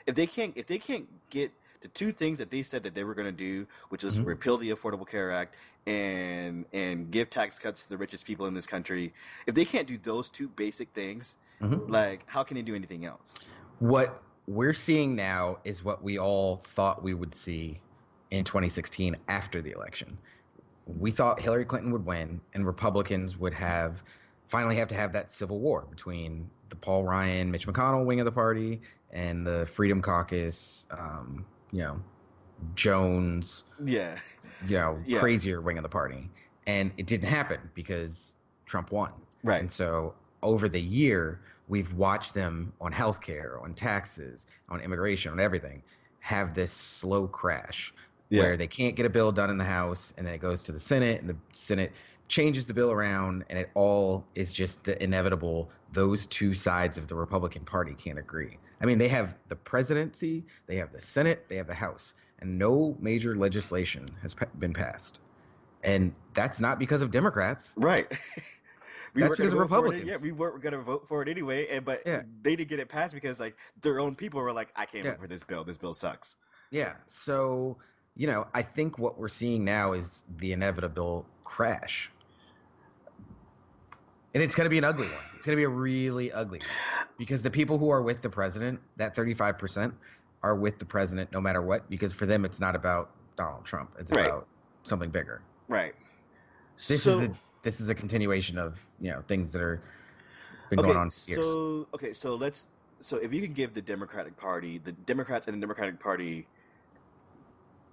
if 0.05 0.15
they 0.15 0.27
can't 0.27 0.53
if 0.55 0.67
they 0.67 0.77
can't 0.77 1.07
get 1.29 1.51
the 1.85 1.89
two 1.89 2.11
things 2.11 2.39
that 2.39 2.49
they 2.49 2.63
said 2.63 2.81
that 2.81 2.95
they 2.95 3.03
were 3.03 3.13
going 3.13 3.27
to 3.27 3.31
do, 3.31 3.67
which 3.89 4.03
was 4.03 4.17
Mhm. 4.17 4.25
repeal 4.25 4.57
the 4.57 4.71
Affordable 4.71 5.07
Care 5.07 5.29
Act 5.31 5.55
and 5.85 6.65
and 6.73 7.11
give 7.11 7.29
tax 7.29 7.59
cuts 7.59 7.83
to 7.83 7.89
the 7.89 7.97
richest 7.97 8.25
people 8.25 8.47
in 8.47 8.55
this 8.55 8.65
country, 8.65 9.13
if 9.45 9.53
they 9.53 9.65
can't 9.65 9.87
do 9.87 9.95
those 9.99 10.31
two 10.31 10.47
basic 10.47 10.89
things, 10.93 11.35
Mhm. 11.61 11.87
like 11.87 12.23
how 12.25 12.43
can 12.43 12.55
they 12.55 12.63
do 12.63 12.73
anything 12.73 13.05
else? 13.05 13.35
What 13.77 14.23
we're 14.47 14.73
seeing 14.73 15.15
now 15.15 15.59
is 15.63 15.83
what 15.83 16.01
we 16.03 16.17
all 16.17 16.57
thought 16.57 17.03
we 17.03 17.13
would 17.13 17.35
see 17.35 17.79
in 18.31 18.43
2016 18.43 19.15
after 19.27 19.61
the 19.61 19.69
election. 19.69 20.17
We 20.87 21.11
thought 21.11 21.39
Hillary 21.39 21.65
Clinton 21.65 21.91
would 21.91 22.05
win 22.05 22.41
and 22.55 22.65
Republicans 22.65 23.37
would 23.37 23.53
have 23.53 24.01
finally 24.47 24.75
have 24.77 24.87
to 24.87 24.95
have 24.95 25.13
that 25.13 25.31
civil 25.31 25.59
war 25.59 25.85
between 25.91 26.49
the 26.69 26.75
Paul 26.75 27.03
Ryan, 27.03 27.51
Mitch 27.51 27.67
McConnell 27.67 28.05
wing 28.05 28.19
of 28.19 28.25
the 28.25 28.31
party 28.31 28.81
and 29.11 29.45
the 29.45 29.67
Freedom 29.67 30.01
Caucus, 30.01 30.87
um, 30.89 31.45
you 31.75 31.81
know, 31.81 31.99
Jones, 32.75 33.63
Yeah, 33.83 34.17
you 34.65 34.77
know, 34.77 35.03
Yeah. 35.05 35.19
crazier 35.19 35.59
wing 35.59 35.77
of 35.77 35.83
the 35.83 35.89
party. 35.89 36.29
And 36.67 36.91
it 36.97 37.05
didn't 37.05 37.27
happen 37.27 37.59
because 37.73 38.33
Trump 38.65 38.91
won. 38.91 39.11
Right. 39.43 39.59
And 39.59 39.69
so 39.69 40.15
over 40.41 40.69
the 40.69 40.79
year, 40.81 41.41
we've 41.67 41.93
watched 41.93 42.33
them 42.33 42.71
on 42.79 42.93
healthcare, 42.93 43.61
on 43.61 43.73
taxes, 43.73 44.45
on 44.69 44.79
immigration, 44.79 45.33
on 45.33 45.39
everything, 45.39 45.83
have 46.19 46.55
this 46.55 46.71
slow 46.71 47.27
crash. 47.27 47.93
Yeah. 48.29 48.41
where 48.41 48.57
they 48.57 48.65
can't 48.65 48.95
get 48.95 49.05
a 49.05 49.09
bill 49.09 49.31
done 49.31 49.51
in 49.51 49.57
the 49.59 49.63
House, 49.63 50.11
and 50.17 50.25
then 50.25 50.33
it 50.33 50.39
goes 50.39 50.63
to 50.63 50.71
the 50.71 50.79
Senate, 50.79 51.21
and 51.21 51.29
the 51.29 51.35
Senate 51.53 51.91
changes 52.27 52.65
the 52.65 52.73
bill 52.73 52.91
around, 52.91 53.45
and 53.51 53.59
it 53.59 53.69
all 53.75 54.25
is 54.33 54.51
just 54.51 54.83
the 54.83 55.01
inevitable. 55.01 55.69
Those 55.93 56.25
two 56.25 56.55
sides 56.55 56.97
of 56.97 57.07
the 57.07 57.13
Republican 57.13 57.63
Party 57.65 57.93
can't 57.93 58.17
agree. 58.17 58.57
I 58.85 58.87
mean, 58.87 58.99
they 58.99 59.07
have 59.07 59.35
the 59.47 59.55
presidency, 59.55 60.45
they 60.67 60.75
have 60.75 60.91
the 60.93 61.01
Senate, 61.01 61.45
they 61.49 61.55
have 61.55 61.65
the 61.65 61.73
House, 61.73 62.13
and 62.37 62.59
no 62.59 62.95
major 62.99 63.35
legislation 63.35 64.07
has 64.21 64.35
been 64.59 64.73
passed. 64.73 65.21
And 65.83 66.13
that's 66.35 66.59
not 66.59 66.77
because 66.77 67.01
of 67.01 67.09
Democrats. 67.09 67.73
Right. 67.77 68.07
we 69.15 69.21
That's 69.23 69.31
were 69.31 69.35
because 69.37 69.53
of 69.53 69.57
it- 69.57 69.61
Republicans. 69.63 70.03
Yeah, 70.05 70.17
we 70.17 70.31
weren't 70.31 70.61
going 70.61 70.73
to 70.73 70.81
vote 70.81 71.07
for 71.07 71.23
it 71.23 71.27
anyway, 71.29 71.67
and 71.69 71.83
but 71.83 72.03
Yeah. 72.05 72.21
they 72.43 72.55
didn't 72.55 72.69
get 72.69 72.79
it 72.79 72.87
passed 72.87 73.15
because 73.15 73.39
like 73.39 73.57
their 73.81 73.99
own 73.99 74.13
people 74.15 74.39
were 74.39 74.53
like, 74.53 74.69
"I 74.75 74.85
can't 74.85 75.03
Yeah. 75.03 75.11
vote 75.13 75.21
for 75.21 75.27
this 75.27 75.43
bill. 75.43 75.63
This 75.63 75.79
bill 75.79 75.95
sucks." 75.95 76.35
Yeah. 76.69 76.93
So, 77.07 77.77
you 78.15 78.27
know, 78.27 78.45
I 78.53 78.61
think 78.61 78.99
what 78.99 79.17
we're 79.17 79.29
seeing 79.29 79.65
now 79.65 79.93
is 79.93 80.23
the 80.37 80.51
inevitable 80.51 81.25
crash. 81.43 82.11
And 84.35 84.43
it's 84.43 84.53
going 84.53 84.65
to 84.65 84.69
be 84.69 84.77
an 84.77 84.83
ugly 84.83 85.07
one. 85.07 85.23
It's 85.37 85.45
going 85.45 85.55
to 85.55 85.59
be 85.59 85.63
a 85.63 85.69
really 85.69 86.29
ugly 86.29 86.59
one. 86.59 87.07
Because 87.17 87.41
the 87.41 87.49
people 87.49 87.77
who 87.77 87.89
are 87.89 88.01
with 88.01 88.21
the 88.21 88.29
president, 88.29 88.81
that 88.97 89.15
35%, 89.15 89.93
are 90.43 90.55
with 90.55 90.77
the 90.77 90.85
president 90.85 91.31
no 91.31 91.39
matter 91.39 91.61
what, 91.61 91.89
because 91.89 92.11
for 92.11 92.25
them, 92.25 92.43
it's 92.43 92.59
not 92.59 92.75
about 92.75 93.11
Donald 93.37 93.63
Trump. 93.63 93.91
It's 93.97 94.11
Right. 94.11 94.27
about 94.27 94.47
something 94.83 95.09
bigger. 95.09 95.41
Right. 95.69 95.95
This 96.87 97.03
so, 97.03 97.19
is 97.19 97.29
a 97.29 97.35
this 97.63 97.79
is 97.79 97.87
a 97.89 97.95
continuation 97.95 98.57
of 98.57 98.79
you 98.99 99.09
know 99.09 99.23
things 99.27 99.51
that 99.53 99.61
are 99.61 99.81
been 100.69 100.79
okay, 100.79 100.87
going 100.87 100.97
on 100.97 101.09
for 101.09 101.29
years. 101.31 101.41
so 101.41 101.87
okay, 101.93 102.13
so 102.13 102.35
let's 102.35 102.67
so 102.99 103.17
if 103.17 103.33
you 103.33 103.41
can 103.41 103.53
give 103.53 103.73
the 103.73 103.81
Democratic 103.81 104.35
Party, 104.35 104.77
the 104.77 104.91
Democrats 104.91 105.47
and 105.47 105.55
the 105.55 105.61
Democratic 105.61 105.99
Party, 105.99 106.47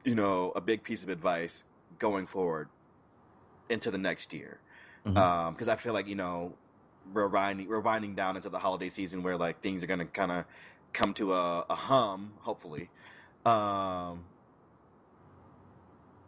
you 0.04 0.14
know, 0.14 0.52
a 0.56 0.60
big 0.60 0.82
piece 0.82 1.04
of 1.04 1.08
advice 1.08 1.64
going 1.98 2.26
forward 2.26 2.68
into 3.68 3.90
the 3.90 3.98
next 3.98 4.34
year, 4.34 4.60
Because 5.04 5.68
I 5.68 5.76
feel 5.76 5.92
like 5.92 6.06
you 6.08 6.14
know 6.14 6.54
we're 7.12 7.28
winding 7.28 7.68
we're 7.68 7.80
winding 7.80 8.14
down 8.14 8.36
into 8.36 8.48
the 8.48 8.58
holiday 8.58 8.88
season 8.88 9.22
where 9.22 9.36
like 9.36 9.60
things 9.60 9.82
are 9.82 9.86
gonna 9.86 10.06
kind 10.06 10.32
of 10.32 10.44
come 10.92 11.14
to 11.14 11.32
a, 11.32 11.66
a 11.68 11.74
hum, 11.74 12.32
hopefully. 12.40 12.88
Um, 13.44 14.24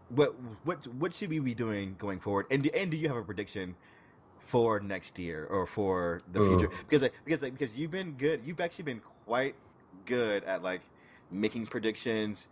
what 0.09 0.35
what 0.65 0.87
what 0.87 1.13
should 1.13 1.31
we 1.31 1.39
be 1.39 1.55
doing 1.55 1.97
going 1.99 2.21
forward? 2.21 2.47
And 2.51 2.63
do, 2.63 2.71
and 2.75 2.91
do 2.91 2.97
you 2.97 3.09
have 3.09 3.17
a 3.17 3.23
prediction 3.23 3.77
for 4.39 4.81
next 4.81 5.19
year 5.19 5.47
or 5.47 5.67
for 5.67 6.21
the 6.33 6.41
Ooh. 6.41 6.49
future? 6.49 6.71
Because 6.87 7.03
like, 7.03 7.15
because 7.25 7.43
like, 7.43 7.53
because 7.53 7.77
you've 7.77 7.91
been 7.91 8.13
good, 8.13 8.43
you've 8.45 8.61
actually 8.61 8.85
been 8.85 9.01
quite 9.27 9.55
good 10.07 10.45
at 10.45 10.63
like 10.63 10.83
making 11.31 11.67
predictions 11.67 12.49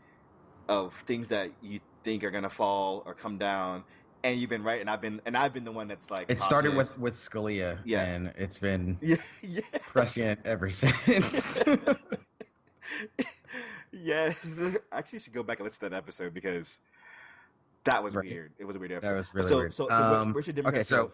of 0.69 0.95
things 1.07 1.29
that 1.29 1.51
you 1.61 1.81
think 2.05 2.25
are 2.25 2.31
gonna 2.31 2.51
fall 2.51 3.03
or 3.07 3.15
come 3.15 3.39
down, 3.39 3.85
and 4.25 4.39
you've 4.41 4.51
been 4.51 4.63
right. 4.63 4.81
And 4.81 4.89
I've 4.91 5.01
been 5.01 5.21
and 5.27 5.37
I've 5.37 5.53
been 5.53 5.65
the 5.65 5.73
one 5.73 5.89
that's 5.89 6.11
like 6.11 6.31
it 6.31 6.41
started 6.41 6.75
with 6.77 6.99
with 6.99 7.15
Scalia, 7.15 7.79
Yeah. 7.85 8.05
and 8.05 8.33
it's 8.37 8.59
been 8.59 8.99
yeah 9.03 9.17
yeah 9.43 9.61
prescient 9.87 10.41
ever 10.45 10.71
since. 10.71 11.63
yes, 13.93 14.59
I 14.61 14.77
actually 14.99 15.19
should 15.21 15.33
go 15.33 15.43
back 15.43 15.59
and 15.59 15.67
listen 15.67 15.81
to 15.81 15.91
that 15.91 15.97
episode 15.97 16.35
because 16.35 16.79
that 17.85 18.03
was 18.03 18.15
Right. 18.15 18.29
weird. 18.29 18.53
It 18.59 18.65
was 18.65 18.77
a 18.77 18.79
weird 18.79 18.93
episode. 18.93 19.11
That 19.11 19.17
was 19.17 19.35
really 19.35 19.49
so, 19.49 19.57
weird. 19.59 19.75
So, 19.75 19.89
so 19.89 19.95
Um, 19.95 20.33
where 20.33 20.43
should 20.43 20.67
okay, 20.67 20.83
so 20.83 21.13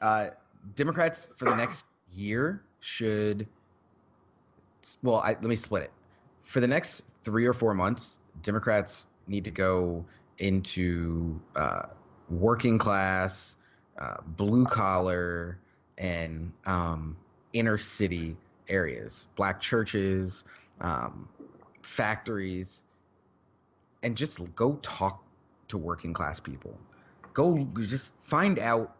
uh, 0.00 0.30
Democrats 0.74 1.28
for 1.36 1.44
the 1.46 1.56
next 1.56 1.86
year 2.12 2.62
should. 2.80 3.46
Well, 5.02 5.16
I, 5.16 5.28
let 5.28 5.42
me 5.44 5.56
split 5.56 5.84
it. 5.84 5.92
For 6.42 6.60
the 6.60 6.66
next 6.66 7.04
three 7.24 7.46
or 7.46 7.54
four 7.54 7.72
months, 7.72 8.18
Democrats 8.42 9.06
need 9.28 9.44
to 9.44 9.50
go 9.50 10.04
into 10.38 11.40
uh, 11.56 11.84
working 12.40 12.78
class, 12.78 13.56
uh, 13.98 14.16
blue 14.36 14.64
collar, 14.66 15.58
and 15.98 16.52
um, 16.66 17.16
inner 17.52 17.78
city 17.78 18.36
areas, 18.68 19.26
black 19.36 19.60
churches, 19.60 20.44
um, 20.80 21.28
factories, 21.82 22.82
and 24.02 24.16
just 24.16 24.54
go 24.54 24.78
talk 24.82 25.22
to 25.68 25.78
working 25.78 26.12
class 26.12 26.40
people. 26.40 26.76
Go 27.32 27.66
just 27.80 28.14
find 28.22 28.58
out 28.58 28.96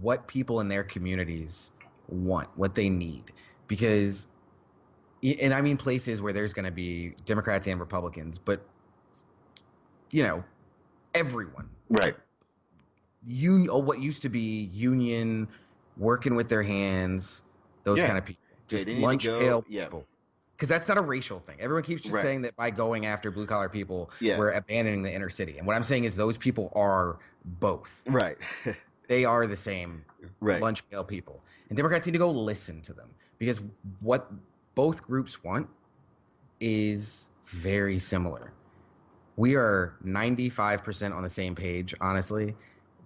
what 0.00 0.26
people 0.26 0.60
in 0.60 0.68
their 0.68 0.84
communities 0.84 1.70
want, 2.08 2.48
what 2.56 2.74
they 2.74 2.88
need, 2.88 3.32
because, 3.68 4.26
and 5.22 5.54
I 5.54 5.60
mean 5.60 5.76
places 5.76 6.20
where 6.22 6.32
there's 6.32 6.52
going 6.52 6.64
to 6.64 6.70
be 6.70 7.14
Democrats 7.24 7.66
and 7.66 7.80
Republicans, 7.80 8.38
but 8.38 8.60
you 10.10 10.22
know, 10.22 10.44
everyone, 11.14 11.68
Right. 11.88 12.14
Un- 13.28 13.68
oh, 13.70 13.78
what 13.78 14.00
used 14.00 14.22
to 14.22 14.28
be 14.28 14.64
union, 14.72 15.48
working 15.96 16.34
with 16.36 16.48
their 16.48 16.62
hands, 16.62 17.42
those 17.84 17.98
Yeah. 17.98 18.06
kind 18.06 18.18
of 18.18 18.24
people, 18.24 18.42
just 18.68 18.86
to 18.86 18.94
lunch 19.00 19.24
pail 19.24 19.64
yeah. 19.68 19.84
people. 19.84 20.06
Because 20.56 20.68
that's 20.70 20.88
not 20.88 20.96
a 20.96 21.02
racial 21.02 21.38
thing. 21.38 21.56
Everyone 21.60 21.82
keeps 21.82 22.00
just 22.02 22.14
Right. 22.14 22.22
saying 22.22 22.42
that 22.42 22.56
by 22.56 22.70
going 22.70 23.04
after 23.04 23.30
blue 23.30 23.46
collar 23.46 23.68
people, 23.68 24.10
Yeah. 24.20 24.38
we're 24.38 24.52
abandoning 24.52 25.02
the 25.02 25.12
inner 25.12 25.28
city. 25.28 25.58
And 25.58 25.66
what 25.66 25.76
I'm 25.76 25.82
saying 25.82 26.04
is 26.04 26.16
those 26.16 26.38
people 26.38 26.72
are 26.74 27.18
both. 27.44 28.02
Right. 28.06 28.36
They 29.08 29.24
are 29.24 29.46
the 29.46 29.56
same 29.56 30.04
right. 30.40 30.60
lunch 30.60 30.82
pail 30.90 31.04
people. 31.04 31.40
And 31.68 31.76
Democrats 31.76 32.06
need 32.06 32.12
to 32.14 32.18
go 32.18 32.28
listen 32.28 32.82
to 32.82 32.92
them 32.92 33.08
because 33.38 33.60
what 34.00 34.32
both 34.74 35.00
groups 35.00 35.44
want 35.44 35.68
is 36.60 37.28
very 37.44 37.98
similar. 38.00 38.52
We 39.36 39.54
are 39.54 39.94
95% 40.04 41.14
on 41.14 41.22
the 41.22 41.30
same 41.30 41.54
page, 41.54 41.94
honestly, 42.00 42.56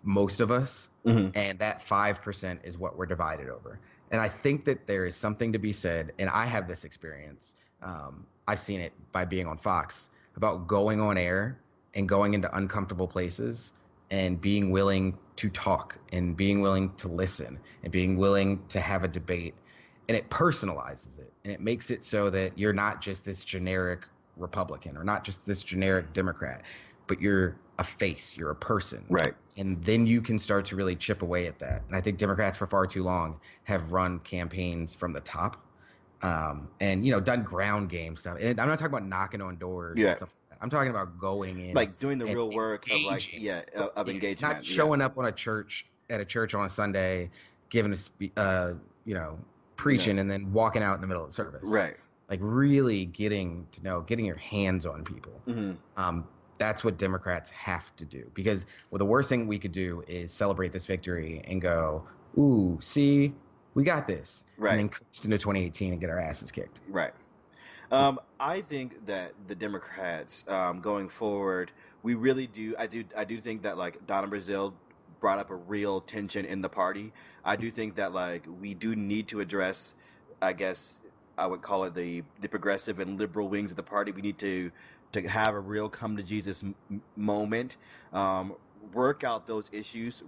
most 0.02 0.40
of 0.40 0.50
us, 0.50 0.88
Mhm. 1.04 1.32
and 1.34 1.58
that 1.58 1.82
5% 1.82 2.60
is 2.64 2.78
what 2.78 2.96
we're 2.96 3.06
divided 3.06 3.48
over. 3.48 3.78
And 4.10 4.20
I 4.20 4.28
think 4.28 4.64
that 4.64 4.86
there 4.86 5.06
is 5.06 5.14
something 5.14 5.52
to 5.52 5.58
be 5.58 5.72
said, 5.72 6.12
and 6.18 6.28
I 6.30 6.46
have 6.46 6.66
this 6.66 6.84
experience. 6.84 7.54
Um, 7.82 8.26
I've 8.48 8.60
seen 8.60 8.80
it 8.80 8.92
by 9.12 9.24
being 9.24 9.46
on 9.46 9.56
Fox 9.56 10.08
about 10.36 10.66
going 10.66 11.00
on 11.00 11.16
air 11.16 11.58
and 11.94 12.08
going 12.08 12.34
into 12.34 12.54
uncomfortable 12.56 13.06
places 13.06 13.72
and 14.10 14.40
being 14.40 14.70
willing 14.70 15.16
to 15.36 15.48
talk 15.50 15.96
and 16.12 16.36
being 16.36 16.60
willing 16.60 16.92
to 16.96 17.08
listen 17.08 17.58
and 17.82 17.92
being 17.92 18.16
willing 18.16 18.60
to 18.68 18.80
have 18.80 19.04
a 19.04 19.08
debate. 19.08 19.54
And 20.08 20.16
it 20.16 20.28
personalizes 20.28 21.18
it 21.18 21.32
and 21.44 21.52
it 21.52 21.60
makes 21.60 21.90
it 21.90 22.02
so 22.02 22.28
that 22.30 22.58
you're 22.58 22.72
not 22.72 23.00
just 23.00 23.24
this 23.24 23.44
generic 23.44 24.00
Republican 24.36 24.96
or 24.96 25.04
not 25.04 25.24
just 25.24 25.46
this 25.46 25.62
generic 25.62 26.12
Democrat, 26.12 26.62
but 27.06 27.20
you're 27.20 27.56
a 27.80 27.84
face, 27.84 28.36
you're 28.36 28.50
a 28.50 28.54
person 28.54 29.02
Right. 29.08 29.34
and 29.56 29.82
then 29.84 30.06
you 30.06 30.20
can 30.20 30.38
start 30.38 30.64
to 30.66 30.76
really 30.76 30.94
chip 30.94 31.22
away 31.22 31.46
at 31.46 31.58
that. 31.58 31.82
And 31.88 31.96
I 31.96 32.00
think 32.00 32.18
Democrats 32.18 32.58
for 32.58 32.66
far 32.66 32.86
too 32.86 33.02
long 33.02 33.40
have 33.64 33.90
run 33.90 34.20
campaigns 34.20 34.94
from 34.94 35.12
the 35.14 35.20
top, 35.20 35.56
um, 36.22 36.68
and 36.80 37.04
you 37.06 37.10
know 37.10 37.20
done 37.20 37.42
ground 37.42 37.88
game 37.88 38.16
stuff. 38.16 38.36
And 38.38 38.60
I'm 38.60 38.68
not 38.68 38.78
talking 38.78 38.94
about 38.94 39.06
knocking 39.08 39.40
on 39.40 39.56
doors. 39.56 39.98
Yeah. 39.98 40.08
And 40.10 40.16
stuff 40.18 40.28
like 40.50 40.58
that. 40.58 40.62
I'm 40.62 40.68
talking 40.70 40.90
about 40.90 41.18
going 41.18 41.58
in, 41.58 41.74
Like 41.74 41.98
doing 41.98 42.18
the 42.18 42.26
real 42.26 42.50
work 42.50 42.84
of 42.90 43.00
like 43.02 43.32
yeah 43.32 43.62
of, 43.74 43.90
of 43.96 44.06
Yeah, 44.08 44.14
engagement. 44.14 44.42
not 44.42 44.62
yeah. 44.62 44.74
showing 44.76 45.00
up 45.00 45.16
on 45.16 45.24
a 45.24 45.32
church 45.32 45.86
at 46.10 46.20
a 46.20 46.24
church 46.24 46.54
on 46.54 46.66
a 46.66 46.68
Sunday, 46.68 47.30
giving 47.70 47.92
a 47.92 47.96
spe- 47.96 48.36
uh, 48.36 48.74
you 49.06 49.14
know 49.14 49.38
preaching, 49.76 50.18
and 50.18 50.30
then 50.30 50.52
walking 50.52 50.82
out 50.82 50.96
in 50.96 51.00
the 51.00 51.06
middle 51.06 51.22
of 51.24 51.30
the 51.30 51.34
service. 51.34 51.62
Right. 51.64 51.94
Like 52.28 52.40
really 52.42 53.06
getting 53.06 53.66
to 53.72 53.82
know, 53.82 54.02
getting 54.02 54.26
your 54.26 54.36
hands 54.36 54.84
on 54.84 55.02
people 55.02 55.32
hmm 55.46 55.72
um, 55.96 56.28
that's 56.60 56.84
what 56.84 56.98
Democrats 56.98 57.50
have 57.50 57.96
to 57.96 58.04
do 58.04 58.30
because 58.34 58.66
well, 58.90 58.98
the 58.98 59.04
worst 59.04 59.30
thing 59.30 59.46
we 59.46 59.58
could 59.58 59.72
do 59.72 60.04
is 60.06 60.30
celebrate 60.30 60.72
this 60.72 60.84
victory 60.84 61.40
and 61.48 61.60
go, 61.60 62.06
"Ooh, 62.38 62.76
see, 62.80 63.34
we 63.74 63.82
got 63.82 64.06
this," 64.06 64.44
Right. 64.58 64.72
and 64.72 64.80
then 64.80 64.88
coast 64.90 65.24
into 65.24 65.38
2018 65.38 65.92
and 65.92 66.00
get 66.00 66.10
our 66.10 66.18
asses 66.18 66.52
kicked. 66.52 66.82
Right. 66.86 67.12
Um, 67.90 68.20
I 68.38 68.60
think 68.60 69.06
that 69.06 69.32
the 69.48 69.54
Democrats 69.54 70.44
um, 70.46 70.80
going 70.80 71.08
forward, 71.08 71.72
we 72.02 72.14
really 72.14 72.46
do. 72.46 72.74
I 72.78 72.86
do. 72.86 73.04
I 73.16 73.24
do 73.24 73.40
think 73.40 73.62
that 73.62 73.78
like 73.78 74.06
Donna 74.06 74.28
Brazile 74.28 74.74
brought 75.18 75.38
up 75.38 75.50
a 75.50 75.56
real 75.56 76.02
tension 76.02 76.44
in 76.44 76.60
the 76.60 76.68
party. 76.68 77.12
I 77.42 77.56
do 77.56 77.70
think 77.70 77.94
that 77.94 78.12
like 78.12 78.46
we 78.60 78.74
do 78.74 78.94
need 78.94 79.28
to 79.28 79.40
address. 79.40 79.94
I 80.42 80.52
guess 80.52 80.99
I 81.40 81.48
would 81.48 81.62
call 81.62 81.84
it 81.84 81.94
the 81.94 82.24
the 82.40 82.48
progressive 82.48 83.00
and 83.00 83.18
liberal 83.18 83.48
wings 83.48 83.72
of 83.72 83.78
the 83.78 83.84
party. 83.84 84.12
We 84.12 84.22
need 84.22 84.38
to 84.40 84.72
to 85.12 85.22
have 85.28 85.54
a 85.54 85.60
real 85.60 85.88
come 85.90 86.16
to 86.18 86.24
Jesus 86.24 86.64
m- 86.64 87.02
moment, 87.16 87.78
um, 88.12 88.54
work 88.94 89.24
out 89.24 89.48
those 89.48 89.70
issues 89.72 90.22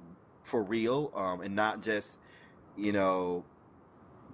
for 0.45 0.63
real, 0.63 1.13
um, 1.17 1.43
and 1.43 1.57
not 1.57 1.83
just 1.83 2.19
you 2.77 2.93
know 2.93 3.45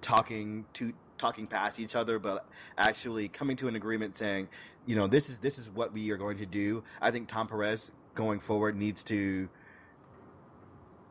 talking 0.01 0.65
to 0.73 0.93
talking 1.17 1.47
past 1.47 1.79
each 1.79 1.95
other, 1.95 2.19
but 2.19 2.47
actually 2.77 3.27
coming 3.27 3.57
to 3.57 3.67
an 3.67 3.75
agreement 3.75 4.15
saying, 4.15 4.49
you 4.85 4.95
know, 4.95 5.07
this 5.07 5.29
is 5.29 5.39
this 5.39 5.59
is 5.59 5.69
what 5.69 5.93
we 5.93 6.11
are 6.11 6.17
going 6.17 6.37
to 6.39 6.47
do. 6.47 6.83
I 7.01 7.11
think 7.11 7.27
Tom 7.29 7.47
Perez 7.47 7.91
going 8.15 8.39
forward 8.39 8.75
needs 8.75 9.03
to 9.05 9.49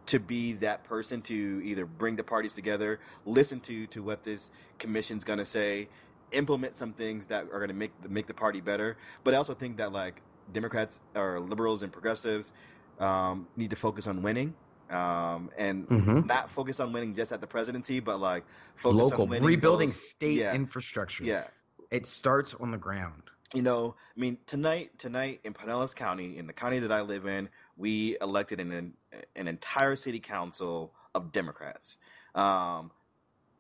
to 0.09 0.19
be 0.19 0.55
that 0.55 0.85
person 0.85 1.23
to 1.23 1.61
either 1.65 1.87
bring 1.87 2.17
the 2.17 2.25
parties 2.25 2.55
together, 2.55 2.99
listen 3.25 3.61
to 3.61 3.87
to 3.89 4.03
what 4.03 4.25
this 4.25 4.51
commission's 4.79 5.25
going 5.25 5.39
to 5.39 5.45
say, 5.45 5.89
implement 6.33 6.77
some 6.77 6.93
things 6.93 7.27
that 7.27 7.45
are 7.53 7.59
going 7.59 7.69
to 7.69 7.75
make 7.75 7.93
make 8.11 8.27
the 8.27 8.35
party 8.35 8.61
better. 8.61 8.97
But 9.25 9.35
I 9.35 9.37
also 9.37 9.55
think 9.55 9.77
that 9.77 9.93
like 9.93 10.21
Democrats 10.53 11.01
or 11.15 11.41
liberals 11.41 11.83
and 11.83 11.93
progressives 11.93 12.53
um, 12.99 13.47
need 13.57 13.71
to 13.71 13.77
focus 13.77 14.07
on 14.07 14.23
winning. 14.23 14.55
Um, 14.91 15.51
and 15.59 15.87
Mhm. 15.87 16.25
not 16.25 16.51
focus 16.51 16.81
on 16.81 16.93
winning 16.95 17.15
just 17.15 17.31
at 17.31 17.43
the 17.43 17.47
presidency, 17.47 18.01
but 18.01 18.19
like 18.21 18.45
focus 18.75 18.97
Local 18.97 19.23
on 19.25 19.29
winning 19.29 19.47
rebuilding 19.47 19.89
those- 19.91 20.09
state 20.11 20.39
yeah, 20.39 20.55
infrastructure. 20.55 21.25
yeah, 21.25 21.49
It 21.91 22.07
starts 22.07 22.55
on 22.55 22.71
the 22.71 22.79
ground. 22.79 23.25
you 23.55 23.61
know, 23.63 23.95
I 24.17 24.21
mean, 24.21 24.39
tonight, 24.47 24.99
tonight 24.99 25.41
in 25.45 25.53
Pinellas 25.53 25.95
County, 25.95 26.39
in 26.39 26.47
the 26.47 26.53
county 26.55 26.79
that 26.81 26.91
I 26.93 27.03
live 27.03 27.27
in, 27.27 27.51
we 27.77 28.17
elected 28.23 28.61
an 28.61 28.95
an 29.37 29.49
entire 29.49 29.97
city 29.97 30.21
council 30.21 30.93
of 31.15 31.33
Democrats. 31.33 31.97
Um, 32.35 32.91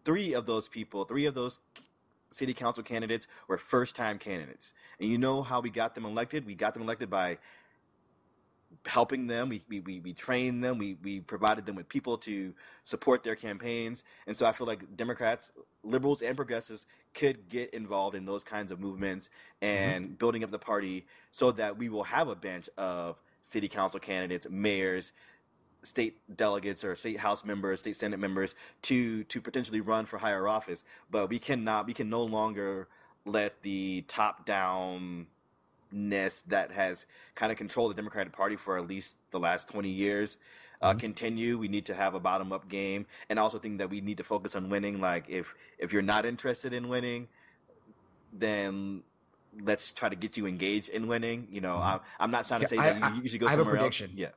three 0.04 0.34
of 0.34 0.46
those 0.46 0.68
people, 0.68 1.04
three 1.04 1.26
of 1.26 1.34
those 1.34 1.60
city 2.30 2.54
council 2.54 2.82
candidates 2.82 3.26
were 3.48 3.58
first 3.58 3.96
time 3.96 4.18
candidates, 4.18 4.72
and 5.00 5.10
you 5.10 5.18
know 5.18 5.42
how 5.42 5.60
we 5.60 5.70
got 5.70 5.94
them 5.94 6.04
elected? 6.04 6.46
We 6.46 6.54
got 6.54 6.74
them 6.74 6.82
elected 6.82 7.10
by 7.10 7.38
helping 8.86 9.26
them. 9.26 9.48
We, 9.48 9.62
we, 9.68 9.80
we, 9.80 10.00
we 10.00 10.12
trained 10.12 10.62
them. 10.62 10.78
We, 10.78 10.96
we 11.02 11.20
provided 11.20 11.66
them 11.66 11.76
with 11.76 11.88
people 11.88 12.18
to 12.18 12.54
support 12.84 13.22
their 13.22 13.34
campaigns. 13.34 14.04
And 14.26 14.36
so 14.36 14.46
I 14.46 14.52
feel 14.52 14.66
like 14.66 14.96
Democrats, 14.96 15.52
liberals, 15.82 16.22
and 16.22 16.36
progressives 16.36 16.86
could 17.14 17.48
get 17.48 17.70
involved 17.70 18.14
in 18.14 18.24
those 18.24 18.44
kinds 18.44 18.70
of 18.70 18.80
movements 18.80 19.30
and 19.60 20.18
building 20.18 20.44
up 20.44 20.50
the 20.50 20.58
party 20.58 21.06
so 21.30 21.50
that 21.52 21.78
we 21.78 21.88
will 21.88 22.04
have 22.04 22.28
a 22.28 22.36
bench 22.36 22.68
of 22.76 23.16
city 23.42 23.68
council 23.68 24.00
candidates, 24.00 24.46
mayors, 24.50 25.12
state 25.82 26.18
delegates 26.34 26.82
or 26.84 26.94
state 26.94 27.20
house 27.20 27.44
members, 27.44 27.80
state 27.80 27.96
senate 27.96 28.18
members 28.18 28.54
to 28.82 29.24
to 29.24 29.40
potentially 29.40 29.80
run 29.80 30.06
for 30.06 30.18
higher 30.18 30.46
office. 30.48 30.84
But 31.10 31.28
we 31.30 31.38
cannot 31.38 31.86
we 31.86 31.94
can 31.94 32.08
no 32.10 32.22
longer 32.22 32.88
let 33.24 33.62
the 33.62 34.04
top 34.08 34.44
down 34.46 35.26
ness 35.90 36.42
that 36.48 36.72
has 36.72 37.06
kind 37.34 37.50
of 37.50 37.56
controlled 37.58 37.90
the 37.90 37.94
Democratic 37.94 38.32
Party 38.32 38.56
for 38.56 38.76
at 38.76 38.86
least 38.86 39.16
the 39.30 39.38
last 39.40 39.68
20 39.68 39.88
years 39.88 40.36
uh, 40.82 40.92
Mhm. 40.94 40.98
continue. 41.00 41.58
We 41.58 41.66
need 41.68 41.86
to 41.86 41.94
have 41.94 42.14
a 42.14 42.20
bottom 42.20 42.52
up 42.52 42.68
game, 42.68 43.06
and 43.28 43.38
I 43.38 43.42
also 43.42 43.58
think 43.58 43.78
that 43.78 43.90
we 43.90 44.00
need 44.00 44.16
to 44.18 44.24
focus 44.24 44.54
on 44.54 44.68
winning. 44.70 45.00
Like 45.00 45.24
if 45.28 45.54
if 45.78 45.92
you're 45.92 46.02
not 46.02 46.24
interested 46.26 46.72
in 46.72 46.88
winning, 46.88 47.28
then 48.32 49.02
let's 49.62 49.90
try 49.92 50.08
to 50.08 50.16
get 50.16 50.36
you 50.36 50.46
engaged 50.46 50.88
in 50.90 51.06
winning. 51.08 51.48
You 51.50 51.60
know, 51.60 51.76
Mhm. 51.76 51.82
I'm, 51.94 52.00
I'm 52.20 52.30
not 52.30 52.46
trying 52.46 52.60
to 52.60 52.64
Yeah, 52.64 52.68
say 52.82 52.90
I- 52.90 52.98
that 53.00 53.16
you, 53.16 53.22
you 53.22 53.28
should 53.28 53.40
go 53.40 53.46
I 53.46 53.50
have 53.50 53.58
a 53.58 53.62
somewhere 53.62 53.76
prediction. 53.76 54.10
else. 54.10 54.18
Yeah. 54.18 54.28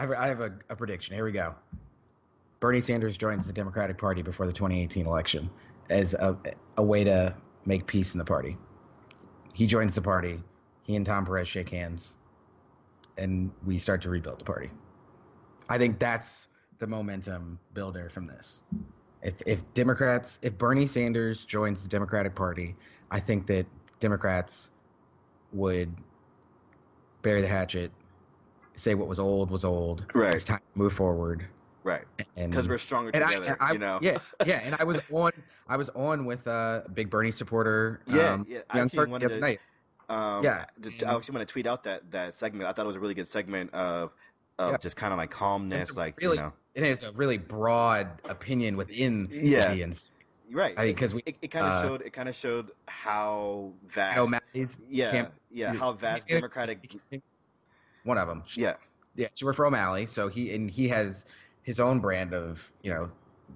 I 0.00 0.04
have, 0.04 0.12
I 0.12 0.28
have 0.28 0.40
a, 0.40 0.52
a 0.70 0.76
prediction. 0.76 1.14
Here 1.14 1.26
we 1.26 1.32
go. 1.32 1.54
Bernie 2.58 2.80
Sanders 2.80 3.18
joins 3.18 3.46
the 3.46 3.52
Democratic 3.52 3.98
Party 3.98 4.22
before 4.22 4.46
the 4.46 4.52
2018 4.52 5.04
election 5.04 5.50
as 5.90 6.14
a, 6.14 6.38
a 6.78 6.82
way 6.82 7.04
to 7.04 7.34
make 7.66 7.86
peace 7.86 8.14
in 8.14 8.18
the 8.18 8.24
party. 8.24 8.56
He 9.52 9.66
joins 9.66 9.94
the 9.94 10.00
party. 10.00 10.42
He 10.84 10.96
and 10.96 11.04
Tom 11.04 11.26
Perez 11.26 11.48
shake 11.48 11.68
hands, 11.68 12.16
and 13.18 13.50
we 13.66 13.78
start 13.78 14.00
to 14.02 14.08
rebuild 14.08 14.40
the 14.40 14.44
party. 14.44 14.70
I 15.68 15.76
think 15.76 15.98
that's 15.98 16.48
the 16.78 16.86
momentum 16.86 17.58
builder 17.74 18.08
from 18.08 18.26
this. 18.26 18.62
If, 19.22 19.34
if 19.44 19.74
Democrats, 19.74 20.38
if 20.40 20.56
Bernie 20.56 20.86
Sanders 20.86 21.44
joins 21.44 21.82
the 21.82 21.88
Democratic 21.88 22.34
Party, 22.34 22.74
I 23.10 23.20
think 23.20 23.46
that 23.48 23.66
Democrats 23.98 24.70
would 25.52 25.94
bury 27.20 27.42
the 27.42 27.48
hatchet, 27.48 27.92
say 28.80 28.94
what 28.94 29.08
was 29.08 29.18
old 29.20 29.50
was 29.50 29.64
old. 29.64 30.06
Right. 30.14 30.34
It's 30.34 30.44
time 30.44 30.58
to 30.72 30.78
move 30.78 30.92
forward. 30.92 31.46
Right. 31.84 32.04
And 32.36 32.50
Because 32.50 32.68
we're 32.68 32.78
stronger 32.78 33.10
I- 33.14 33.20
together. 33.20 33.46
and 33.46 33.56
I, 33.60 33.72
you 33.72 33.78
know. 33.78 33.98
yeah, 34.02 34.18
yeah, 34.44 34.60
and 34.62 34.76
I 34.78 34.84
was 34.84 35.00
on, 35.10 35.32
I 35.68 35.76
was 35.76 35.88
on 35.90 36.24
with 36.26 36.46
a 36.46 36.84
big 36.92 37.08
Bernie 37.10 37.30
supporter. 37.32 38.00
Yeah, 38.06 38.32
um, 38.34 38.46
yeah, 38.48 38.60
I 38.68 38.78
Young 38.78 38.86
actually 38.86 39.06
wanted 39.10 39.28
to- 39.28 39.38
night. 39.40 39.60
Um, 40.08 40.42
Yeah, 40.42 40.64
I 41.06 41.14
actually 41.14 41.34
want 41.36 41.46
to 41.46 41.52
tweet 41.52 41.66
out 41.66 41.84
that 41.84 42.10
that 42.10 42.34
segment. 42.34 42.68
I 42.68 42.72
thought 42.72 42.84
it 42.84 42.88
was 42.88 42.96
a 42.96 43.00
really 43.00 43.14
good 43.14 43.28
segment 43.28 43.72
of 43.72 44.12
of 44.58 44.72
Yeah. 44.72 44.76
just 44.78 44.96
kind 44.96 45.12
of 45.12 45.18
like 45.18 45.30
calmness, 45.30 45.94
like 45.94 46.18
really- 46.20 46.36
you 46.36 46.42
know, 46.42 46.52
And 46.76 46.84
it's 46.84 47.02
a 47.04 47.12
really 47.12 47.38
broad 47.38 48.08
opinion 48.28 48.76
within 48.76 49.28
Yeah. 49.30 49.72
the 49.72 49.80
DNC. 49.82 50.10
right? 50.52 50.74
I 50.76 50.86
mean, 50.86 50.96
'cause 50.96 51.14
we- 51.14 51.22
it, 51.24 51.36
it 51.40 51.48
kind 51.48 51.64
of 51.64 51.72
uh, 51.72 51.82
showed 51.88 52.02
it 52.02 52.12
kind 52.12 52.28
of 52.28 52.34
showed 52.34 52.72
how 52.88 53.72
vast, 53.86 54.34
yeah, 54.88 55.10
camp- 55.12 55.32
yeah, 55.50 55.72
how 55.72 55.92
vast 55.92 56.26
Democratic, 56.28 57.00
one 58.04 58.18
of 58.18 58.28
them. 58.28 58.42
yeah, 58.56 58.74
Yeah, 59.14 59.28
she 59.34 59.44
worked 59.44 59.56
for 59.56 59.66
O'Malley, 59.66 60.06
so 60.06 60.28
he 60.28 60.54
and 60.54 60.70
he 60.70 60.88
has 60.88 61.24
his 61.62 61.80
own 61.80 62.00
brand 62.00 62.32
of 62.34 62.60
you 62.82 62.92
know 62.92 63.10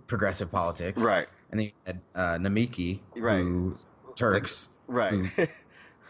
progressive 0.07 0.51
politics. 0.51 1.01
right, 1.01 1.27
And 1.51 1.61
then 1.61 1.67
you 1.67 1.73
had 1.87 2.01
uh, 2.15 2.39
Nomiki, 2.39 3.01
Right. 3.17 3.39
who's 3.41 3.87
Turks. 4.17 4.69
right. 4.87 5.13
Who- 5.13 5.47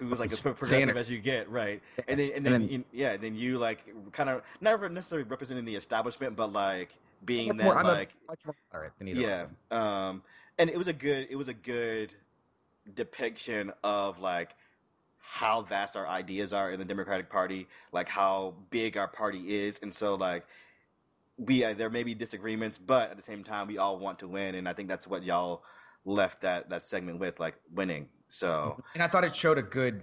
Who's 0.00 0.18
like 0.18 0.32
as 0.32 0.40
progressive 0.40 0.68
Sanders. 0.80 0.96
as 0.96 1.08
you 1.10 1.20
get, 1.20 1.48
right? 1.48 1.80
And 2.08 2.18
then, 2.18 2.26
and 2.30 2.36
And 2.38 2.46
then, 2.46 2.52
then- 2.62 2.68
you- 2.68 2.84
yeah, 2.92 3.16
then 3.16 3.36
you 3.36 3.58
like 3.58 3.78
kind 4.10 4.28
of 4.28 4.42
not 4.60 4.90
necessarily 4.92 5.22
representing 5.28 5.64
the 5.64 5.76
establishment, 5.76 6.34
but 6.34 6.52
like 6.52 6.92
being 7.24 7.54
that 7.54 7.62
more- 7.62 7.80
like 7.80 8.12
much 8.26 8.40
more 8.44 8.92
than 8.98 9.06
either. 9.08 9.20
yeah 9.20 9.46
um 9.70 10.22
and 10.58 10.68
it 10.68 10.76
was 10.76 10.88
a 10.88 10.92
good 10.92 11.28
it 11.30 11.36
was 11.36 11.46
a 11.46 11.54
good 11.54 12.12
depiction 12.92 13.72
of 13.82 14.18
like 14.18 14.50
how 15.26 15.62
vast 15.62 15.96
our 15.96 16.06
ideas 16.06 16.52
are 16.52 16.70
in 16.70 16.78
the 16.78 16.84
democratic 16.84 17.30
party 17.30 17.66
like 17.92 18.08
how 18.08 18.54
big 18.70 18.96
our 18.96 19.08
party 19.08 19.56
is. 19.64 19.78
And 19.82 19.92
so 19.92 20.14
like 20.16 20.44
we 21.38 21.64
uh, 21.64 21.72
there 21.74 21.90
may 21.90 22.02
be 22.02 22.14
disagreements 22.14 22.78
but 22.78 23.10
at 23.10 23.16
the 23.16 23.22
same 23.22 23.42
time 23.42 23.66
we 23.66 23.78
all 23.78 23.98
want 23.98 24.18
to 24.20 24.28
win. 24.28 24.54
And 24.54 24.68
i 24.68 24.72
think 24.72 24.88
that's 24.88 25.06
what 25.06 25.24
y'all 25.24 25.62
left 26.04 26.42
that 26.42 26.68
that 26.70 26.82
segment 26.82 27.18
with 27.18 27.40
like 27.40 27.54
winning. 27.74 28.08
So 28.28 28.80
And 28.94 29.02
I 29.02 29.08
thought 29.08 29.24
it 29.24 29.34
showed 29.34 29.58
a 29.58 29.62
good 29.62 30.02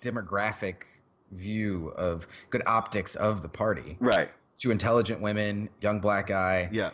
demographic 0.00 0.82
view 1.30 1.92
of 1.96 2.26
good 2.50 2.62
optics 2.66 3.14
of 3.16 3.42
the 3.42 3.48
party. 3.48 3.96
right. 4.00 4.28
Two 4.58 4.70
intelligent 4.70 5.20
women, 5.20 5.68
young 5.80 5.98
black 6.00 6.26
guy. 6.28 6.68
yeah. 6.72 6.90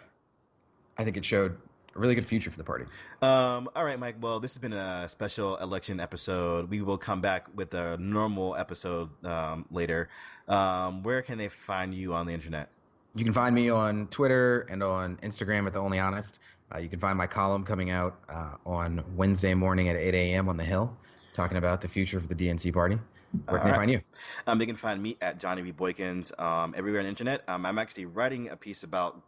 I 0.97 1.05
think 1.05 1.17
it 1.17 1.25
showed 1.25 1.57
a 1.99 2.01
really 2.01 2.14
good 2.14 2.26
future 2.26 2.51
for 2.51 2.57
the 2.57 2.64
party. 2.64 2.84
Um, 3.20 3.68
all 3.74 3.84
right, 3.84 3.99
Mike. 3.99 4.16
Well, 4.20 4.40
this 4.40 4.53
has 4.53 4.59
been 4.59 4.72
a 4.72 5.09
special 5.09 5.57
election 5.57 6.01
episode. 6.01 6.70
We 6.70 6.80
will 6.80 6.99
come 6.99 7.20
back 7.20 7.46
with 7.55 7.74
a 7.74 7.96
normal 7.99 8.57
episode 8.57 9.11
um, 9.24 9.66
later. 9.70 10.09
Um, 10.46 11.03
where 11.03 11.20
can 11.22 11.38
they 11.38 11.49
find 11.49 11.94
you 11.94 12.14
on 12.14 12.26
the 12.26 12.32
internet? 12.32 12.70
You 13.14 13.24
can 13.24 13.34
find 13.34 13.55
me 13.55 13.68
on 13.68 14.07
Twitter 14.09 14.61
and 14.70 14.82
on 14.82 15.16
Instagram 15.22 15.66
at 15.66 15.72
The 15.72 15.80
Only 15.80 15.99
Honest. 15.99 16.38
Uh, 16.72 16.78
you 16.78 16.88
can 16.88 17.01
find 17.01 17.18
my 17.18 17.26
column 17.26 17.64
coming 17.64 17.90
out 17.90 18.20
uh, 18.28 18.53
on 18.64 19.03
Wednesday 19.16 19.55
morning 19.55 19.88
at 19.88 19.96
8 19.96 20.14
a.m. 20.14 20.49
on 20.49 20.57
The 20.57 20.64
Hill, 20.64 20.96
talking 21.32 21.57
about 21.57 21.80
the 21.80 21.88
future 21.88 22.16
of 22.16 22.28
the 22.28 22.34
DNC 22.34 22.72
party. 22.72 22.99
Where 23.46 23.59
can 23.59 23.59
All 23.59 23.64
they 23.64 23.70
right. 23.70 23.76
find 23.76 23.90
you? 23.90 24.01
Um, 24.46 24.59
they 24.59 24.66
can 24.66 24.76
find 24.76 25.03
me 25.03 25.16
at 25.20 25.38
Johnny 25.38 25.62
B. 25.62 25.72
Boykins 25.72 26.38
um, 26.40 26.74
everywhere 26.76 27.01
on 27.01 27.05
the 27.05 27.11
internet. 27.11 27.42
Um, 27.49 27.66
I'm 27.66 27.78
actually 27.78 28.07
writing 28.07 28.49
a 28.49 28.57
piece 28.57 28.82
about 28.82 29.22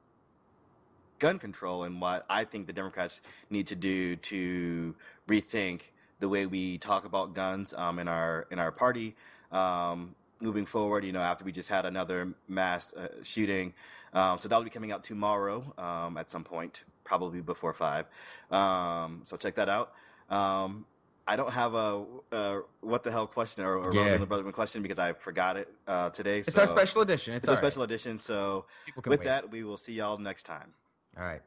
gun 1.20 1.38
control 1.38 1.84
and 1.84 2.00
what 2.00 2.26
I 2.28 2.44
think 2.44 2.66
the 2.66 2.72
Democrats 2.72 3.20
need 3.48 3.68
to 3.68 3.76
do 3.76 4.16
to 4.16 4.96
rethink 5.28 5.82
the 6.18 6.28
way 6.28 6.46
we 6.46 6.78
talk 6.78 7.04
about 7.04 7.34
guns 7.34 7.72
um, 7.76 7.98
in 8.00 8.08
our 8.08 8.48
in 8.50 8.58
our 8.58 8.72
party. 8.72 9.14
Um, 9.52 10.16
moving 10.42 10.64
forward, 10.64 11.04
you 11.04 11.12
know, 11.12 11.20
after 11.20 11.44
we 11.44 11.52
just 11.52 11.68
had 11.68 11.84
another 11.84 12.32
mass 12.48 12.94
uh, 12.94 13.08
shooting, 13.22 13.74
um, 14.14 14.38
so 14.38 14.48
that'll 14.48 14.64
be 14.64 14.70
coming 14.70 14.90
out 14.90 15.04
tomorrow 15.04 15.72
um, 15.76 16.16
at 16.16 16.30
some 16.30 16.44
point, 16.44 16.84
probably 17.04 17.40
before 17.42 17.74
five. 17.74 18.06
Um, 18.50 19.20
so 19.24 19.36
check 19.36 19.54
that 19.56 19.68
out. 19.68 19.92
Um, 20.30 20.86
I 21.26 21.36
don't 21.36 21.52
have 21.52 21.74
a, 21.74 22.04
a 22.32 22.60
what 22.80 23.02
the 23.02 23.10
hell 23.10 23.26
question 23.26 23.64
or, 23.64 23.76
or 23.76 23.94
Yeah. 23.94 24.24
question 24.52 24.82
because 24.82 24.98
I 24.98 25.12
forgot 25.12 25.56
it 25.56 25.68
uh, 25.86 26.10
today. 26.10 26.38
It's 26.38 26.52
so 26.52 26.62
our 26.62 26.66
special 26.66 27.02
edition. 27.02 27.34
It's, 27.34 27.44
It's 27.44 27.50
a 27.50 27.52
right. 27.52 27.58
special 27.58 27.82
edition. 27.82 28.18
So 28.18 28.64
with 28.96 29.20
wait. 29.20 29.24
that, 29.24 29.50
we 29.50 29.62
will 29.62 29.76
see 29.76 29.92
y'all 29.92 30.18
next 30.18 30.44
time. 30.44 30.72
All 31.18 31.24
right. 31.24 31.42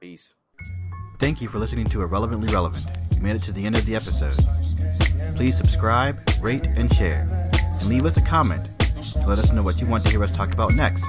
Peace. 0.00 0.34
Thank 1.18 1.40
you 1.40 1.48
for 1.48 1.58
listening 1.58 1.88
to 1.90 2.02
Irrelevantly 2.02 2.52
Relevant. 2.52 2.84
You 3.14 3.22
made 3.22 3.36
it 3.36 3.42
to 3.44 3.52
the 3.52 3.64
end 3.64 3.76
of 3.76 3.86
the 3.86 3.94
episode. 3.94 4.36
Please 5.36 5.56
subscribe, 5.56 6.20
rate, 6.40 6.66
and 6.66 6.92
share. 6.92 7.28
And 7.80 7.88
leave 7.88 8.04
us 8.04 8.16
a 8.16 8.22
comment 8.22 8.68
to 9.12 9.26
let 9.26 9.38
us 9.38 9.52
know 9.52 9.62
what 9.62 9.80
you 9.80 9.86
want 9.86 10.04
to 10.04 10.10
hear 10.10 10.22
us 10.22 10.32
talk 10.32 10.52
about 10.52 10.74
next. 10.74 11.04